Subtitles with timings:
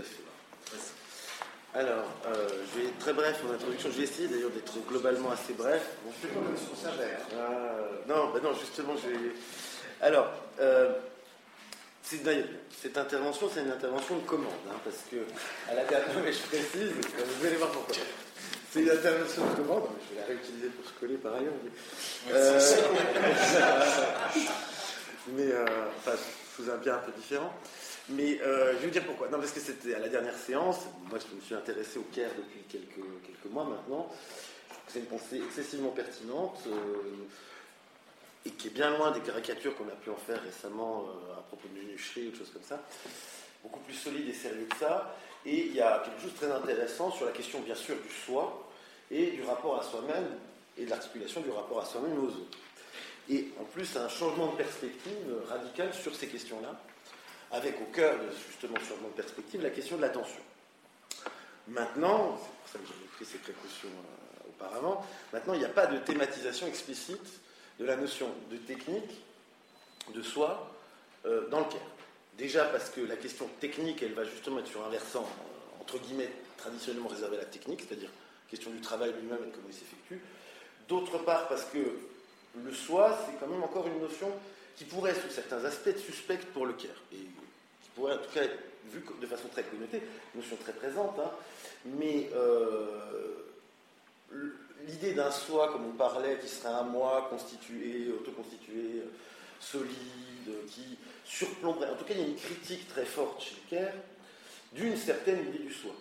[0.00, 0.22] à fait.
[1.72, 3.90] Alors, euh, je vais être très bref en introduction.
[3.92, 5.80] Je vais essayer d'ailleurs d'être globalement assez bref.
[6.04, 6.26] Bon, je
[6.82, 9.32] ça, euh, Non, bah non, justement, je vais.
[10.00, 10.94] Alors, euh,
[12.02, 15.18] cette intervention, c'est une intervention de commande, hein, parce que
[15.70, 16.90] à la dernière, mais je précise,
[17.38, 17.94] vous allez voir pourquoi.
[18.72, 21.52] C'est une intervention de commande, je vais la réutiliser pour se coller par ailleurs.
[21.62, 21.70] Mais,
[25.36, 25.52] mais
[25.98, 26.16] enfin,
[26.56, 27.52] sous un bien un peu différent.
[28.10, 29.28] Mais euh, je vais vous dire pourquoi.
[29.28, 30.78] Non, parce que c'était à la dernière séance.
[31.08, 34.08] Moi, je me suis intéressé au CAIR depuis quelques, mois maintenant.
[34.88, 36.60] C'est une pensée excessivement pertinente
[38.44, 41.06] et qui est bien loin des caricatures qu'on a pu en faire récemment
[41.38, 42.82] à propos de Minucherie ou de choses comme ça.
[43.62, 45.16] Beaucoup plus solide et sérieux que ça.
[45.46, 48.12] Et il y a quelque chose de très intéressant sur la question, bien sûr, du
[48.12, 48.68] soi
[49.10, 50.26] et du rapport à soi-même
[50.76, 52.58] et de l'articulation du rapport à soi-même aux autres.
[53.28, 55.14] Et en plus, un changement de perspective
[55.48, 56.80] radical sur ces questions-là,
[57.52, 60.40] avec au cœur de justement changement de perspective la question de l'attention.
[61.68, 65.70] Maintenant, c'est pour ça que j'avais pris ces précautions euh, auparavant, maintenant il n'y a
[65.70, 67.40] pas de thématisation explicite
[67.78, 69.22] de la notion de technique,
[70.14, 70.70] de soi,
[71.26, 71.80] euh, dans le CAIR.
[72.38, 75.98] Déjà parce que la question technique, elle va justement être sur un versant, euh, entre
[75.98, 78.10] guillemets, traditionnellement réservé à la technique, c'est-à-dire
[78.48, 80.20] question du travail lui-même et comment il s'effectue.
[80.88, 81.78] D'autre part parce que
[82.56, 84.32] le soi, c'est quand même encore une notion
[84.80, 86.94] qui pourrait, sous certains aspects, être suspecte pour le CAIR.
[87.12, 88.58] Et qui pourrait, en tout cas, être
[88.90, 90.00] vue de façon très connotée,
[90.34, 91.18] notion très présente.
[91.18, 91.30] Hein.
[91.84, 93.34] mais euh,
[94.86, 99.02] l'idée d'un soi, comme on parlait, qui serait un moi constitué, autoconstitué,
[99.60, 101.90] solide, qui surplomberait.
[101.90, 103.94] En tout cas, il y a une critique très forte chez le Caire
[104.72, 105.92] d'une certaine idée du soi.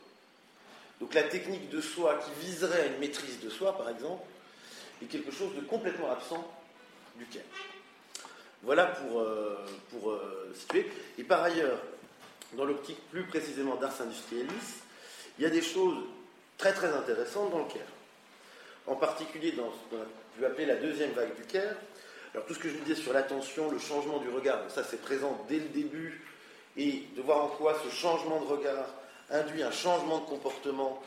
[1.02, 4.24] Donc la technique de soi qui viserait à une maîtrise de soi, par exemple,
[5.04, 6.50] est quelque chose de complètement absent
[7.18, 7.44] du Caire.
[8.64, 10.90] Voilà pour, euh, pour euh, situer.
[11.18, 11.80] Et par ailleurs,
[12.54, 14.82] dans l'optique plus précisément d'Ars Industrialis,
[15.38, 15.98] il y a des choses
[16.58, 17.88] très très intéressantes dans le Caire.
[18.88, 20.06] En particulier dans ce qu'on a
[20.38, 21.76] pu appeler la deuxième vague du Caire,
[22.34, 25.46] alors tout ce que je disais sur l'attention, le changement du regard, ça c'est présent
[25.48, 26.22] dès le début,
[26.78, 28.86] et de voir en quoi ce changement de regard
[29.30, 31.02] induit un changement de comportement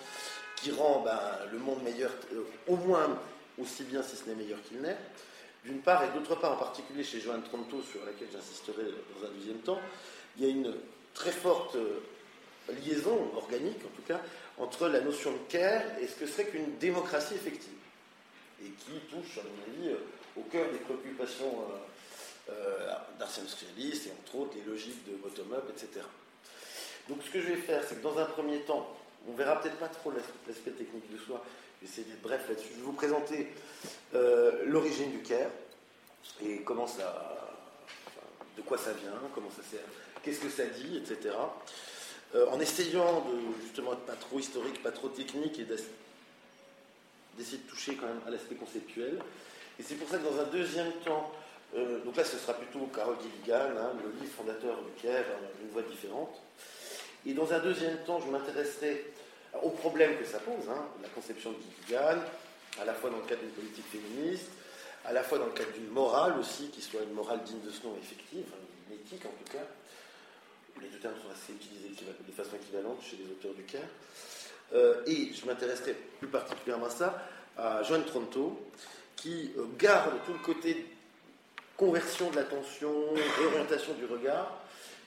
[0.57, 1.21] qui rend ben,
[1.51, 3.19] le monde meilleur, euh, au moins
[3.61, 4.97] aussi bien si ce n'est meilleur qu'il n'est,
[5.65, 9.31] d'une part, et d'autre part, en particulier chez Joanne Tronto, sur laquelle j'insisterai dans un
[9.31, 9.81] deuxième temps,
[10.37, 10.75] il y a une
[11.15, 12.01] très forte euh,
[12.85, 14.21] liaison organique, en tout cas,
[14.59, 17.73] entre la notion de care et ce que serait qu'une démocratie effective,
[18.63, 19.97] et qui touche, à mon avis, euh,
[20.37, 21.65] au cœur des préoccupations
[22.49, 22.95] euh, euh,
[23.39, 26.05] industrialistes et entre autres les logiques de bottom-up, etc.
[27.09, 28.97] Donc ce que je vais faire, c'est que dans un premier temps,
[29.29, 31.45] on verra peut-être pas trop l'aspect technique de soi,
[31.83, 32.69] essayer d'être bref là-dessus.
[32.73, 33.49] Je vais vous présenter
[34.15, 35.51] euh, l'origine du CARE
[36.45, 37.59] et comment ça,
[38.57, 39.81] de quoi ça vient, comment ça sert,
[40.23, 41.35] qu'est-ce que ça dit, etc.
[42.35, 47.69] Euh, en essayant de justement être pas trop historique, pas trop technique et d'essayer de
[47.69, 49.19] toucher quand même à l'aspect conceptuel.
[49.79, 51.33] Et c'est pour ça que dans un deuxième temps,
[51.75, 55.25] euh, donc là ce sera plutôt Carol Gilligan, hein, le livre fondateur du CARE,
[55.63, 56.41] une voix différente.
[57.25, 59.13] Et dans un deuxième temps, je m'intéresserai
[59.61, 62.19] au problème que ça pose, hein, la conception de Gilligan,
[62.81, 64.51] à la fois dans le cadre d'une politique féministe,
[65.05, 67.71] à la fois dans le cadre d'une morale aussi, qui soit une morale digne de
[67.71, 68.47] ce nom effective,
[68.89, 69.65] une éthique en tout cas.
[70.81, 71.91] Les deux termes sont assez utilisés
[72.27, 73.83] de façon équivalente chez les auteurs du CARE.
[74.75, 77.23] Euh, et je m'intéresserai plus particulièrement à ça,
[77.59, 78.59] à Joanne Tronto,
[79.17, 80.87] qui euh, garde tout le côté
[81.77, 82.91] conversion de l'attention,
[83.47, 84.59] orientation du regard,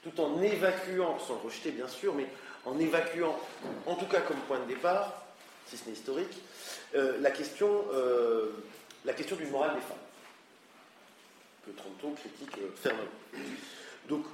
[0.04, 2.28] tout en évacuant, sans le rejeter bien sûr, mais
[2.66, 3.38] en évacuant,
[3.86, 5.24] en tout cas comme point de départ,
[5.68, 6.42] si ce n'est historique,
[6.96, 8.52] euh, la, question, euh,
[9.16, 9.98] question du moral des femmes,
[11.66, 13.04] que Tronto critique fermement.
[14.08, 14.26] Donc,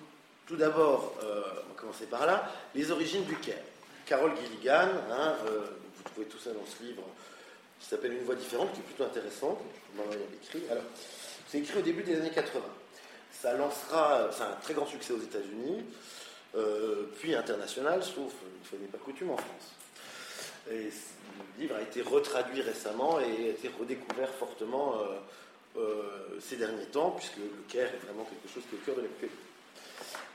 [0.48, 3.64] tout d'abord, on va commencer par là, les origines du Caire.
[4.06, 7.04] Carole Gilligan, hein, vous trouvez tout ça dans ce livre
[7.82, 9.60] qui s'appelle Une voix différente, qui est plutôt intéressante.
[10.44, 10.64] écrit.
[10.70, 10.84] Alors,
[11.48, 12.64] c'est écrit au début des années 80.
[13.42, 15.84] Ça lancera, un très grand succès aux États-Unis,
[16.56, 19.76] euh, puis international, sauf fois n'est pas coutume en France.
[20.70, 20.90] Le
[21.58, 27.12] livre a été retraduit récemment et a été redécouvert fortement euh, euh, ces derniers temps,
[27.12, 29.38] puisque le Caire est vraiment quelque chose qui est au cœur de l'actualité.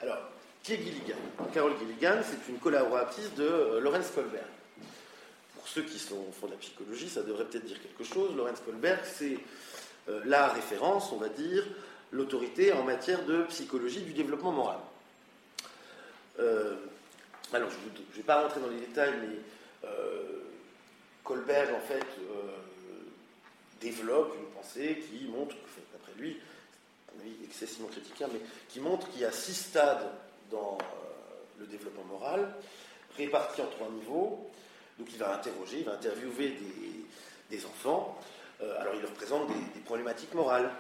[0.03, 0.19] Alors,
[0.63, 1.17] qui est Gilligan?
[1.53, 4.49] Carole Gilligan, c'est une collaboratrice de Lorenz Colbert
[5.69, 8.35] ceux qui sont, font de la psychologie, ça devrait peut-être dire quelque chose.
[8.37, 9.37] Lorenz Kohlberg, c'est
[10.25, 11.65] la référence, on va dire,
[12.13, 14.79] l'autorité en matière de psychologie du développement moral.
[16.39, 16.77] Euh,
[17.53, 20.43] alors, je ne vais pas rentrer dans les détails, mais euh,
[21.25, 22.05] Kohlberg, en fait,
[23.81, 25.55] développe une pensée qui montre,
[25.93, 26.39] d'après lui,
[27.45, 30.11] excessivement critiquable, mais qui montre qu'il y a six stades
[30.51, 30.79] dans
[31.59, 32.55] le développement moral
[33.17, 34.51] répartis en trois niveaux.
[34.99, 36.57] Donc il va interroger, il va interviewer
[37.51, 38.19] des, enfants.
[38.63, 40.71] Euh, alors il leur présente des, problématiques morales,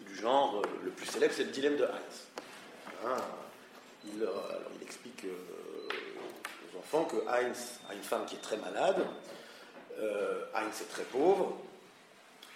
[0.00, 2.26] du genre, euh, le plus célèbre, c'est le dilemme de Heinz.
[3.04, 3.16] Hein,
[4.04, 4.26] il,
[4.82, 9.06] explique aux enfants que Heinz a une femme qui est très malade,
[10.54, 11.56] Heinz est très pauvre,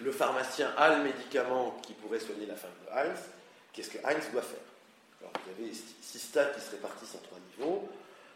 [0.01, 3.19] le pharmacien a le médicament qui pourrait soigner la femme de Heinz,
[3.73, 4.59] qu'est-ce que Heinz doit faire?
[5.21, 7.89] Alors, vous avez six stades qui se répartissent en trois niveaux.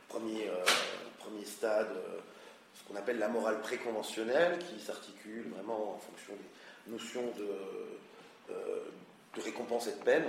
[0.08, 0.64] Premier, euh,
[1.44, 2.20] stade, euh,
[2.74, 7.48] ce qu'on appelle la morale préconventionnelle, qui s'articule vraiment en fonction des notions de,
[8.50, 8.84] euh,
[9.36, 10.24] de récompense et de peine.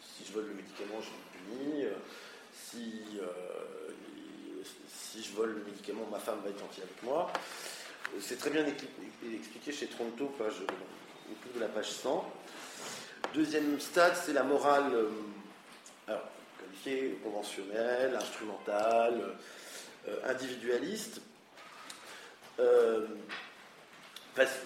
[0.00, 1.84] Si je vole le médicament, je puni.
[2.54, 3.02] Si,
[4.88, 7.32] si je vole le médicament, ma femme va être gentille avec moi.
[8.20, 12.32] C'est très bien expliqué chez Tronto, page, autour de la page 100.
[13.34, 16.16] Deuxième stade, c'est la morale euh,
[16.58, 19.36] qualifiée conventionnelle, instrumentale,
[20.08, 21.20] euh, individualiste.
[22.58, 23.06] Euh,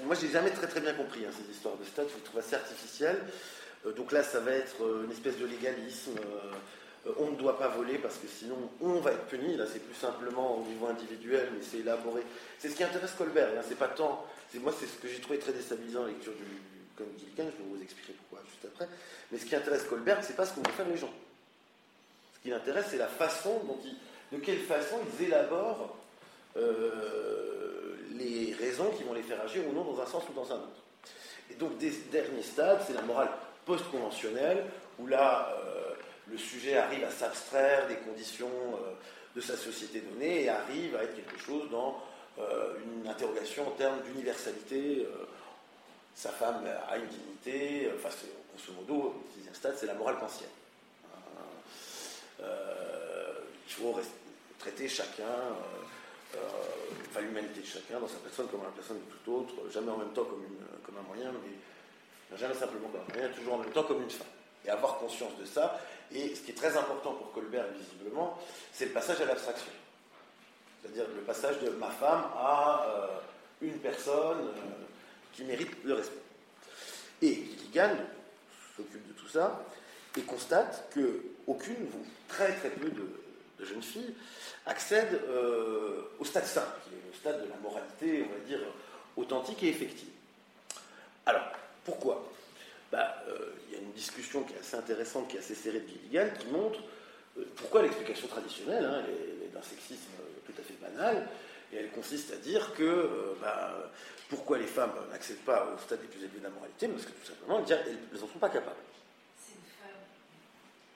[0.04, 2.40] moi, je n'ai jamais très très bien compris hein, ces histoires de stade, je trouve
[2.40, 3.20] assez artificielles.
[3.92, 6.18] Donc là, ça va être une espèce de légalisme.
[7.18, 9.56] on ne doit pas voler parce que sinon on va être puni.
[9.56, 12.22] Là, c'est plus simplement au niveau individuel, mais c'est élaboré.
[12.58, 13.50] C'est ce qui intéresse Colbert.
[13.68, 14.26] C'est pas tant.
[14.60, 16.44] Moi, c'est ce que j'ai trouvé très déstabilisant en lecture du,
[16.96, 18.88] comme Gilligan, je vais vous expliquer pourquoi juste après.
[19.30, 21.12] Mais ce qui intéresse Colbert, c'est pas ce qu'on vont faire les gens.
[22.34, 25.96] Ce qui l'intéresse, c'est la façon dont ils, de quelle façon ils élaborent
[26.56, 30.52] euh, les raisons qui vont les faire agir ou non dans un sens ou dans
[30.52, 30.82] un autre.
[31.50, 33.30] Et donc, des derniers stades, c'est la morale
[33.64, 34.64] post-conventionnelle,
[34.98, 35.94] où là, euh,
[36.30, 38.92] le sujet arrive à s'abstraire des conditions euh,
[39.36, 42.02] de sa société donnée et arrive à être quelque chose dans
[42.36, 45.06] une interrogation en termes d'universalité
[46.14, 48.08] sa femme a une dignité, enfin,
[48.54, 50.48] grosso modo, le sixième c'est la morale kantienne.
[52.40, 53.32] Euh,
[53.66, 53.94] il faut
[54.58, 56.38] traiter chacun, euh, euh,
[57.10, 59.98] enfin l'humanité de chacun dans sa personne comme la personne de tout autre, jamais en
[59.98, 60.44] même temps comme,
[60.84, 61.54] comme un moyen, mais
[62.36, 64.26] jamais simplement comme moyen, toujours en même temps comme une femme.
[64.64, 65.78] Et avoir conscience de ça.
[66.12, 68.38] Et ce qui est très important pour Colbert, visiblement,
[68.72, 69.72] c'est le passage à l'abstraction.
[70.80, 72.86] C'est-à-dire le passage de ma femme à
[73.60, 74.50] une personne
[75.32, 76.22] qui mérite le respect.
[77.22, 77.96] Et Gilligan
[78.76, 79.64] s'occupe de tout ça
[80.16, 81.88] et constate que aucune,
[82.28, 84.14] très très peu de, jeunes filles
[84.66, 88.60] accèdent euh, au stade 5, qui est le stade de la moralité, on va dire,
[89.16, 90.08] authentique et effective.
[91.24, 91.44] Alors,
[91.84, 92.30] pourquoi?
[92.90, 95.80] Bah, euh, Il y a une discussion qui est assez intéressante, qui est assez serrée
[95.80, 96.80] de Gilligan, qui montre
[97.38, 99.02] euh, pourquoi l'explication traditionnelle, hein,
[99.52, 100.10] d'un sexisme
[100.46, 101.28] tout à fait banal,
[101.72, 103.90] et elle consiste à dire que bah,
[104.28, 107.12] pourquoi les femmes n'accèdent pas au stade des plus élevés de la moralité Parce que
[107.12, 108.76] tout simplement, elles n'en sont pas capables.
[109.38, 110.00] C'est une femme.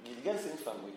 [0.04, 0.92] Gilligan, c'est une femme, oui.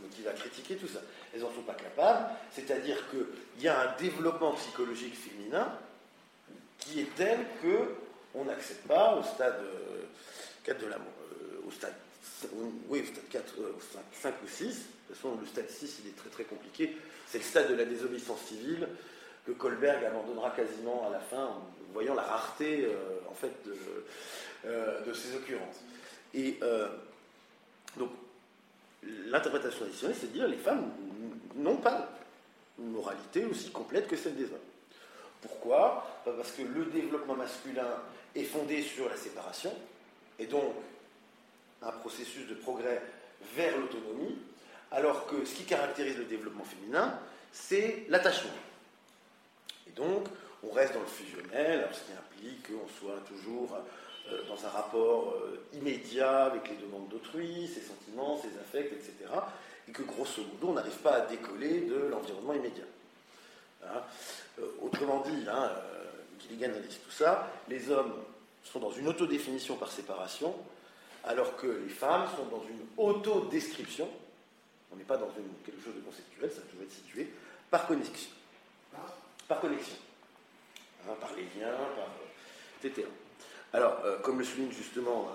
[0.00, 1.00] Donc il va critiquer tout ça.
[1.34, 5.72] Elles n'en sont pas capables, c'est-à-dire qu'il y a un développement psychologique féminin
[6.78, 7.94] qui est tel que
[8.36, 9.60] on n'accède pas au stade
[10.64, 11.12] 4 euh, de l'amour.
[11.32, 11.94] Euh, au stade,
[12.88, 13.54] oui, au stade 4,
[14.22, 14.64] 5, euh, ou 6.
[14.64, 16.96] De toute façon, le stade 6, il est très très compliqué.
[17.26, 18.88] C'est le stade de la désobéissance civile
[19.46, 21.62] que Colberg abandonnera quasiment à la fin, en
[21.92, 22.88] voyant la rareté
[23.30, 25.76] en fait de, ces occurrences.
[26.34, 26.58] Et
[27.96, 28.10] donc,
[29.28, 30.90] l'interprétation additionnelle, c'est de dire les femmes
[31.54, 32.10] n'ont pas
[32.80, 34.58] une moralité aussi complète que celle des hommes.
[35.40, 36.22] Pourquoi?
[36.24, 37.86] Parce que le développement masculin
[38.36, 39.72] est fondé sur la séparation,
[40.38, 40.74] et donc
[41.82, 43.02] un processus de progrès
[43.54, 44.38] vers l'autonomie,
[44.90, 47.18] alors que ce qui caractérise le développement féminin,
[47.52, 48.50] c'est l'attachement
[49.96, 50.28] donc,
[50.62, 53.76] on reste dans le fusionnel, ce qui implique qu'on soit toujours
[54.30, 59.14] euh, dans un rapport euh, immédiat avec les demandes d'autrui, ses sentiments, ses affects, etc.
[59.88, 62.84] Et que grosso modo, on n'arrive pas à décoller de l'environnement immédiat.
[63.84, 64.02] Hein.
[64.60, 65.70] Euh, autrement dit, hein,
[66.48, 68.14] Gilligan analyse tout ça, les hommes
[68.64, 70.54] sont dans une autodéfinition par séparation,
[71.24, 74.08] alors que les femmes sont dans une autodescription.
[74.92, 75.28] On n'est pas dans
[75.64, 77.28] quelque chose de conceptuel, ça peut être situé
[77.70, 78.30] par connexion
[79.48, 79.96] par connexion,
[81.06, 82.08] hein, par les liens, par,
[82.82, 83.06] etc.
[83.72, 85.28] Alors, euh, comme le souligne justement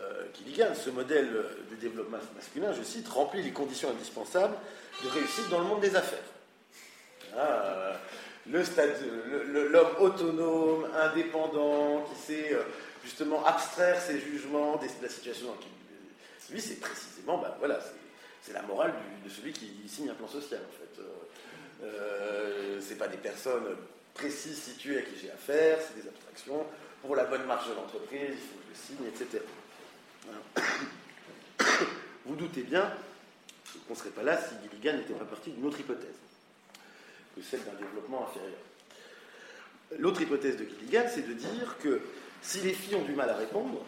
[0.00, 1.28] euh, euh, Gilligan, ce modèle
[1.68, 4.56] du développement masculin, je cite, remplit les conditions indispensables
[5.02, 6.18] de réussite dans le monde des affaires.
[8.54, 8.64] Hein,
[9.70, 12.56] l'homme autonome, indépendant, qui sait
[13.04, 15.68] justement abstraire ses jugements de la situation dans laquelle
[16.50, 17.78] lui, c'est précisément, ben, voilà,
[18.42, 21.02] c'est la morale de celui qui signe un plan social, en fait.
[21.82, 23.76] Euh, ce pas des personnes
[24.14, 26.66] précises situées à qui j'ai affaire, c'est des abstractions.
[27.02, 29.44] Pour la bonne marche de l'entreprise, il faut que je signe, etc.
[32.24, 32.92] Vous doutez bien
[33.86, 36.16] qu'on ne serait pas là si Gilligan n'était pas parti d'une autre hypothèse.
[37.42, 38.58] Celle d'un développement inférieur.
[39.98, 42.00] L'autre hypothèse de Gilligan, c'est de dire que
[42.42, 43.84] si les filles ont du mal à répondre,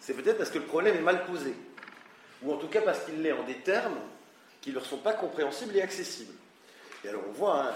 [0.00, 1.54] c'est peut-être parce que le problème est mal posé,
[2.42, 3.98] ou en tout cas parce qu'il l'est en des termes
[4.60, 6.32] qui ne leur sont pas compréhensibles et accessibles.
[7.04, 7.74] Et alors on voit, hein,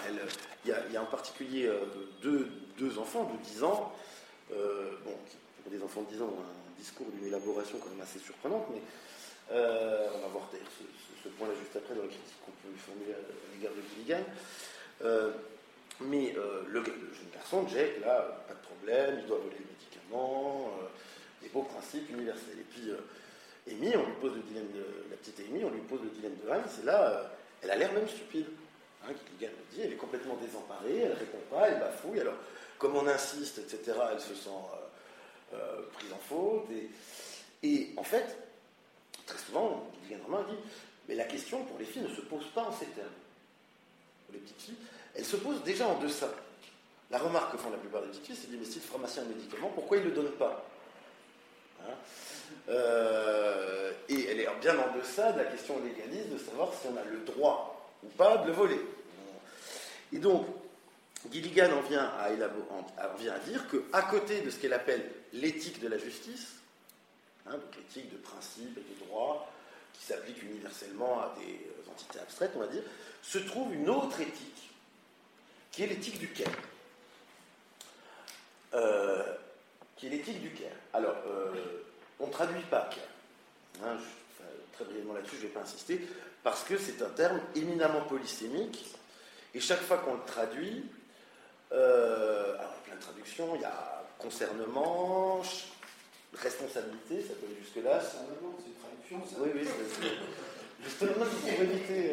[0.65, 1.85] il y, a en particulier euh,
[2.23, 3.93] deux, enfants de 10 ans,
[4.53, 5.15] euh, bon,
[5.63, 8.81] pour des enfants de 10 ans, un discours d'une élaboration quand même assez surprenante, mais
[9.53, 10.85] euh, on va voir d'ailleurs ce,
[11.29, 14.25] point-là juste après dans la critique qu'on peut lui formuler à l'égard de Gilligan.
[16.01, 20.73] mais le, jeune garçon, Jack, là, pas de problème, il doit voler le médicament,
[21.43, 22.59] des beaux principes universels.
[22.59, 22.91] Et puis,
[23.71, 26.37] Amy, on lui pose le dilemme de, la petite Amy, on lui pose le dilemme
[26.43, 27.31] de Hans, et là,
[27.63, 28.47] elle a l'air même stupide.
[29.05, 32.21] Hein, le dit, elle est complètement désemparée, elle répond pas, elle bafouille.
[32.21, 32.35] Alors,
[32.79, 36.67] comme on insiste, etc., elle se sent euh, euh, prise en faute.
[37.63, 38.37] Et, en fait,
[39.27, 40.57] très souvent, Gilligan Romain dit
[41.11, 43.09] Mais la question pour les filles ne se pose pas en ces termes.
[44.27, 44.77] Pour les petites filles,
[45.17, 46.31] elle se pose déjà en deçà.
[47.11, 49.27] La remarque que font la plupart des petites filles, c'est mais si le pharmacien a
[49.27, 50.65] un médicament, pourquoi il ne le donne pas?
[51.81, 51.95] Hein?
[52.69, 56.97] Euh, Et elle est bien en deçà de la question légaliste de savoir si on
[56.97, 58.81] a le droit ou pas de le voler.
[60.13, 60.47] Et donc,
[61.33, 65.99] Gilligan en vient à, à dire qu'à côté de ce qu'elle appelle l'éthique de la
[65.99, 66.55] justice,
[67.47, 69.53] hein, donc l'éthique de principe et de droit,
[70.01, 72.83] qui s'applique universellement à des euh, entités abstraites, on va dire,
[73.23, 74.71] se trouve une autre éthique,
[75.71, 76.49] qui est l'éthique du Caire.
[78.73, 79.37] Euh,
[79.97, 80.77] qui est l'éthique du Caire.
[80.95, 81.85] Alors, euh,
[82.19, 83.85] on ne traduit pas Caire.
[83.85, 83.99] Hein,
[84.73, 86.01] très brièvement là-dessus, je ne vais pas insister
[86.43, 88.95] parce que c'est un terme éminemment polysémique,
[89.53, 90.87] et chaque fois qu'on le traduit,
[91.73, 95.43] euh, alors il y a plein de traductions, il y a concernement,
[96.35, 98.01] responsabilité, ça peut aller jusque-là.
[99.13, 102.13] Oui, oui, c'est justement pour éviter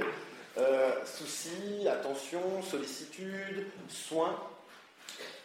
[0.57, 4.35] euh, souci, attention, sollicitude, soin.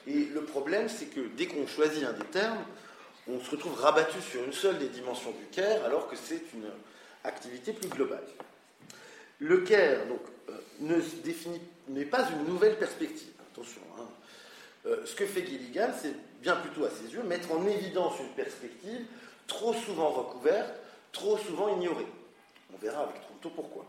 [0.06, 2.64] Et le problème, c'est que dès qu'on choisit un des termes,
[3.28, 6.68] on se retrouve rabattu sur une seule des dimensions du CARE, alors que c'est une
[7.22, 8.24] activité plus globale.
[9.38, 11.60] Le CARE donc, euh, ne définit
[12.10, 13.28] pas une nouvelle perspective.
[13.52, 13.82] Attention.
[13.98, 14.06] Hein.
[14.86, 18.34] Euh, ce que fait Gilligan, c'est bien plutôt à ses yeux mettre en évidence une
[18.34, 19.04] perspective
[19.46, 20.74] trop souvent recouverte,
[21.12, 22.06] trop souvent ignorée.
[22.74, 23.86] On verra avec Tronto pourquoi.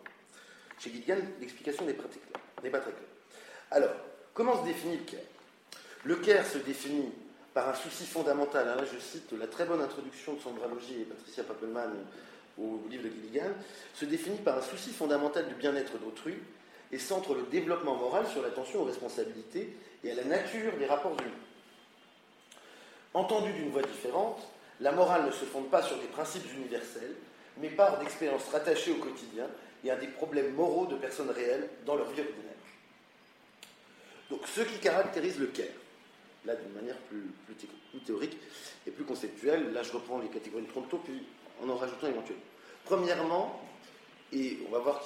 [0.80, 3.10] Chez Gilligan, l'explication n'est pas, très claire.
[3.72, 3.92] Alors,
[4.34, 5.22] comment se définit le CARE
[6.04, 7.12] Le CARE se définit
[7.54, 8.68] par un souci fondamental.
[8.68, 11.92] Hein, je cite la très bonne introduction de Sandra Logier et Patricia Papelman
[12.58, 13.50] au livre de Gilligan,
[13.96, 16.36] se définit par un souci fondamental du bien-être d'autrui
[16.92, 21.14] et centre le développement moral sur l'attention aux responsabilités et à la nature des rapports
[21.20, 21.32] humains.
[23.14, 24.48] Entendu d'une voix différente,
[24.84, 27.16] la morale ne se fonde pas sur des principes universels,
[27.58, 29.48] mais part d'expériences rattachées au quotidien
[29.84, 32.52] et à des problèmes moraux de personnes réelles dans leur vie ordinaire.
[34.30, 35.68] Donc ce qui caractérise le CARE,
[36.46, 37.24] là d'une manière plus,
[38.06, 38.38] théorique
[38.86, 41.26] et plus conceptuelle, là je reprends les catégories de Tronto, puis
[41.64, 42.44] en en rajoutant éventuellement.
[42.84, 43.62] Premièrement,
[44.34, 45.02] et on va voir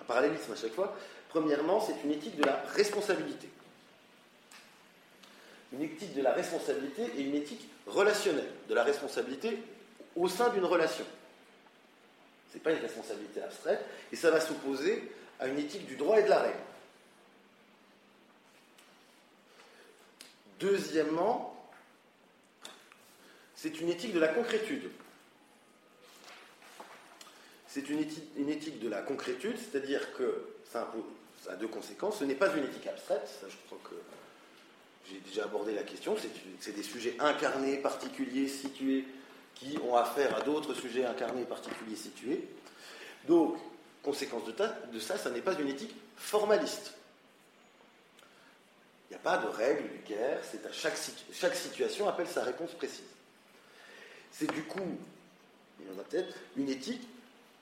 [0.00, 0.96] un parallélisme à chaque fois,
[1.28, 3.48] premièrement, c'est une éthique de la responsabilité.
[5.72, 9.58] Une éthique de la responsabilité et une éthique relationnelle, de la responsabilité
[10.16, 11.04] au sein d'une relation.
[12.50, 15.10] Ce n'est pas une responsabilité abstraite, et ça va s'opposer
[15.40, 16.58] à une éthique du droit et de la règle.
[20.60, 21.50] Deuxièmement,
[23.56, 24.90] c'est une éthique de la concrétude
[27.74, 27.98] c'est une
[28.48, 30.88] éthique, de la concrétude, c'est-à-dire que ça,
[31.48, 32.20] a deux conséquences.
[32.20, 33.96] Ce n'est pas une éthique abstraite, ça je crois que
[35.10, 36.16] j'ai déjà abordé la question,
[36.60, 39.04] c'est des sujets incarnés, particuliers, situés,
[39.54, 42.48] qui ont affaire à d'autres sujets incarnés, particuliers, situés.
[43.26, 43.56] Donc,
[44.02, 46.94] conséquence de, ça, ça n'est pas une éthique formaliste.
[49.08, 50.98] Il n'y a pas de règle du guerre, c'est à chaque,
[51.32, 53.04] chaque situation appelle sa réponse précise.
[54.32, 54.98] C'est du coup,
[55.86, 57.06] dans ma tête, une éthique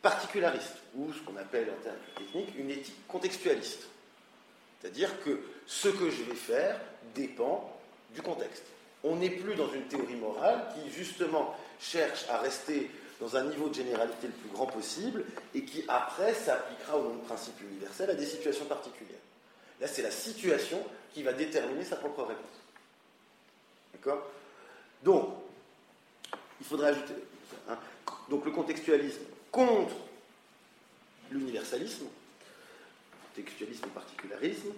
[0.01, 3.89] particulariste, ou ce qu'on appelle en termes techniques une éthique contextualiste.
[4.81, 6.81] C'est-à-dire que ce que je vais faire
[7.15, 7.77] dépend
[8.11, 8.65] du contexte.
[9.05, 12.91] On n'est plus dans une théorie morale qui, justement, cherche à rester
[13.21, 17.15] dans un niveau de généralité le plus grand possible et qui, après, s'appliquera au nom
[17.17, 19.19] de principe universel à des situations particulières.
[19.81, 20.83] Là, c'est la situation
[21.13, 22.45] qui va déterminer sa propre réponse.
[23.93, 24.31] D'accord?
[25.03, 25.29] Donc,
[26.61, 27.15] il faudrait ajouter.
[27.69, 27.79] Hein,
[28.29, 29.95] donc, le contextualisme, contre
[31.31, 32.07] l'universalisme,
[33.35, 34.73] textualisme et particularisme.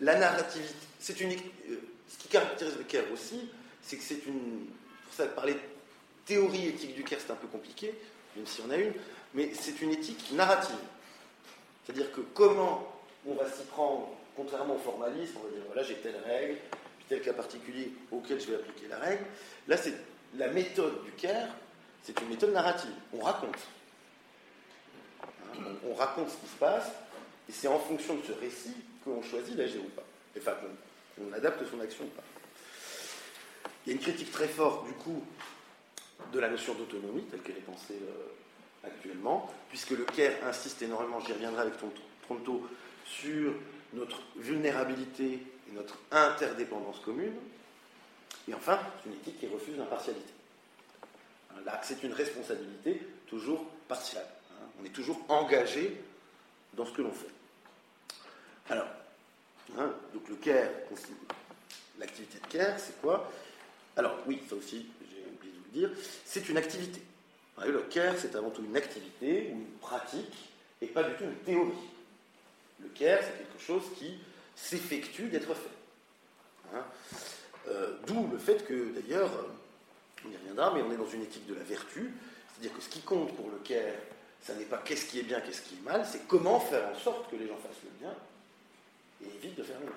[0.00, 3.48] La narrativité, c'est une, euh, ce qui caractérise le Caire aussi,
[3.82, 4.66] c'est que c'est une,
[5.04, 5.60] pour ça parler de
[6.24, 7.94] théorie éthique du Caire c'est un peu compliqué,
[8.36, 8.92] même si on a une,
[9.34, 10.76] mais c'est une éthique narrative.
[11.84, 12.88] C'est-à-dire que comment
[13.26, 16.56] on va s'y prendre contrairement au formalisme, on va dire voilà, j'ai telle règle,
[16.98, 19.24] puis tel cas particulier auquel je vais appliquer la règle.
[19.68, 19.94] Là, c'est
[20.36, 21.48] la méthode du CARE,
[22.02, 22.90] c'est une méthode narrative.
[23.12, 23.58] On raconte.
[25.22, 25.58] Hein,
[25.88, 26.88] on, raconte ce qui se passe,
[27.48, 30.04] et c'est en fonction de ce récit qu'on choisit l'agir ou pas.
[30.38, 30.52] Enfin,
[31.16, 32.22] qu'on adapte son action ou pas.
[33.84, 35.24] Il y a une critique très forte, du coup,
[36.32, 41.20] de la notion d'autonomie, telle qu'elle est pensée euh, actuellement, puisque le CARE insiste énormément,
[41.20, 41.74] j'y reviendrai avec
[42.22, 42.68] Tronto,
[43.04, 43.52] sur
[43.92, 47.34] notre vulnérabilité et notre interdépendance commune.
[48.48, 50.32] Et enfin, une éthique qui refuse l'impartialité.
[51.64, 54.26] Là, c'est une responsabilité toujours partielle.
[54.52, 54.66] Hein.
[54.80, 56.00] On est toujours engagé
[56.74, 57.28] dans ce que l'on fait.
[58.70, 58.86] Alors,
[59.78, 60.70] hein, donc le CARE,
[61.98, 63.30] l'activité de CARE, c'est quoi?
[63.96, 65.90] Alors, oui, ça aussi, j'ai oublié de vous le dire,
[66.24, 67.02] c'est une activité.
[67.64, 70.50] Le CARE, c'est avant tout une activité ou une pratique
[70.80, 71.72] et pas du tout une théorie.
[72.80, 74.18] Le CARE, c'est quelque chose qui
[74.56, 76.74] s'effectue d'être fait.
[76.74, 76.84] Hein?
[77.68, 79.30] Euh, d'où le fait que, d'ailleurs,
[80.24, 82.12] on y reviendra, mais on est dans une éthique de la vertu,
[82.48, 83.94] c'est-à-dire que ce qui compte pour le CARE,
[84.40, 86.98] ça n'est pas qu'est-ce qui est bien, qu'est-ce qui est mal, c'est comment faire en
[86.98, 88.14] sorte que les gens fassent le bien
[89.22, 89.94] et évitent de faire le mal.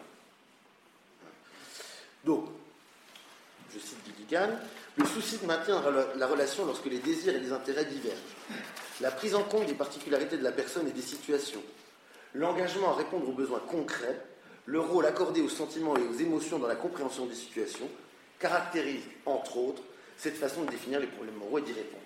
[2.24, 2.46] Donc,
[3.74, 4.50] je cite Gilligan,
[4.96, 5.82] le souci de maintenir
[6.16, 8.18] la relation lorsque les désirs et les intérêts divergent,
[9.02, 11.62] la prise en compte des particularités de la personne et des situations,
[12.34, 14.20] l'engagement à répondre aux besoins concrets,
[14.66, 17.90] le rôle accordé aux sentiments et aux émotions dans la compréhension des situations,
[18.40, 19.84] caractérise, entre autres,
[20.18, 22.02] cette façon de définir les problèmes moraux et d'y répondre.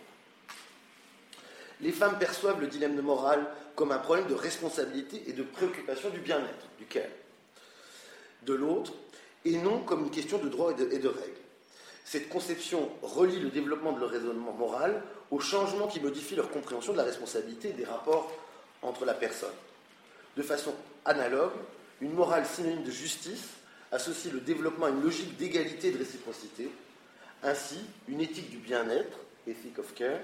[1.82, 3.46] Les femmes perçoivent le dilemme moral
[3.76, 7.04] comme un problème de responsabilité et de préoccupation du bien-être, du care,
[8.44, 8.94] de l'autre,
[9.46, 11.38] et non comme une question de droit et de, règles.
[12.06, 16.92] Cette conception relie le développement de leur raisonnement moral au changement qui modifie leur compréhension
[16.92, 18.32] de la responsabilité et des rapports
[18.82, 19.54] entre la personne.
[20.36, 20.74] De façon
[21.06, 21.54] analogue,
[22.02, 23.50] une morale synonyme de justice
[23.92, 26.70] associe le développement à une logique d'égalité et de réciprocité,
[27.44, 30.20] ainsi, une éthique du bien-être, ethic of care,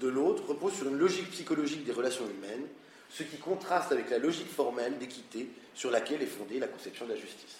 [0.00, 2.66] de l'autre repose sur une logique psychologique des relations humaines,
[3.10, 7.12] ce qui contraste avec la logique formelle d'équité sur laquelle est fondée la conception de
[7.12, 7.56] la justice.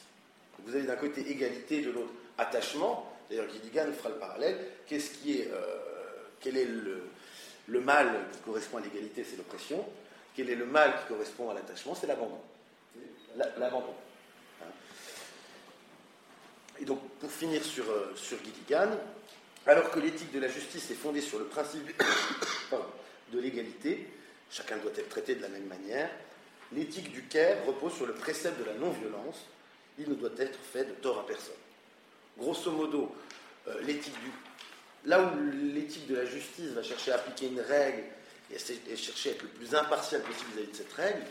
[0.64, 3.12] vous avez d'un côté égalité, de l'autre attachement.
[3.28, 4.58] D'ailleurs, Gilligan fera le parallèle.
[4.86, 5.76] Qu'est-ce qui est, euh,
[6.40, 9.84] quel est le, mal qui correspond à l'égalité C'est l'oppression.
[10.34, 12.40] Quel est le mal qui correspond à l'attachement C'est l'abandon.
[13.36, 13.94] L'abandon.
[16.80, 18.90] Et donc, pour finir sur, euh, sur Gilligan,
[19.66, 22.02] alors que l'éthique de la justice est fondée sur le principe
[23.32, 24.08] de l'égalité,
[24.50, 26.10] chacun doit être traité de la même manière,
[26.72, 29.46] l'éthique du care repose sur le précepte de la non-violence,
[29.98, 31.54] il ne doit être fait de tort à personne.
[32.38, 33.14] Grosso modo,
[33.68, 33.80] euh,
[35.04, 38.04] là où l'éthique de la justice va chercher à appliquer une règle
[38.50, 41.22] et, chercher à être le plus impartial possible vis-à-vis de cette règle,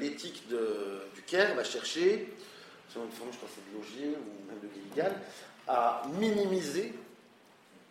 [0.00, 2.28] l'éthique du care va chercher
[3.02, 5.14] une forme, je crois c'est de Logier ou même de Gilligan,
[5.66, 6.92] à minimiser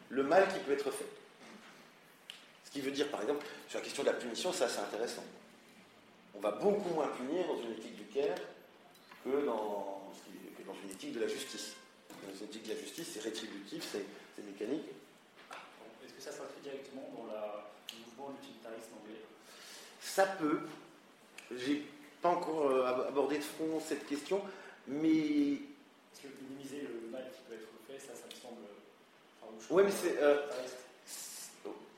[0.10, 1.08] le mal qui peut être fait.
[2.64, 5.24] Ce qui veut dire, par exemple, sur la question de la punition, ça c'est intéressant.
[6.36, 8.38] On va beaucoup moins punir dans une éthique du care
[9.24, 10.04] que dans,
[10.66, 11.74] dans une éthique de la justice.
[12.10, 14.88] Dans une éthique de la justice, c'est rétributif, c'est mécanique.
[16.04, 19.22] Est-ce que ça s'inscrit directement dans la, le mouvement de l'utilitarisme anglais?
[20.02, 20.60] Ça peut.
[21.58, 21.86] J'ai
[22.22, 24.42] pas encore euh, abordé de front cette question.
[24.88, 25.60] Mais.
[26.12, 28.62] Parce que minimiser le mal qui peut être fait, ça, ça me semble.
[29.70, 30.18] Oui, mais c'est.
[30.22, 30.38] Euh,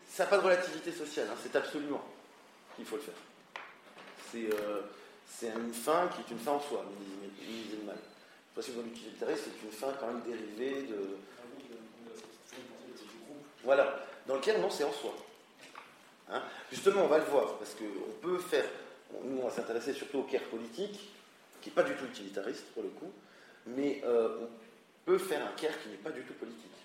[0.09, 2.03] ça n'a pas de relativité sociale, hein, c'est absolument
[2.75, 3.13] qu'il faut le faire.
[4.31, 6.83] C'est euh, une fin qui est une fin en soi,
[7.39, 7.95] minimiser le mal.
[7.95, 11.17] Le principe de l'utilitarisme, c'est une fin quand même dérivée de.
[13.63, 15.13] Voilà, dans lequel non, c'est en soi.
[16.31, 16.41] Hein
[16.71, 18.65] Justement, on va le voir, parce qu'on peut faire.
[19.23, 21.11] Nous, on va s'intéresser surtout au care politique,
[21.61, 23.11] qui n'est pas du tout utilitariste pour le coup,
[23.67, 24.49] mais euh, on
[25.05, 26.76] peut faire un care qui n'est pas du tout politique.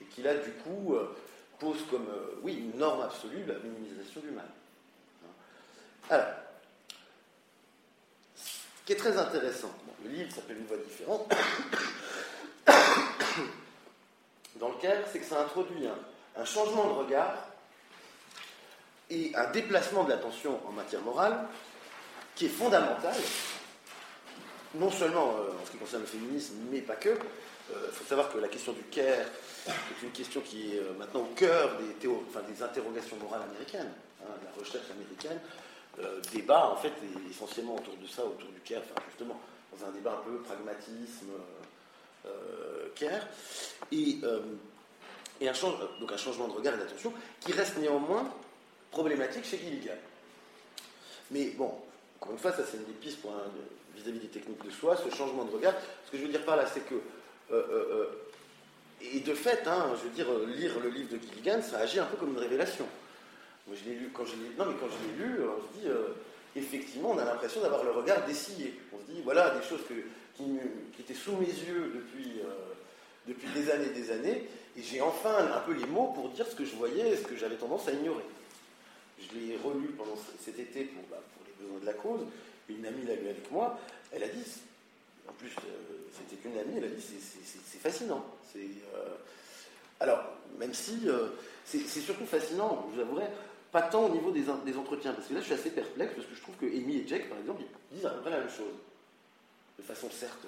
[0.00, 1.16] Et qui là, du coup, euh,
[1.58, 4.48] pose comme, euh, oui, une norme absolue la minimisation du mal.
[6.10, 6.26] Alors,
[8.36, 9.72] ce qui est très intéressant,
[10.04, 11.32] le livre s'appelle Une voix différente,
[14.56, 15.86] dans le cadre, c'est que ça introduit
[16.36, 17.34] un changement de regard
[19.10, 21.46] et un déplacement de l'attention en matière morale
[22.34, 23.14] qui est fondamental
[24.74, 27.10] non seulement euh, en ce qui concerne le féminisme, mais pas que.
[27.10, 29.26] Il euh, faut savoir que la question du care
[29.66, 34.32] est une question qui est euh, maintenant au cœur des, des interrogations morales américaines, hein,
[34.40, 35.40] de la recherche américaine.
[36.32, 36.92] débat, en fait,
[37.30, 39.40] essentiellement autour de ça, autour du care, enfin, justement,
[39.72, 41.30] dans un débat un peu pragmatisme,
[42.94, 43.26] care.
[43.92, 44.20] Et,
[45.42, 45.52] un,
[46.00, 48.32] donc un changement de regard et d'attention qui reste néanmoins
[48.90, 49.98] problématique chez Gilligan.
[51.30, 51.70] Mais bon,
[52.16, 53.32] encore une fois, ça c'est une des pistes pour
[53.96, 55.74] vis-à-vis des techniques de soi, ce changement de regard.
[56.06, 56.94] Ce que je veux dire par là, c'est que,
[59.00, 62.06] et de fait, hein, je veux dire, lire le livre de Gilligan, ça agit un
[62.06, 62.86] peu comme une révélation.
[63.66, 65.80] Moi, je l'ai lu, quand je l'ai, non, mais quand je l'ai lu, on se
[65.80, 65.88] dit,
[66.56, 68.78] effectivement, on a l'impression d'avoir le regard dessillé.
[68.92, 69.94] On se dit, voilà, des choses que,
[70.36, 70.58] qui,
[70.98, 72.40] étaient sous mes yeux depuis,
[73.26, 76.46] depuis des années et des années, et j'ai enfin un peu les mots pour dire
[76.46, 78.24] ce que je voyais et ce que j'avais tendance à ignorer.
[79.18, 82.20] Je l'ai relu pendant cet été pour, bah, pour, les besoins de la cause.
[82.68, 83.78] Une amie l'a lu avec moi.
[84.12, 84.44] Elle a dit,
[85.28, 88.24] en plus, euh, c'était qu'une amie, elle a dit c'est fascinant.
[88.56, 89.08] Euh,
[90.00, 90.20] alors,
[90.58, 91.28] même si euh,
[91.64, 93.26] c'est surtout fascinant, je vous avouerai,
[93.72, 96.34] pas tant au niveau des, entretiens, parce que là je suis assez perplexe, parce que
[96.34, 98.50] je trouve que Amy et Jack, par exemple, ils disent à peu près la même
[98.50, 98.74] chose.
[99.78, 100.46] De façon certes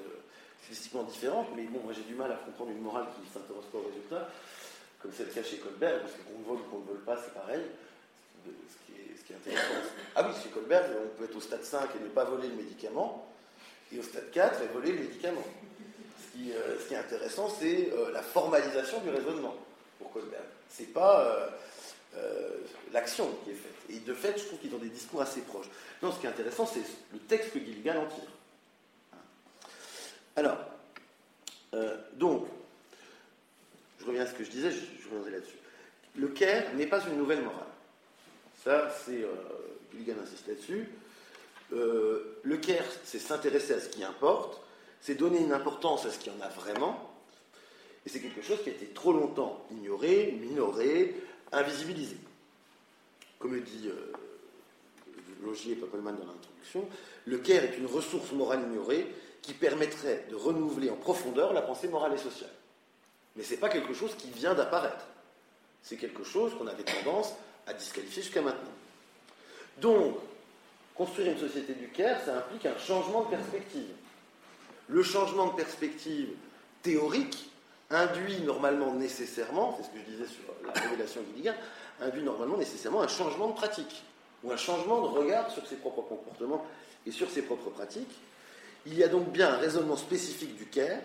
[0.63, 3.67] stylistiquement différente, mais bon, moi j'ai du mal à comprendre une morale qui ne s'intéresse
[3.71, 4.31] pas au résultat,
[5.01, 7.63] comme c'est le chez Colbert, parce qu'on vole ou qu'on ne vole pas, c'est pareil.
[9.27, 9.91] Qui, est, intéressant.
[10.15, 12.55] Ah oui, chez Colbert, on peut être au stade 5 et ne pas voler le
[12.55, 13.27] médicament,
[13.93, 15.45] et au stade 4 et voler le médicament.
[16.21, 19.55] Ce qui, euh, est intéressant, c'est euh, la formalisation du raisonnement
[19.99, 20.41] pour Colbert.
[20.69, 21.51] C'est pas
[22.17, 22.51] euh,
[22.93, 23.75] l'action qui est faite.
[23.89, 25.71] Et de fait, je trouve qu'ils ont des discours assez proches.
[26.03, 28.31] Non, ce qui est intéressant, c'est le texte que Gilligan en tire.
[30.37, 30.59] Alors,
[32.15, 32.47] donc,
[33.99, 35.57] je reviens à ce que je disais, je, reviendrai là-dessus.
[36.15, 37.67] Le Caire n'est pas une nouvelle morale.
[38.67, 39.23] Ça, c'est.
[39.23, 39.29] Euh,
[39.93, 40.89] Gilligan insiste là-dessus.
[41.73, 44.61] Euh, le Caire, c'est s'intéresser à ce qui importe,
[45.01, 47.15] c'est donner une importance à ce qu'il y en a vraiment,
[48.05, 51.15] et c'est quelque chose qui a été trop longtemps ignoré, minoré,
[51.53, 52.17] invisibilisé.
[53.39, 54.13] Comme le dit euh,
[55.45, 56.89] Logier et dans l'introduction,
[57.25, 59.07] le Caire est une ressource morale ignorée
[59.43, 62.51] qui permettrait de renouveler en profondeur la pensée morale et sociale.
[63.37, 65.07] Mais ce n'est pas quelque chose qui vient d'apparaître.
[65.83, 67.33] C'est quelque chose qu'on avait tendance
[67.67, 68.71] à disqualifier jusqu'à maintenant.
[69.81, 70.17] Donc,
[70.95, 73.93] construire une société du Caire, ça implique un changement de perspective.
[74.89, 76.29] Le changement de perspective
[76.83, 77.51] théorique
[77.91, 81.55] induit normalement nécessairement, c'est ce que je disais sur la révélation Gilligan,
[82.01, 84.03] induit normalement nécessairement un changement de pratique,
[84.43, 86.65] ou un changement de regard sur ses propres comportements
[87.07, 88.15] et sur ses propres pratiques,
[88.87, 91.01] il y a donc bien un raisonnement spécifique du Caire.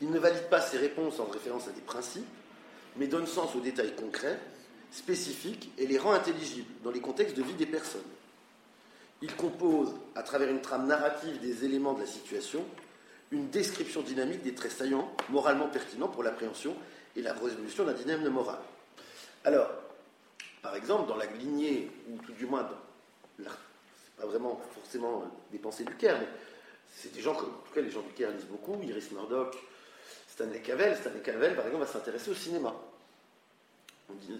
[0.00, 2.26] Il ne valide pas ses réponses en référence à des principes,
[2.96, 4.38] mais donne sens aux détails concrets,
[4.90, 8.00] spécifiques, et les rend intelligibles dans les contextes de vie des personnes.
[9.22, 12.64] Il compose, à travers une trame narrative des éléments de la situation,
[13.30, 16.74] une description dynamique des traits saillants, moralement pertinents pour l'appréhension
[17.14, 18.58] et la résolution d'un dilemme moral.
[19.44, 19.70] Alors,
[20.62, 22.68] par exemple, dans la lignée, ou tout du moins,
[23.38, 23.46] c'est
[24.16, 26.28] pas vraiment forcément des pensées du Caire, mais
[26.94, 29.56] c'est des gens comme, en tout cas, les gens du Caire lisent beaucoup, Iris Murdoch,
[30.28, 30.96] Stanley Cavell.
[30.96, 32.74] Stanley Cavell, par exemple, va s'intéresser au cinéma.
[34.10, 34.34] Euh,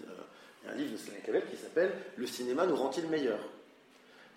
[0.61, 3.39] il y a un livre de Stanley Cavell qui s'appelle Le cinéma nous rend-il meilleur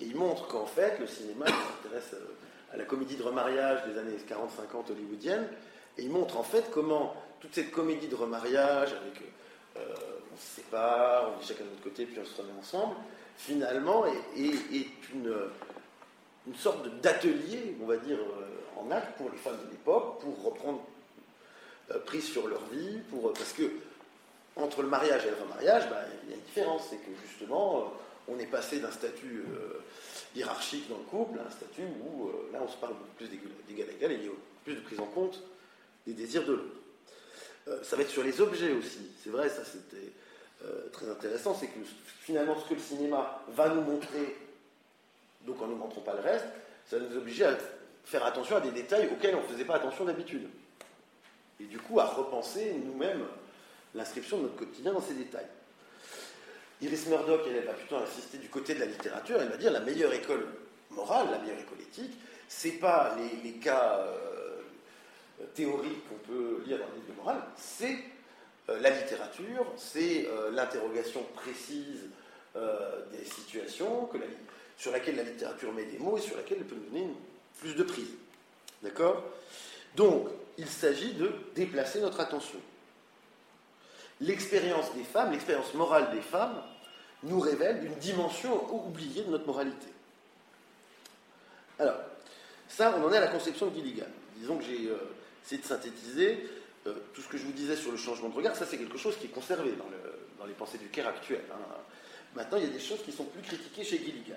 [0.00, 1.46] Et il montre qu'en fait, le cinéma
[1.82, 5.46] s'intéresse euh, à la comédie de remariage des années 40-50 hollywoodienne,
[5.98, 9.22] et il montre en fait comment toute cette comédie de remariage, avec
[9.76, 9.94] euh,
[10.32, 12.96] on se sépare, on est chacun de notre côté, puis on se remet ensemble,
[13.37, 15.32] finalement est une
[16.46, 20.42] une sorte d'atelier, on va dire, euh, en acte pour les femmes de l'époque, pour
[20.44, 20.80] reprendre
[21.90, 23.62] euh, prise sur leur vie, pour, euh, parce que
[24.56, 27.92] entre le mariage et le remariage, bah, il y a une différence, c'est que justement,
[28.28, 29.44] on est passé d'un statut
[30.34, 33.92] hiérarchique dans le couple à un statut où là on se parle plus d'égal à
[33.92, 34.32] égal et il y a
[34.64, 35.42] plus de prise en compte
[36.06, 37.84] des désirs de l'autre.
[37.84, 40.12] ça va être sur les objets aussi, c'est vrai, ça c'était
[40.92, 41.80] très intéressant, c'est que
[42.20, 44.36] finalement ce que le cinéma va nous montrer
[45.46, 46.46] donc en ne montrant pas le reste,
[46.86, 47.56] ça nous oblige à
[48.04, 50.48] faire attention à des détails auxquels on ne faisait pas attention d'habitude.
[51.60, 53.24] Et du coup, à repenser nous-mêmes
[53.94, 55.46] l'inscription de notre quotidien dans ces détails.
[56.83, 59.80] Iris Murdoch, elle, va plutôt insister du côté de la littérature, elle va dire la
[59.80, 60.46] meilleure école
[60.90, 62.12] morale, la meilleure école éthique,
[62.48, 64.61] c'est pas les, cas euh,
[65.54, 67.96] théoriques qu'on peut lire dans les livres de morale, c'est
[68.68, 72.11] euh, la littérature, c'est euh, l'interrogation précise
[73.11, 74.09] des situations
[74.78, 77.12] sur laquelle la littérature met des mots et sur laquelle elle peut nous donner
[77.59, 78.12] plus de prise.
[78.80, 79.24] D'accord?
[79.96, 82.61] Donc, il s'agit de déplacer notre attention.
[84.20, 86.62] L'expérience des femmes, l'expérience morale des femmes,
[87.24, 89.88] nous révèle une dimension oubliée de notre moralité.
[91.79, 91.96] Alors,
[92.68, 94.07] ça, on en est à la conception de Gilligan.
[94.37, 94.96] Disons que j'ai euh,
[95.44, 96.48] essayé de synthétiser
[96.87, 98.55] euh, tout ce que je vous disais sur le changement de regard.
[98.55, 101.44] Ça, c'est quelque chose qui est conservé dans, les pensées du Caire actuelles.
[101.50, 101.77] Hein.
[102.37, 104.37] Maintenant, il y a des choses qui sont plus critiquées chez Gilligan.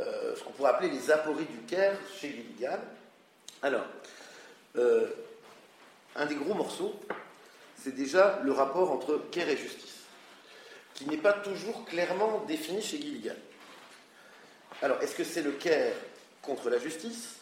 [0.00, 2.78] Euh, ce qu'on pourrait appeler les apories du Caire chez Gilligan.
[3.62, 3.84] Alors,
[6.16, 6.98] un des gros morceaux,
[7.84, 10.04] c'est déjà le rapport entre Caire et justice,
[10.94, 13.34] qui n'est pas toujours clairement défini chez Gilligan.
[14.80, 15.92] Alors, est-ce que c'est le CARE
[16.40, 17.34] contre la justice?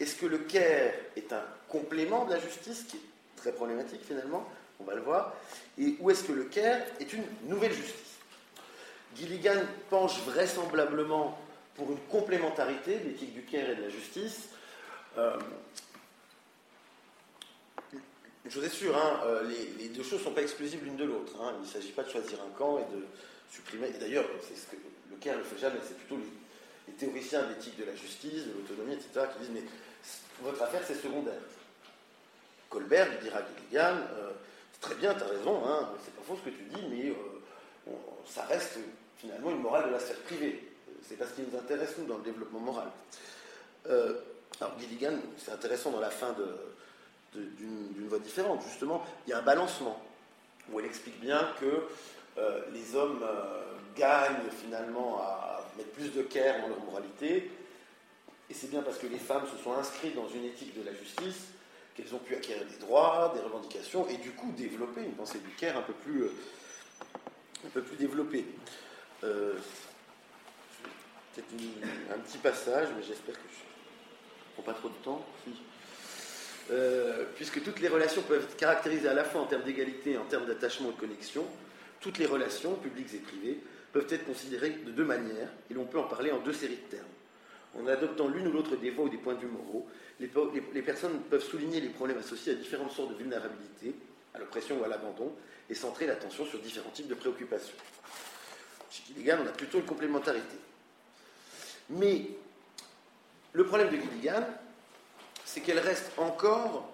[0.00, 3.00] Est-ce que le CARE est un complément de la justice, qui est
[3.36, 4.48] très problématique finalement?
[4.80, 5.34] On va le voir.
[5.78, 8.16] Et où est-ce que le CARE est une nouvelle justice?
[9.14, 9.60] Gilligan
[9.90, 11.38] penche vraisemblablement
[11.74, 14.48] pour une complémentarité de l'éthique du CARE et de la justice.
[15.18, 15.36] Euh,
[18.46, 19.42] une chose est sûre, euh,
[19.76, 21.32] les, deux choses ne sont pas exclusives l'une de l'autre.
[21.42, 21.54] Hein.
[21.58, 23.02] il ne s'agit pas de choisir un camp et de
[23.50, 23.88] supprimer.
[23.88, 24.76] Et d'ailleurs, c'est ce que
[25.10, 28.52] le CAIR ne fait jamais, c'est plutôt les, théoriciens de l'éthique de la justice, de
[28.52, 29.64] l'autonomie, etc., qui disent Mais
[30.42, 31.40] votre affaire, c'est secondaire.
[32.70, 34.30] Colbert dira à Gilligan euh,
[34.74, 37.10] C'est très bien, tu as raison, hein, c'est pas faux ce que tu dis, mais
[37.10, 37.92] euh,
[38.26, 38.78] ça reste
[39.18, 40.62] finalement une morale de la sphère privée.
[41.02, 42.90] C'est pas ce qui nous intéresse, nous, dans le développement moral.
[43.86, 46.46] alors, Gilligan, c'est intéressant dans la fin de
[47.36, 48.62] d'une voie différente.
[48.68, 50.02] Justement, il y a un balancement
[50.70, 51.86] où elle explique bien que
[52.38, 53.62] euh, les hommes euh,
[53.96, 57.50] gagnent finalement à mettre plus de care dans leur moralité.
[58.48, 60.94] Et c'est bien parce que les femmes se sont inscrites dans une éthique de la
[60.94, 61.48] justice
[61.94, 65.50] qu'elles ont pu acquérir des droits, des revendications, et du coup développer une pensée du
[65.50, 66.32] care un peu plus, euh,
[67.66, 68.46] un peu plus développée.
[69.20, 69.62] Peut-être
[72.14, 75.24] un petit passage, mais j'espère que je ne prends pas trop de temps.
[76.70, 80.18] Euh, puisque toutes les relations peuvent être caractérisées à la fois en termes d'égalité et
[80.18, 81.46] en termes d'attachement et de connexion,
[82.00, 83.60] toutes les relations, publiques et privées,
[83.92, 86.96] peuvent être considérées de deux manières, et l'on peut en parler en deux séries de
[86.96, 87.06] termes.
[87.78, 89.86] En adoptant l'une ou l'autre des voies ou des points de vue moraux,
[90.18, 93.94] les, personnes peuvent souligner les problèmes associés à différentes sortes de vulnérabilité,
[94.34, 95.32] à l'oppression ou à l'abandon,
[95.68, 97.76] et centrer l'attention sur différents types de préoccupations.
[98.90, 100.56] Chez Gilligan, on a plutôt une complémentarité.
[101.90, 102.26] Mais
[103.52, 104.46] le problème de Gilligan,
[105.46, 106.92] c'est qu'elle reste encore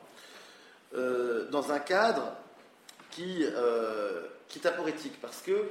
[0.94, 2.34] euh, dans un cadre
[3.10, 5.64] qui, euh, est aporétique, parce qu'elle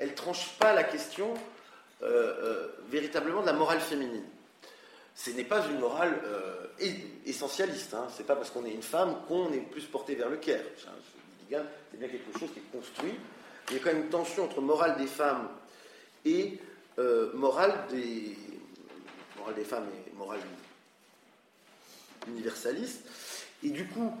[0.00, 1.34] ne tranche pas la question
[2.02, 4.24] euh, véritablement de la morale féminine.
[5.16, 6.14] Ce n'est pas une morale
[7.26, 7.92] essentialiste.
[7.94, 8.06] Hein.
[8.14, 10.62] Ce n'est pas parce qu'on est une femme qu'on est plus porté vers le caire.
[10.78, 13.14] C'est bien quelque chose qui est construit.
[13.68, 15.48] Il y a quand même une tension entre morale des femmes
[16.24, 16.60] et
[17.34, 18.36] morale des,
[19.36, 20.38] morale des femmes et morale
[22.28, 23.00] universaliste.
[23.62, 24.12] Et du coup,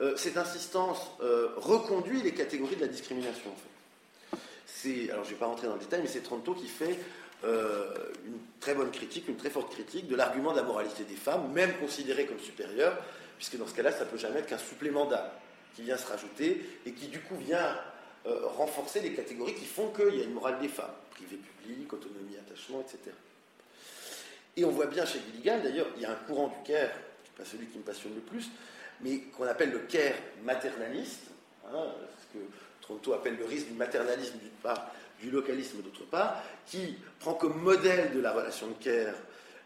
[0.00, 3.50] euh, cette insistance euh, reconduit les catégories de la discrimination.
[4.84, 6.98] Alors je ne vais pas rentrer dans le détail, mais c'est Tronto qui fait
[7.44, 7.94] euh,
[8.26, 11.52] une très bonne critique, une très forte critique de l'argument de la moralité des femmes,
[11.52, 12.98] même considérée comme supérieure,
[13.36, 15.30] puisque dans ce cas-là, ça ne peut jamais être qu'un supplément d'âme
[15.76, 17.78] qui vient se rajouter et qui du coup vient
[18.24, 22.36] renforcer les catégories qui font qu'il y a une morale des femmes, privé public, autonomie,
[22.36, 23.14] attachement, etc.
[24.56, 26.92] Et on voit bien chez Gilligan, d'ailleurs, il y a un courant du Caire
[27.44, 28.50] celui qui me passionne le plus,
[29.00, 31.30] mais qu'on appelle le care maternaliste,
[31.66, 31.86] hein,
[32.20, 32.44] ce que
[32.80, 37.60] Tronto appelle le risque du maternalisme d'une part, du localisme d'autre part, qui prend comme
[37.60, 39.14] modèle de la relation de care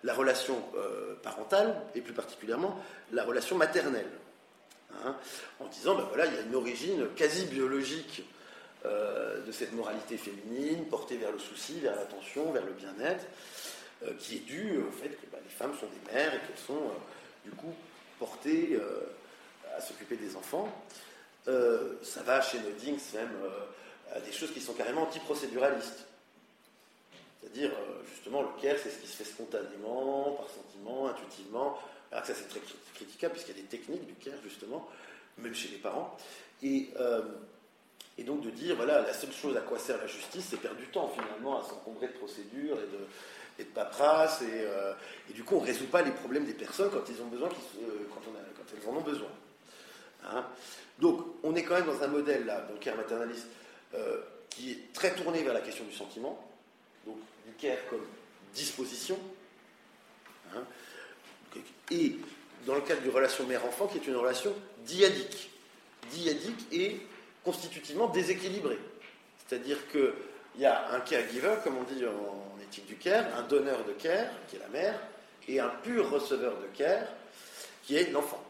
[0.05, 2.81] la relation euh, parentale et plus particulièrement
[3.13, 4.11] la relation maternelle.
[5.05, 5.17] Hein,
[5.61, 8.23] en disant, ben voilà, il y a une origine quasi biologique
[8.85, 13.25] euh, de cette moralité féminine, portée vers le souci, vers l'attention, vers le bien-être,
[14.05, 16.65] euh, qui est due au fait que ben, les femmes sont des mères et qu'elles
[16.65, 16.93] sont
[17.47, 17.73] du coup,
[18.19, 19.01] porter euh,
[19.77, 20.69] à s'occuper des enfants.
[21.49, 26.07] Euh, ça va chez Nodings même euh, à des choses qui sont carrément antiprocéduralistes.
[27.41, 27.71] C'est-à-dire,
[28.13, 31.79] justement, le care, c'est ce qui se fait spontanément, par sentiment, intuitivement.
[32.11, 32.61] Alors que ça, c'est très
[32.95, 34.89] critiquable, puisqu'il y a des techniques du care, justement,
[35.39, 36.17] même chez les parents.
[36.65, 36.91] Et,
[38.19, 40.79] et, donc de dire, voilà, la seule chose à quoi sert la justice, c'est perdre
[40.79, 43.07] du temps, finalement, à s'encombrer de procédures et de,
[43.59, 44.93] et de paperasse, euh,
[45.31, 47.49] et, du coup on ne résout pas les problèmes des personnes quand, ils ont besoin,
[47.49, 48.21] euh, quand,
[48.75, 49.29] elles en ont besoin.
[50.29, 50.45] Hein.
[50.99, 53.47] Donc on est quand même dans un modèle là, donc care maternaliste,
[53.95, 56.39] euh, qui est très tourné vers la question du sentiment,
[57.07, 57.17] donc
[57.47, 58.05] du care comme
[58.55, 59.19] disposition,
[60.55, 60.63] hein.
[61.91, 62.17] et
[62.67, 64.53] dans le cadre du relation mère-enfant, qui est une relation
[64.85, 65.51] diadique,
[66.11, 67.01] diadique et
[67.45, 68.79] constitutivement déséquilibrée.
[69.47, 70.13] C'est-à-dire qu'il
[70.59, 74.57] y a un caregiver, comme on dit en, du care, un donneur de care, qui
[74.57, 74.99] est la mère,
[75.49, 77.07] et un pur receveur de care,
[77.83, 78.43] qui est l'enfant.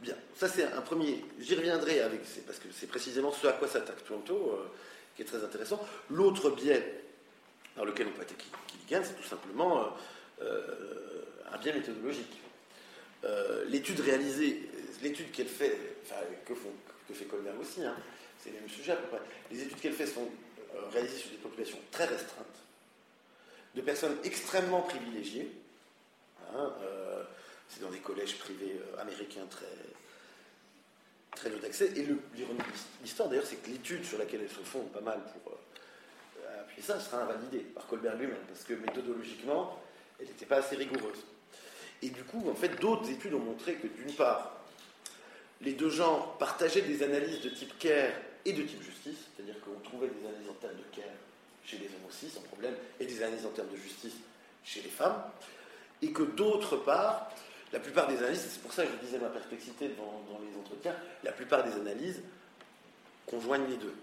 [0.00, 1.24] Bien, ça c'est un premier.
[1.38, 4.68] J'y reviendrai avec, parce que c'est précisément ce à quoi s'attaque Toronto, euh,
[5.14, 5.80] qui est très intéressant.
[6.10, 7.04] L'autre biais
[7.76, 12.40] dans lequel on peut attaquer Killigan, c'est tout simplement euh, euh, un biais méthodologique.
[13.68, 14.68] l'étude réalisée,
[15.02, 15.78] l'étude qu'elle fait,
[16.44, 16.72] que, font,
[17.08, 17.94] que fait Colbert aussi, hein,
[18.38, 19.20] c'est le même sujet à peu près.
[19.52, 20.28] Les études qu'elle fait sont
[20.92, 22.61] réalisées sur des populations très restreintes
[23.74, 25.50] de personnes extrêmement privilégiées.
[26.54, 27.22] Hein, euh,
[27.68, 29.66] c'est dans des collèges privés euh, américains très,
[31.34, 31.92] très haut d'accès.
[31.96, 32.06] Et
[33.02, 36.82] l'histoire, d'ailleurs, c'est que l'étude sur laquelle elles se font pas mal pour, euh, Et
[36.82, 39.80] ça sera invalidé par Colbert lui-même, parce que méthodologiquement,
[40.20, 41.24] elle n'était pas assez rigoureuse.
[42.02, 44.60] Et du coup, en fait, d'autres études ont montré que d'une part,
[45.60, 48.12] les deux genres partageaient des analyses de type care
[48.44, 51.14] et de type justice, c'est-à-dire qu'on trouvait des analyses en termes de care
[51.64, 54.14] chez les hommes aussi, sans problème, et des analyses en termes de justice
[54.64, 55.22] chez les femmes,
[56.02, 57.30] et que d'autre part,
[57.72, 60.94] la plupart des analyses, c'est pour ça que je disais ma perplexité dans, les entretiens,
[61.24, 62.20] la plupart des analyses
[63.26, 63.94] conjoignent les deux,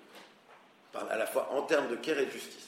[0.95, 2.67] à la fois en termes de care et de justice.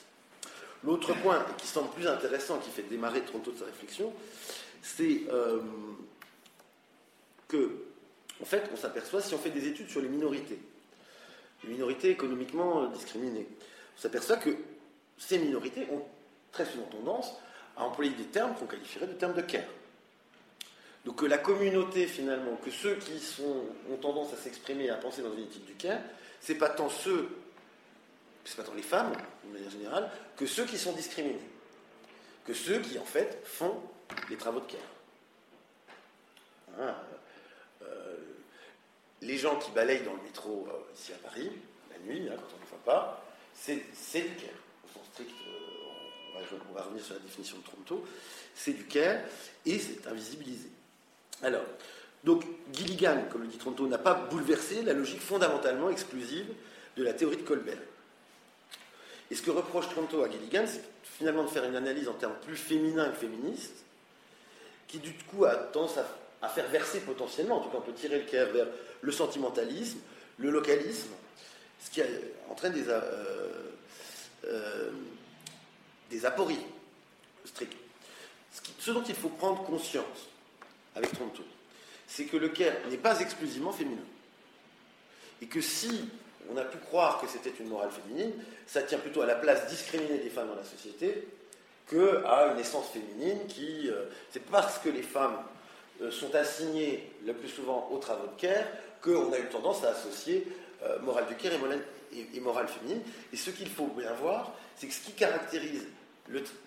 [0.83, 4.13] L'autre point, qui semble plus intéressant, qui fait démarrer Tronto de sa réflexion,
[4.81, 5.59] c'est euh,
[7.47, 7.71] que,
[8.41, 10.59] en fait, on s'aperçoit, si on fait des études sur les minorités,
[11.63, 13.47] les minorités économiquement discriminées,
[13.97, 14.55] on s'aperçoit que
[15.21, 16.03] ces minorités ont
[16.51, 17.33] très souvent tendance
[17.77, 19.67] à employer des termes qu'on qualifierait de termes de care.
[21.05, 25.21] Donc que la communauté, finalement, que ceux qui ont tendance à s'exprimer et à penser
[25.21, 26.01] dans une éthique du care,
[26.39, 27.29] c'est pas tant ceux,
[28.45, 29.13] c'est pas tant les femmes,
[29.45, 31.39] de manière générale, que ceux qui sont discriminés.
[32.45, 33.79] Que ceux qui, en fait, font
[34.29, 34.79] les travaux de care.
[36.79, 36.95] Hein,
[37.83, 38.17] euh,
[39.21, 41.51] les gens qui balayent dans le métro euh, ici à Paris,
[41.91, 44.61] la nuit, hein, quand on ne voit pas, c'est du care.
[45.19, 45.23] Euh,
[46.69, 48.05] on, va, revenir sur la définition de Tronto,
[48.55, 49.21] c'est du care
[49.65, 50.69] et c'est invisibilisé.
[51.43, 51.63] Alors,
[52.23, 52.43] donc
[52.73, 56.47] Gilligan, comme le dit Tronto, n'a pas bouleversé la logique fondamentalement exclusive
[56.97, 57.77] de la théorie de Colbert.
[59.29, 62.35] Et ce que reproche Tronto à Gilligan, c'est finalement de faire une analyse en termes
[62.45, 63.83] plus féminins que féministes,
[64.87, 65.97] qui du coup a tendance
[66.41, 68.67] à, faire verser potentiellement, en tout cas on peut tirer le cœur vers
[69.01, 69.99] le sentimentalisme,
[70.37, 71.11] le localisme,
[71.79, 72.01] ce qui
[72.49, 73.71] entraîne des, euh,
[74.45, 74.89] euh,
[76.09, 76.65] des apories
[77.45, 77.77] strictes.
[78.79, 80.27] Ce, dont il faut prendre conscience
[80.95, 81.43] avec Tronto,
[82.07, 84.01] c'est que le care n'est pas exclusivement féminin.
[85.41, 86.09] Et que si
[86.51, 88.33] on a pu croire que c'était une morale féminine,
[88.65, 91.27] ça tient plutôt à la place discriminée des femmes dans la société
[91.87, 93.89] qu'à une essence féminine qui.
[93.89, 95.37] Euh, c'est parce que les femmes
[96.01, 98.65] euh, sont assignées le plus souvent aux travaux de care
[99.01, 100.47] qu'on a eu tendance à associer
[101.03, 101.59] morale du care et
[102.41, 103.01] morale, féminine.
[103.33, 105.85] Et ce qu'il faut bien voir, c'est que ce qui caractérise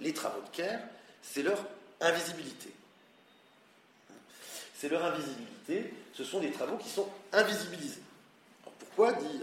[0.01, 0.81] les travaux de care,
[1.23, 1.59] c'est leur
[2.01, 2.71] invisibilité.
[4.77, 8.03] C'est leur invisibilité, ce sont des travaux qui sont invisibilisés.
[8.79, 9.41] pourquoi, dit,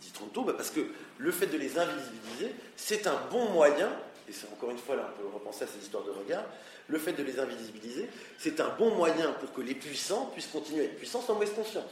[0.00, 0.44] dit Tronto?
[0.44, 0.86] Bah, Parce que
[1.18, 3.90] le fait de les invisibiliser, c'est un bon moyen
[4.30, 6.44] et c'est encore une fois là, on peut repenser à ces histoires de regard,
[6.86, 8.08] le fait de les invisibiliser,
[8.38, 11.52] c'est un bon moyen pour que les puissants puissent continuer à être puissants sans mauvaise
[11.52, 11.90] conscience.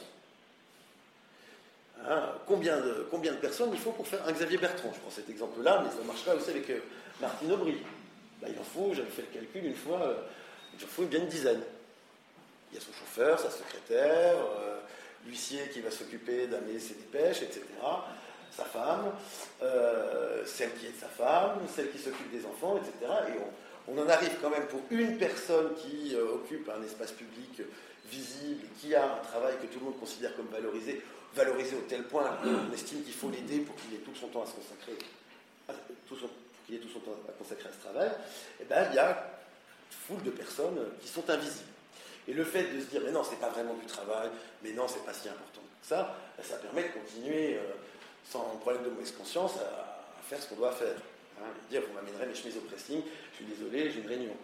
[2.06, 5.82] Hein, combien, de, personnes il faut pour faire un Xavier Bertrand Je prends cet exemple-là,
[5.84, 6.78] mais ça marchera aussi avec euh,
[7.20, 7.76] Martine Aubry.
[8.40, 10.14] Bah, il en faut, j'avais fait le calcul une fois, euh,
[10.78, 11.60] il en faut bien une dizaine.
[12.70, 14.78] Il y a son chauffeur, sa secrétaire, euh,
[15.26, 17.62] l'huissier qui va s'occuper d'amener ses dépêches, etc
[18.50, 19.12] sa femme,
[20.46, 23.12] celle qui est sa femme, celle qui s'occupe des enfants, etc.
[23.28, 23.38] Et
[23.86, 27.60] on, en arrive quand même pour une personne qui occupe un espace public
[28.10, 31.02] visible, qui a un travail que tout le monde considère comme valorisé,
[31.34, 34.42] valorisé au tel point qu'on estime qu'il faut l'aider pour qu'il ait tout son temps
[34.42, 34.98] à se consacrer,
[36.06, 36.28] tout son,
[36.66, 38.10] qu'il ait tout son temps à consacrer à ce travail,
[38.60, 39.38] eh ben, il y a
[40.08, 41.70] foule de personnes qui sont invisibles.
[42.26, 44.28] Et le fait de se dire, mais non, c'est pas vraiment du travail,
[44.62, 47.62] mais non, c'est pas si important que ça, ben, ça permet de continuer euh,
[48.30, 50.94] sans problème de mauvaise conscience, à, faire ce qu'on doit faire.
[51.40, 54.36] Hein, dire, vous m'amènerez mes chemises au pressing, je suis désolé, j'ai une réunion.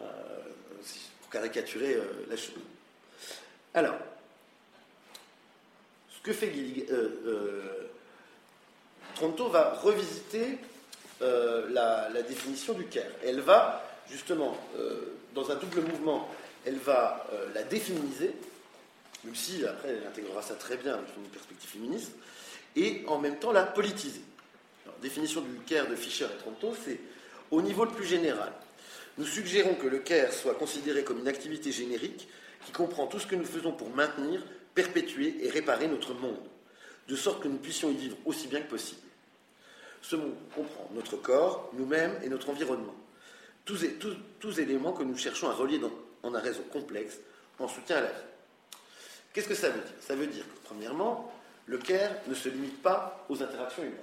[0.00, 0.40] Euh,
[1.20, 2.54] pour caricaturer euh, la chose.
[3.72, 3.94] Alors,
[6.24, 6.52] que fait
[6.90, 7.88] euh,
[9.14, 10.58] Tronto va revisiter
[11.20, 13.04] la, la, définition du care.
[13.24, 14.58] Elle va, justement,
[15.32, 16.28] dans un double mouvement,
[16.66, 18.34] elle va la définiser,
[19.22, 22.12] même si après elle intégrera ça très bien dans une perspective féministe,
[22.76, 24.22] et en même temps la politiser.
[24.86, 26.98] La définition du CARE de Fischer et Tronto, c'est
[27.50, 28.52] au niveau le plus général.
[29.16, 32.28] Nous suggérons que le CARE soit considéré comme une activité générique
[32.66, 34.42] qui comprend tout ce que nous faisons pour maintenir,
[34.74, 36.40] perpétuer et réparer notre monde,
[37.08, 39.00] de sorte que nous puissions y vivre aussi bien que possible.
[40.02, 42.94] Ce monde comprend notre corps, nous-mêmes et notre environnement.
[43.64, 43.82] Tous,
[44.58, 45.92] éléments que nous cherchons à relier dans,
[46.22, 47.18] en un réseau complexe
[47.58, 48.24] en soutien à la vie.
[49.32, 49.94] Qu'est-ce que ça veut dire?
[50.00, 51.32] Ça veut dire que, premièrement,
[51.66, 53.98] le care ne se limite pas aux interactions humaines.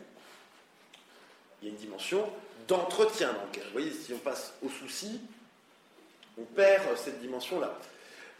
[1.61, 2.27] Il y a une dimension
[2.67, 3.65] d'entretien dans le care.
[3.65, 5.21] Vous voyez, si on passe au souci,
[6.37, 7.77] on perd cette dimension-là.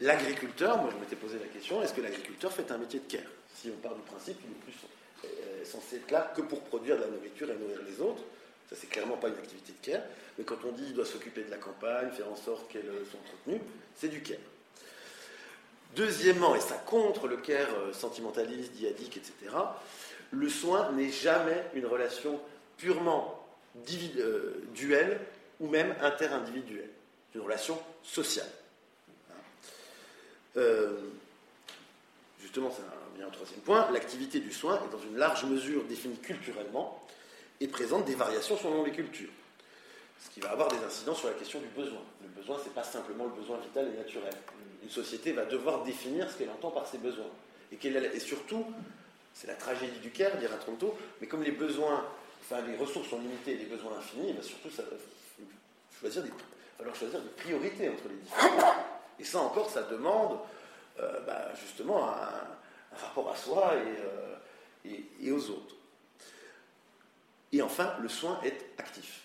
[0.00, 3.30] L'agriculteur, moi je m'étais posé la question, est-ce que l'agriculteur fait un métier de care?
[3.54, 4.74] Si on part du principe qu'il est plus
[5.24, 8.22] euh, censé être là que pour produire de la nourriture et nourrir les autres,
[8.68, 10.02] ça c'est clairement pas une activité de care,
[10.38, 13.20] mais quand on dit qu'il doit s'occuper de la campagne, faire en sorte qu'elle soit
[13.20, 13.60] entretenue,
[13.94, 14.38] c'est du care.
[15.94, 19.54] Deuxièmement, et ça contre le care euh, sentimentaliste, diadique, etc.,
[20.30, 22.40] le soin n'est jamais une relation
[22.78, 23.46] purement
[24.16, 25.20] euh, duelle
[25.60, 26.88] ou même interindividuelle,
[27.34, 28.48] une relation sociale.
[30.56, 30.98] Euh,
[32.40, 36.18] justement, c'est un, un troisième point, l'activité du soin est dans une large mesure définie
[36.18, 37.02] culturellement
[37.60, 39.30] et présente des variations selon les cultures.
[40.18, 42.00] Ce qui va avoir des incidents sur la question du besoin.
[42.22, 44.32] Le besoin, ce n'est pas simplement le besoin vital et naturel.
[44.82, 47.30] Une société va devoir définir ce qu'elle entend par ses besoins.
[47.72, 48.64] Et, et surtout,
[49.34, 52.04] c'est la tragédie du Caire, dira Tronto, mais comme les besoins,
[52.40, 54.96] enfin les ressources sont limitées et les besoins infinis, ben surtout, ça va
[55.98, 56.30] choisir des,
[56.76, 59.01] falloir choisir des priorités entre les différents.
[59.22, 60.36] Et ça encore, ça demande
[60.98, 65.76] euh, bah, justement un, rapport à soi et, euh, et, aux autres.
[67.52, 69.20] Et enfin, le soin est actif.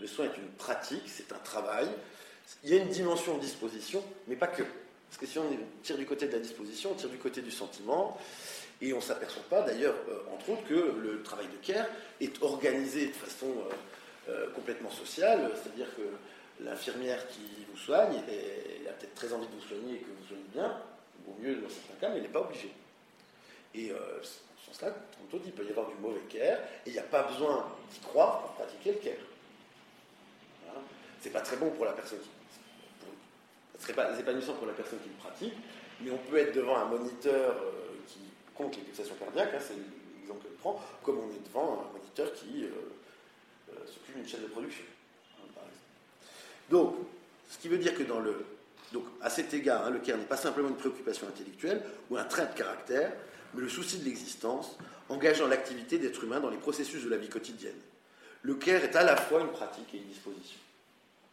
[0.00, 1.86] Le soin est une pratique, c'est un travail.
[2.64, 4.62] Il y a une dimension de disposition, mais pas que.
[4.62, 5.44] Parce que si on
[5.82, 8.18] tire du côté de la disposition, on tire du côté du sentiment.
[8.80, 11.86] Et on ne s'aperçoit pas, d'ailleurs, euh, entre autres, que le travail de care
[12.22, 13.48] est organisé de façon
[14.54, 15.50] complètement sociale.
[15.60, 16.02] C'est-à-dire que
[16.64, 20.26] l'infirmière qui vous soigne, elle, a peut-être très envie de vous soigner et que vous
[20.26, 20.76] soignez bien,
[21.28, 22.72] au mieux dans certains cas, mais elle n'est pas obligée.
[23.74, 26.92] Et euh, en ce sens-là, tantôt il peut y avoir du mauvais care, et il
[26.92, 29.24] n'y a pas besoin d'y croire pour pratiquer le care.
[30.64, 30.80] Voilà.
[31.20, 32.28] C'est pas très bon pour la personne qui.
[33.78, 35.54] Ce serait pas épanouissant pour la personne qui le pratique,
[36.00, 38.20] mais on peut être devant un moniteur euh, qui
[38.54, 39.74] compte les pulsations cardiaques, hein, c'est
[40.18, 44.42] l'exemple que je prends, comme on est devant un moniteur qui euh, s'occupe d'une chaîne
[44.42, 44.84] de production.
[46.70, 46.94] Donc,
[47.48, 48.46] ce qui veut dire que dans le.
[48.92, 52.24] Donc, à cet égard, hein, le care n'est pas simplement une préoccupation intellectuelle ou un
[52.24, 53.12] trait de caractère,
[53.54, 54.76] mais le souci de l'existence,
[55.08, 57.78] engageant l'activité d'être humain dans les processus de la vie quotidienne.
[58.42, 60.58] Le care est à la fois une pratique et une disposition.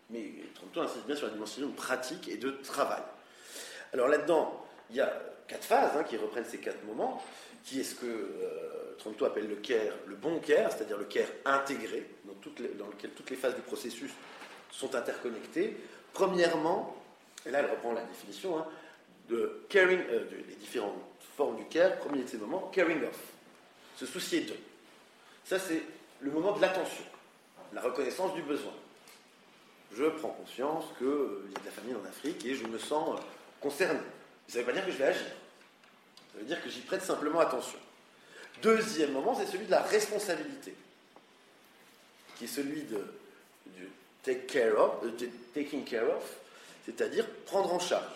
[0.09, 3.01] Mais Tronto insiste bien sur la dimension de pratique et de travail.
[3.93, 5.11] Alors là-dedans, il y a
[5.47, 7.23] quatre phases hein, qui reprennent ces quatre moments,
[7.63, 12.09] qui est ce que euh, appelle le care, le bon care, c'est-à-dire le care intégré,
[12.25, 14.11] dans, dans lequel toutes les phases du processus
[14.71, 15.77] sont interconnectés.
[16.13, 16.95] Premièrement,
[17.45, 18.65] et là elle reprend la définition, hein,
[19.29, 20.95] de caring, euh, des différentes
[21.35, 23.19] formes du care, premier de ces moments, caring off,
[23.97, 24.59] se soucier d'eux.
[25.43, 25.83] Ça c'est
[26.21, 27.03] le moment de l'attention,
[27.73, 28.73] la reconnaissance du besoin.
[29.95, 32.77] Je prends conscience qu'il euh, y a de la famine en Afrique et je me
[32.77, 33.21] sens euh,
[33.61, 33.99] concerné.
[34.47, 35.27] Ça ne veut pas dire que je vais agir.
[36.33, 37.79] Ça veut dire que j'y prête simplement attention.
[38.61, 40.75] Deuxième moment, c'est celui de la responsabilité,
[42.35, 43.03] qui est celui de,
[44.27, 45.11] take care of, euh,
[45.53, 46.23] taking care of,
[46.85, 48.11] c'est-à-dire prendre en charge.